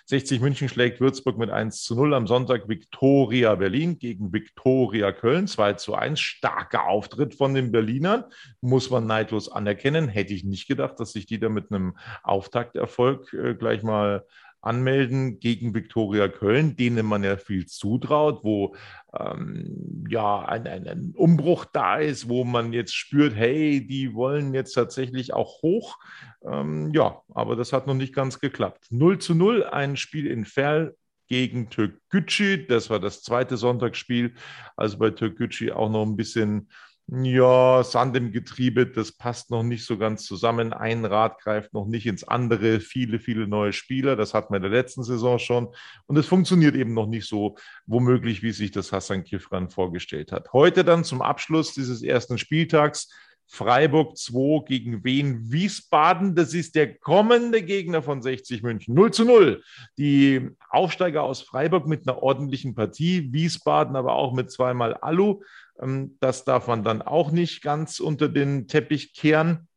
60 0.06 0.40
München 0.42 0.70
schlägt 0.70 1.02
Würzburg 1.02 1.38
mit 1.38 1.50
1 1.50 1.82
zu 1.82 1.96
0. 1.96 2.14
Am 2.14 2.28
Sonntag 2.28 2.68
Viktoria 2.68 3.56
Berlin 3.56 3.98
gegen 3.98 4.34
Viktoria 4.34 5.12
Köln 5.14 5.48
2 5.48 5.74
zu 5.74 5.96
1. 5.96 6.20
Starker 6.20 6.88
Auftritt 6.88 7.34
von 7.34 7.56
den 7.56 7.72
Berlinern, 7.72 8.26
muss 8.62 8.90
man 8.90 9.08
neidlos 9.08 9.52
anerkennen. 9.52 10.10
Hätte 10.10 10.34
ich 10.34 10.44
nicht 10.44 10.68
gedacht, 10.68 11.00
dass 11.00 11.14
sich 11.14 11.26
die 11.26 11.40
da 11.40 11.50
mit 11.50 11.72
einem 11.72 11.98
Auftakterfolg 12.22 13.34
äh, 13.34 13.56
gleich 13.56 13.82
mal 13.82 14.26
anmelden 14.64 15.40
gegen 15.40 15.76
Viktoria 15.76 16.30
Köln, 16.30 16.76
denen 16.78 17.06
man 17.06 17.24
ja 17.24 17.36
viel 17.36 17.66
zutraut, 17.66 18.44
wo 18.44 18.76
ähm, 19.14 20.06
ja 20.10 20.46
ein, 20.46 20.66
ein, 20.66 20.88
ein, 20.88 21.14
Umbruch 21.16 21.66
da 21.66 21.98
ist, 21.98 22.30
wo 22.30 22.46
man 22.46 22.72
jetzt 22.72 22.96
spürt, 22.96 23.36
hey, 23.36 23.86
die 23.86 24.14
wollen 24.14 24.54
jetzt 24.54 24.74
tatsächlich 24.74 25.34
auch 25.34 25.62
hoch. 25.62 26.00
Ähm, 26.46 26.92
ja, 26.94 27.22
aber 27.34 27.58
das 27.58 27.74
hat 27.74 27.88
noch 27.88 27.94
nicht 27.94 28.16
ganz 28.16 28.40
geklappt. 28.40 28.88
0 28.90 29.20
zu 29.20 29.36
0, 29.36 29.66
ein 29.66 29.98
Spiel 29.98 30.28
in 30.28 30.46
Ferl 30.46 30.96
gegen 31.28 31.70
Türkgücü. 31.70 32.66
Das 32.66 32.90
war 32.90 33.02
das 33.02 33.22
zweite 33.22 33.58
Sonntagsspiel. 33.58 34.34
Also 34.78 34.98
bei 34.98 35.10
Türkgücü 35.10 35.72
auch 35.72 35.90
noch 35.90 36.04
ein 36.04 36.16
bisschen 36.16 36.70
ja, 37.08 37.84
Sand 37.84 38.16
im 38.16 38.32
Getriebe, 38.32 38.88
das 38.88 39.12
passt 39.12 39.52
noch 39.52 39.64
nicht 39.64 39.86
so 39.86 39.98
ganz 39.98 40.26
zusammen. 40.26 40.72
Ein 40.72 41.04
Rad 41.04 41.40
greift 41.42 41.74
noch 41.74 41.86
nicht 41.86 42.06
ins 42.06 42.24
andere. 42.24 42.80
Viele, 42.80 43.20
viele 43.20 43.48
neue 43.48 43.74
Spieler. 43.74 44.16
Das 44.16 44.34
hatten 44.34 44.54
wir 44.54 44.58
in 44.58 44.64
der 44.64 44.72
letzten 44.72 45.04
Saison 45.04 45.38
schon. 45.38 45.68
Und 46.06 46.18
es 46.18 46.28
funktioniert 46.28 46.76
eben 46.76 46.94
noch 46.94 47.08
nicht 47.08 47.28
so 47.28 47.58
womöglich, 47.86 48.42
wie 48.42 48.52
sich 48.52 48.72
das 48.72 48.92
Hassan 48.94 49.26
Kifran 49.26 49.70
vorgestellt 49.70 50.32
hat. 50.32 50.54
Heute 50.54 50.86
dann 50.86 51.04
zum 51.04 51.22
Abschluss 51.22 51.74
dieses 51.74 52.04
ersten 52.04 52.38
Spieltags 52.38 53.10
Freiburg 53.48 54.18
2 54.18 54.66
gegen 54.66 55.04
Wien 55.04 55.52
Wiesbaden. 55.52 56.36
Das 56.36 56.54
ist 56.54 56.74
der 56.74 56.98
kommende 56.98 57.62
Gegner 57.62 58.02
von 58.02 58.22
60 58.22 58.64
München. 58.64 58.96
0 58.96 59.12
zu 59.12 59.26
0. 59.26 59.64
Die 59.98 60.50
Aufsteiger 60.70 61.24
aus 61.24 61.42
Freiburg 61.42 61.88
mit 61.88 62.08
einer 62.08 62.24
ordentlichen 62.24 62.74
Partie. 62.74 63.32
Wiesbaden 63.32 63.96
aber 63.96 64.14
auch 64.14 64.34
mit 64.34 64.52
zweimal 64.52 64.96
Alu. 64.96 65.42
Ähm, 65.80 66.18
das 66.20 66.46
darf 66.46 66.68
man 66.68 66.84
dann 66.84 67.02
auch 67.02 67.32
nicht 67.32 67.62
ganz 67.62 68.00
unter 68.00 68.30
den 68.30 68.68
Teppich 68.68 69.14
kehren. 69.14 69.68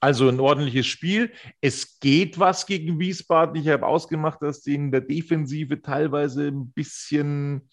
Also 0.00 0.28
ein 0.28 0.40
ordentliches 0.40 0.86
Spiel. 0.86 1.30
Es 1.60 2.00
geht 2.00 2.38
was 2.38 2.66
gegen 2.66 2.98
Wiesbaden. 2.98 3.54
Ich 3.54 3.68
habe 3.68 3.86
ausgemacht, 3.86 4.42
dass 4.42 4.60
die 4.60 4.74
in 4.74 4.90
der 4.90 5.00
Defensive 5.00 5.80
teilweise 5.80 6.48
ein 6.48 6.72
bisschen 6.72 7.68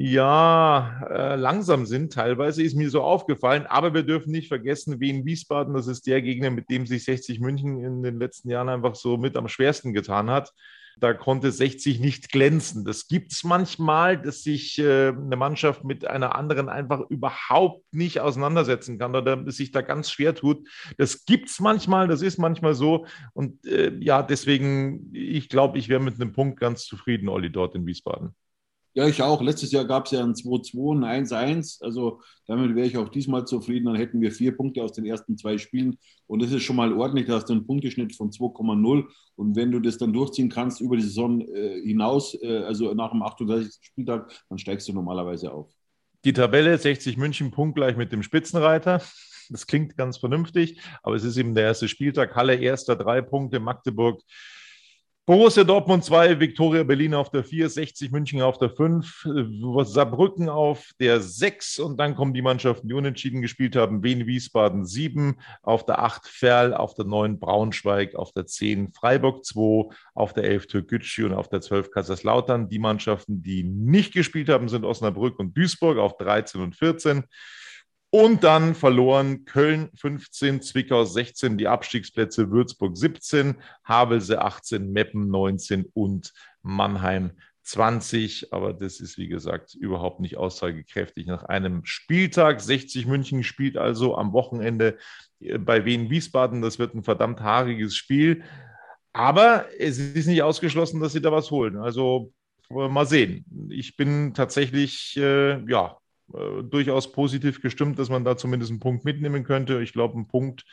ja, 0.00 1.02
äh, 1.10 1.34
langsam 1.34 1.84
sind 1.84 2.12
teilweise, 2.12 2.62
ist 2.62 2.76
mir 2.76 2.88
so 2.88 3.02
aufgefallen. 3.02 3.66
Aber 3.66 3.94
wir 3.94 4.04
dürfen 4.04 4.30
nicht 4.30 4.46
vergessen, 4.46 5.00
Wien 5.00 5.24
Wiesbaden, 5.24 5.74
das 5.74 5.88
ist 5.88 6.06
der 6.06 6.22
Gegner, 6.22 6.50
mit 6.50 6.70
dem 6.70 6.86
sich 6.86 7.02
60 7.02 7.40
München 7.40 7.82
in 7.82 8.04
den 8.04 8.20
letzten 8.20 8.48
Jahren 8.48 8.68
einfach 8.68 8.94
so 8.94 9.16
mit 9.16 9.36
am 9.36 9.48
schwersten 9.48 9.92
getan 9.92 10.30
hat. 10.30 10.52
Da 11.00 11.14
konnte 11.14 11.52
60 11.52 12.00
nicht 12.00 12.30
glänzen. 12.30 12.84
Das 12.84 13.08
gibt 13.08 13.32
es 13.32 13.44
manchmal, 13.44 14.20
dass 14.20 14.42
sich 14.42 14.78
äh, 14.78 15.08
eine 15.08 15.36
Mannschaft 15.36 15.84
mit 15.84 16.06
einer 16.06 16.34
anderen 16.34 16.68
einfach 16.68 17.08
überhaupt 17.08 17.84
nicht 17.92 18.20
auseinandersetzen 18.20 18.98
kann 18.98 19.14
oder 19.14 19.50
sich 19.50 19.70
da 19.70 19.82
ganz 19.82 20.10
schwer 20.10 20.34
tut. 20.34 20.68
Das 20.96 21.24
gibt 21.24 21.50
es 21.50 21.60
manchmal, 21.60 22.08
das 22.08 22.22
ist 22.22 22.38
manchmal 22.38 22.74
so. 22.74 23.06
Und 23.32 23.64
äh, 23.66 23.92
ja, 24.00 24.22
deswegen, 24.22 25.10
ich 25.14 25.48
glaube, 25.48 25.78
ich 25.78 25.88
wäre 25.88 26.00
mit 26.00 26.20
einem 26.20 26.32
Punkt 26.32 26.58
ganz 26.60 26.84
zufrieden, 26.84 27.28
Olli, 27.28 27.50
dort 27.50 27.74
in 27.74 27.86
Wiesbaden. 27.86 28.34
Ja, 28.98 29.06
ich 29.06 29.22
auch. 29.22 29.40
Letztes 29.40 29.70
Jahr 29.70 29.84
gab 29.84 30.06
es 30.06 30.10
ja 30.10 30.24
ein 30.24 30.34
2-2, 30.34 31.04
ein 31.06 31.24
1-1. 31.24 31.84
Also 31.84 32.20
damit 32.48 32.74
wäre 32.74 32.84
ich 32.84 32.96
auch 32.96 33.08
diesmal 33.08 33.44
zufrieden. 33.44 33.86
Dann 33.86 33.94
hätten 33.94 34.20
wir 34.20 34.32
vier 34.32 34.56
Punkte 34.56 34.82
aus 34.82 34.92
den 34.92 35.06
ersten 35.06 35.38
zwei 35.38 35.56
Spielen. 35.56 35.96
Und 36.26 36.42
das 36.42 36.50
ist 36.50 36.64
schon 36.64 36.74
mal 36.74 36.92
ordentlich. 36.92 37.28
Da 37.28 37.34
hast 37.34 37.48
du 37.48 37.52
einen 37.52 37.64
Punkteschnitt 37.64 38.16
von 38.16 38.32
2,0. 38.32 39.04
Und 39.36 39.54
wenn 39.54 39.70
du 39.70 39.78
das 39.78 39.98
dann 39.98 40.12
durchziehen 40.12 40.48
kannst 40.48 40.80
über 40.80 40.96
die 40.96 41.02
Saison 41.02 41.40
äh, 41.42 41.80
hinaus, 41.80 42.36
äh, 42.42 42.64
also 42.64 42.92
nach 42.92 43.12
dem 43.12 43.22
38. 43.22 43.72
Spieltag, 43.80 44.32
dann 44.48 44.58
steigst 44.58 44.88
du 44.88 44.92
normalerweise 44.92 45.52
auf. 45.52 45.70
Die 46.24 46.32
Tabelle 46.32 46.76
60 46.76 47.16
München 47.18 47.52
punktgleich 47.52 47.96
mit 47.96 48.10
dem 48.10 48.24
Spitzenreiter. 48.24 49.00
Das 49.48 49.68
klingt 49.68 49.96
ganz 49.96 50.18
vernünftig, 50.18 50.80
aber 51.04 51.14
es 51.14 51.22
ist 51.22 51.36
eben 51.36 51.54
der 51.54 51.66
erste 51.66 51.86
Spieltag. 51.86 52.34
Halle 52.34 52.56
erster, 52.56 52.96
drei 52.96 53.22
Punkte, 53.22 53.60
Magdeburg 53.60 54.20
Borussia 55.28 55.62
Dortmund 55.62 56.02
2, 56.04 56.40
Viktoria 56.40 56.84
Berlin 56.84 57.12
auf 57.12 57.28
der 57.28 57.44
4, 57.44 57.68
60 57.68 58.10
München 58.12 58.40
auf 58.40 58.56
der 58.56 58.70
5, 58.70 59.28
Saarbrücken 59.82 60.48
auf 60.48 60.92
der 60.98 61.20
6 61.20 61.80
und 61.80 61.98
dann 61.98 62.14
kommen 62.14 62.32
die 62.32 62.40
Mannschaften, 62.40 62.88
die 62.88 62.94
unentschieden 62.94 63.42
gespielt 63.42 63.76
haben. 63.76 64.02
Wien 64.02 64.26
Wiesbaden 64.26 64.86
7, 64.86 65.36
auf 65.60 65.84
der 65.84 65.98
8 65.98 66.26
Ferl, 66.26 66.72
auf 66.72 66.94
der 66.94 67.04
9 67.04 67.38
Braunschweig, 67.38 68.14
auf 68.14 68.32
der 68.32 68.46
10 68.46 68.94
Freiburg 68.94 69.44
2, 69.44 69.94
auf 70.14 70.32
der 70.32 70.44
11 70.44 70.66
Türkgücü 70.66 71.26
und 71.26 71.34
auf 71.34 71.50
der 71.50 71.60
12 71.60 71.90
Kaiserslautern. 71.90 72.70
Die 72.70 72.78
Mannschaften, 72.78 73.42
die 73.42 73.64
nicht 73.64 74.14
gespielt 74.14 74.48
haben, 74.48 74.70
sind 74.70 74.86
Osnabrück 74.86 75.38
und 75.38 75.54
Duisburg 75.54 75.98
auf 75.98 76.16
13 76.16 76.62
und 76.62 76.74
14. 76.74 77.24
Und 78.10 78.42
dann 78.42 78.74
verloren 78.74 79.44
Köln 79.44 79.90
15, 79.94 80.62
Zwickau 80.62 81.04
16, 81.04 81.58
die 81.58 81.68
Abstiegsplätze 81.68 82.50
Würzburg 82.50 82.96
17, 82.96 83.56
Havelse 83.84 84.40
18, 84.40 84.90
Meppen 84.90 85.28
19 85.28 85.84
und 85.92 86.32
Mannheim 86.62 87.32
20. 87.64 88.52
Aber 88.52 88.72
das 88.72 89.00
ist, 89.00 89.18
wie 89.18 89.28
gesagt, 89.28 89.74
überhaupt 89.74 90.20
nicht 90.20 90.38
aussagekräftig 90.38 91.26
nach 91.26 91.44
einem 91.44 91.84
Spieltag. 91.84 92.62
60 92.62 93.06
München 93.06 93.44
spielt 93.44 93.76
also 93.76 94.16
am 94.16 94.32
Wochenende 94.32 94.96
bei 95.58 95.84
Wien 95.84 96.08
Wiesbaden. 96.08 96.62
Das 96.62 96.78
wird 96.78 96.94
ein 96.94 97.02
verdammt 97.02 97.40
haariges 97.40 97.94
Spiel. 97.94 98.42
Aber 99.12 99.66
es 99.78 99.98
ist 99.98 100.26
nicht 100.26 100.42
ausgeschlossen, 100.42 101.00
dass 101.00 101.12
sie 101.12 101.20
da 101.20 101.30
was 101.30 101.50
holen. 101.50 101.76
Also 101.76 102.32
mal 102.70 103.06
sehen. 103.06 103.44
Ich 103.70 103.96
bin 103.96 104.32
tatsächlich, 104.32 105.16
äh, 105.16 105.62
ja, 105.70 105.98
äh, 106.34 106.62
durchaus 106.62 107.12
positiv 107.12 107.60
gestimmt, 107.60 107.98
dass 107.98 108.08
man 108.08 108.24
da 108.24 108.36
zumindest 108.36 108.70
einen 108.70 108.80
Punkt 108.80 109.04
mitnehmen 109.04 109.44
könnte. 109.44 109.80
Ich 109.82 109.92
glaube, 109.92 110.18
ein 110.18 110.28
Punkt 110.28 110.64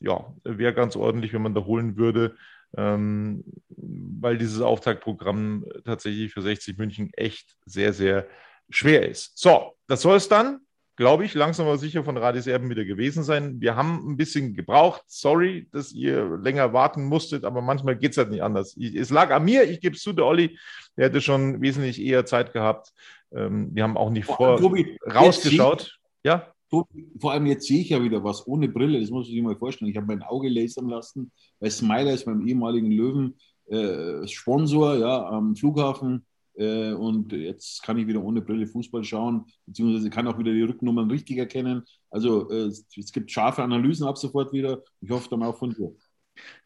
ja, 0.00 0.34
wäre 0.44 0.74
ganz 0.74 0.96
ordentlich, 0.96 1.32
wenn 1.32 1.42
man 1.42 1.54
da 1.54 1.64
holen 1.64 1.96
würde, 1.96 2.36
ähm, 2.76 3.44
weil 3.68 4.38
dieses 4.38 4.60
Auftaktprogramm 4.60 5.64
tatsächlich 5.84 6.32
für 6.32 6.42
60 6.42 6.76
München 6.78 7.10
echt 7.14 7.56
sehr, 7.66 7.92
sehr 7.92 8.26
schwer 8.70 9.08
ist. 9.08 9.38
So, 9.38 9.74
das 9.86 10.02
soll 10.02 10.16
es 10.16 10.28
dann 10.28 10.60
glaube 10.96 11.24
ich, 11.24 11.34
langsam 11.34 11.66
aber 11.66 11.78
sicher 11.78 12.04
von 12.04 12.16
Radis 12.16 12.46
Erben 12.46 12.70
wieder 12.70 12.84
gewesen 12.84 13.22
sein. 13.22 13.60
Wir 13.60 13.76
haben 13.76 14.08
ein 14.08 14.16
bisschen 14.16 14.54
gebraucht. 14.54 15.02
Sorry, 15.06 15.68
dass 15.72 15.92
ihr 15.92 16.38
länger 16.38 16.72
warten 16.72 17.04
musstet, 17.04 17.44
aber 17.44 17.62
manchmal 17.62 17.96
geht 17.96 18.12
es 18.12 18.18
halt 18.18 18.30
nicht 18.30 18.42
anders. 18.42 18.76
Ich, 18.76 18.94
es 18.94 19.10
lag 19.10 19.30
an 19.30 19.44
mir, 19.44 19.64
ich 19.64 19.80
gebe 19.80 19.96
es 19.96 20.02
zu, 20.02 20.12
der 20.12 20.26
Olli, 20.26 20.58
der 20.96 21.06
hätte 21.06 21.20
schon 21.20 21.60
wesentlich 21.62 22.00
eher 22.00 22.26
Zeit 22.26 22.52
gehabt. 22.52 22.92
Ähm, 23.34 23.70
wir 23.72 23.82
haben 23.82 23.96
auch 23.96 24.10
nicht 24.10 24.26
vor 24.26 24.56
Tobi, 24.56 24.96
rausgeschaut. 25.06 25.98
Ja? 26.24 26.52
Vor 26.70 27.32
allem 27.32 27.46
jetzt 27.46 27.66
sehe 27.66 27.80
ich 27.80 27.90
ja 27.90 28.02
wieder 28.02 28.24
was 28.24 28.46
ohne 28.46 28.68
Brille, 28.68 28.98
das 28.98 29.10
muss 29.10 29.26
ich 29.26 29.34
sich 29.34 29.42
mal 29.42 29.56
vorstellen. 29.56 29.90
Ich 29.90 29.96
habe 29.96 30.06
mein 30.06 30.22
Auge 30.22 30.48
lasern 30.48 30.88
lassen, 30.88 31.30
weil 31.60 31.70
Smiler 31.70 32.14
ist 32.14 32.24
beim 32.24 32.46
ehemaligen 32.46 32.90
Löwen 32.90 33.36
äh, 33.66 34.26
Sponsor 34.26 34.96
ja, 34.96 35.26
am 35.26 35.54
Flughafen 35.54 36.24
äh, 36.54 36.92
und 36.92 37.32
jetzt 37.32 37.82
kann 37.82 37.98
ich 37.98 38.06
wieder 38.06 38.22
ohne 38.22 38.40
Brille 38.40 38.66
Fußball 38.66 39.04
schauen, 39.04 39.46
beziehungsweise 39.66 40.10
kann 40.10 40.26
auch 40.26 40.38
wieder 40.38 40.52
die 40.52 40.62
Rücknummern 40.62 41.10
richtig 41.10 41.38
erkennen. 41.38 41.84
Also 42.10 42.50
äh, 42.50 42.66
es 42.66 43.12
gibt 43.12 43.30
scharfe 43.30 43.62
Analysen 43.62 44.06
ab 44.06 44.18
sofort 44.18 44.52
wieder. 44.52 44.82
Ich 45.00 45.10
hoffe 45.10 45.28
dann 45.30 45.42
auch 45.42 45.58
von 45.58 45.70
dir. 45.74 45.94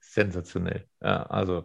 Sensationell. 0.00 0.86
Ja, 1.02 1.24
also 1.24 1.64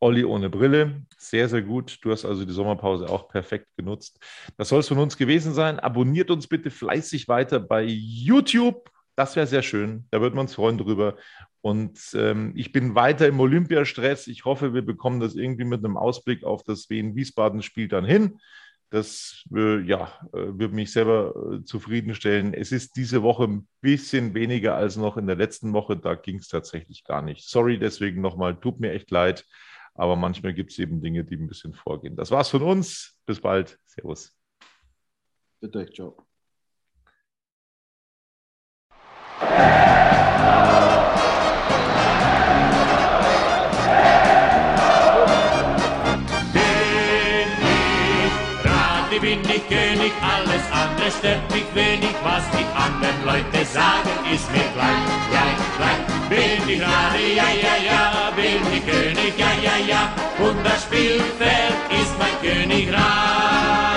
Olli 0.00 0.24
ohne 0.24 0.48
Brille, 0.48 1.02
sehr, 1.16 1.48
sehr 1.48 1.62
gut. 1.62 1.98
Du 2.02 2.12
hast 2.12 2.24
also 2.24 2.44
die 2.44 2.52
Sommerpause 2.52 3.08
auch 3.08 3.28
perfekt 3.28 3.66
genutzt. 3.76 4.20
Das 4.56 4.68
soll 4.68 4.80
es 4.80 4.88
von 4.88 4.98
uns 4.98 5.16
gewesen 5.16 5.54
sein. 5.54 5.80
Abonniert 5.80 6.30
uns 6.30 6.46
bitte 6.46 6.70
fleißig 6.70 7.26
weiter 7.26 7.58
bei 7.58 7.82
YouTube. 7.84 8.90
Das 9.16 9.34
wäre 9.34 9.48
sehr 9.48 9.62
schön. 9.62 10.06
Da 10.10 10.20
würden 10.20 10.36
wir 10.36 10.42
uns 10.42 10.54
freuen 10.54 10.78
drüber. 10.78 11.16
Und 11.60 11.98
ähm, 12.14 12.52
ich 12.54 12.70
bin 12.70 12.94
weiter 12.94 13.26
im 13.26 13.40
Olympiastress. 13.40 14.28
Ich 14.28 14.44
hoffe, 14.44 14.74
wir 14.74 14.82
bekommen 14.82 15.18
das 15.18 15.34
irgendwie 15.34 15.64
mit 15.64 15.84
einem 15.84 15.96
Ausblick 15.96 16.44
auf 16.44 16.62
das 16.62 16.88
Wien-Wiesbaden-Spiel 16.88 17.88
dann 17.88 18.04
hin. 18.04 18.38
Das 18.90 19.44
äh, 19.54 19.80
ja, 19.80 20.12
äh, 20.32 20.58
wird 20.58 20.72
mich 20.72 20.92
selber 20.92 21.34
äh, 21.52 21.64
zufriedenstellen. 21.64 22.54
Es 22.54 22.70
ist 22.70 22.96
diese 22.96 23.22
Woche 23.22 23.44
ein 23.44 23.68
bisschen 23.80 24.32
weniger 24.34 24.76
als 24.76 24.96
noch 24.96 25.16
in 25.16 25.26
der 25.26 25.36
letzten 25.36 25.72
Woche. 25.72 25.96
Da 25.96 26.14
ging 26.14 26.36
es 26.36 26.46
tatsächlich 26.46 27.02
gar 27.02 27.20
nicht. 27.20 27.48
Sorry 27.48 27.78
deswegen 27.78 28.20
nochmal, 28.20 28.54
tut 28.54 28.78
mir 28.78 28.92
echt 28.92 29.10
leid. 29.10 29.44
Aber 29.98 30.14
manchmal 30.14 30.54
gibt 30.54 30.70
es 30.70 30.78
eben 30.78 31.00
Dinge, 31.00 31.24
die 31.24 31.34
ein 31.34 31.48
bisschen 31.48 31.74
vorgehen. 31.74 32.14
Das 32.14 32.30
war's 32.30 32.48
von 32.48 32.62
uns. 32.62 33.18
Bis 33.26 33.40
bald. 33.40 33.78
Servus. 33.84 34.32
Bitte, 35.60 35.90
ciao. 35.92 36.16
bin 49.20 49.40
ich 49.40 49.66
König, 49.66 50.12
alles 50.22 50.62
andere 50.70 51.10
stört 51.10 51.52
mich 51.52 51.66
wenig, 51.74 52.14
was 52.22 52.44
die 52.52 52.64
anderen 52.72 53.24
Leute 53.26 53.66
sagen, 53.66 54.10
ist 54.32 54.48
mir 54.52 54.62
gleich, 54.74 55.04
gleich, 55.28 55.76
gleich. 55.76 56.07
Bin 56.28 56.68
ich 56.68 56.78
gerade, 56.78 57.22
ja, 57.34 57.48
ja, 57.48 57.76
ja, 57.90 58.32
bin 58.36 58.60
ich 58.72 58.84
König, 58.84 59.38
ja, 59.38 59.46
ja, 59.62 59.76
ja, 59.88 60.12
und 60.38 60.62
das 60.62 60.82
Spielfeld 60.82 61.74
ist 61.90 62.18
mein 62.18 62.38
Königreich. 62.42 63.87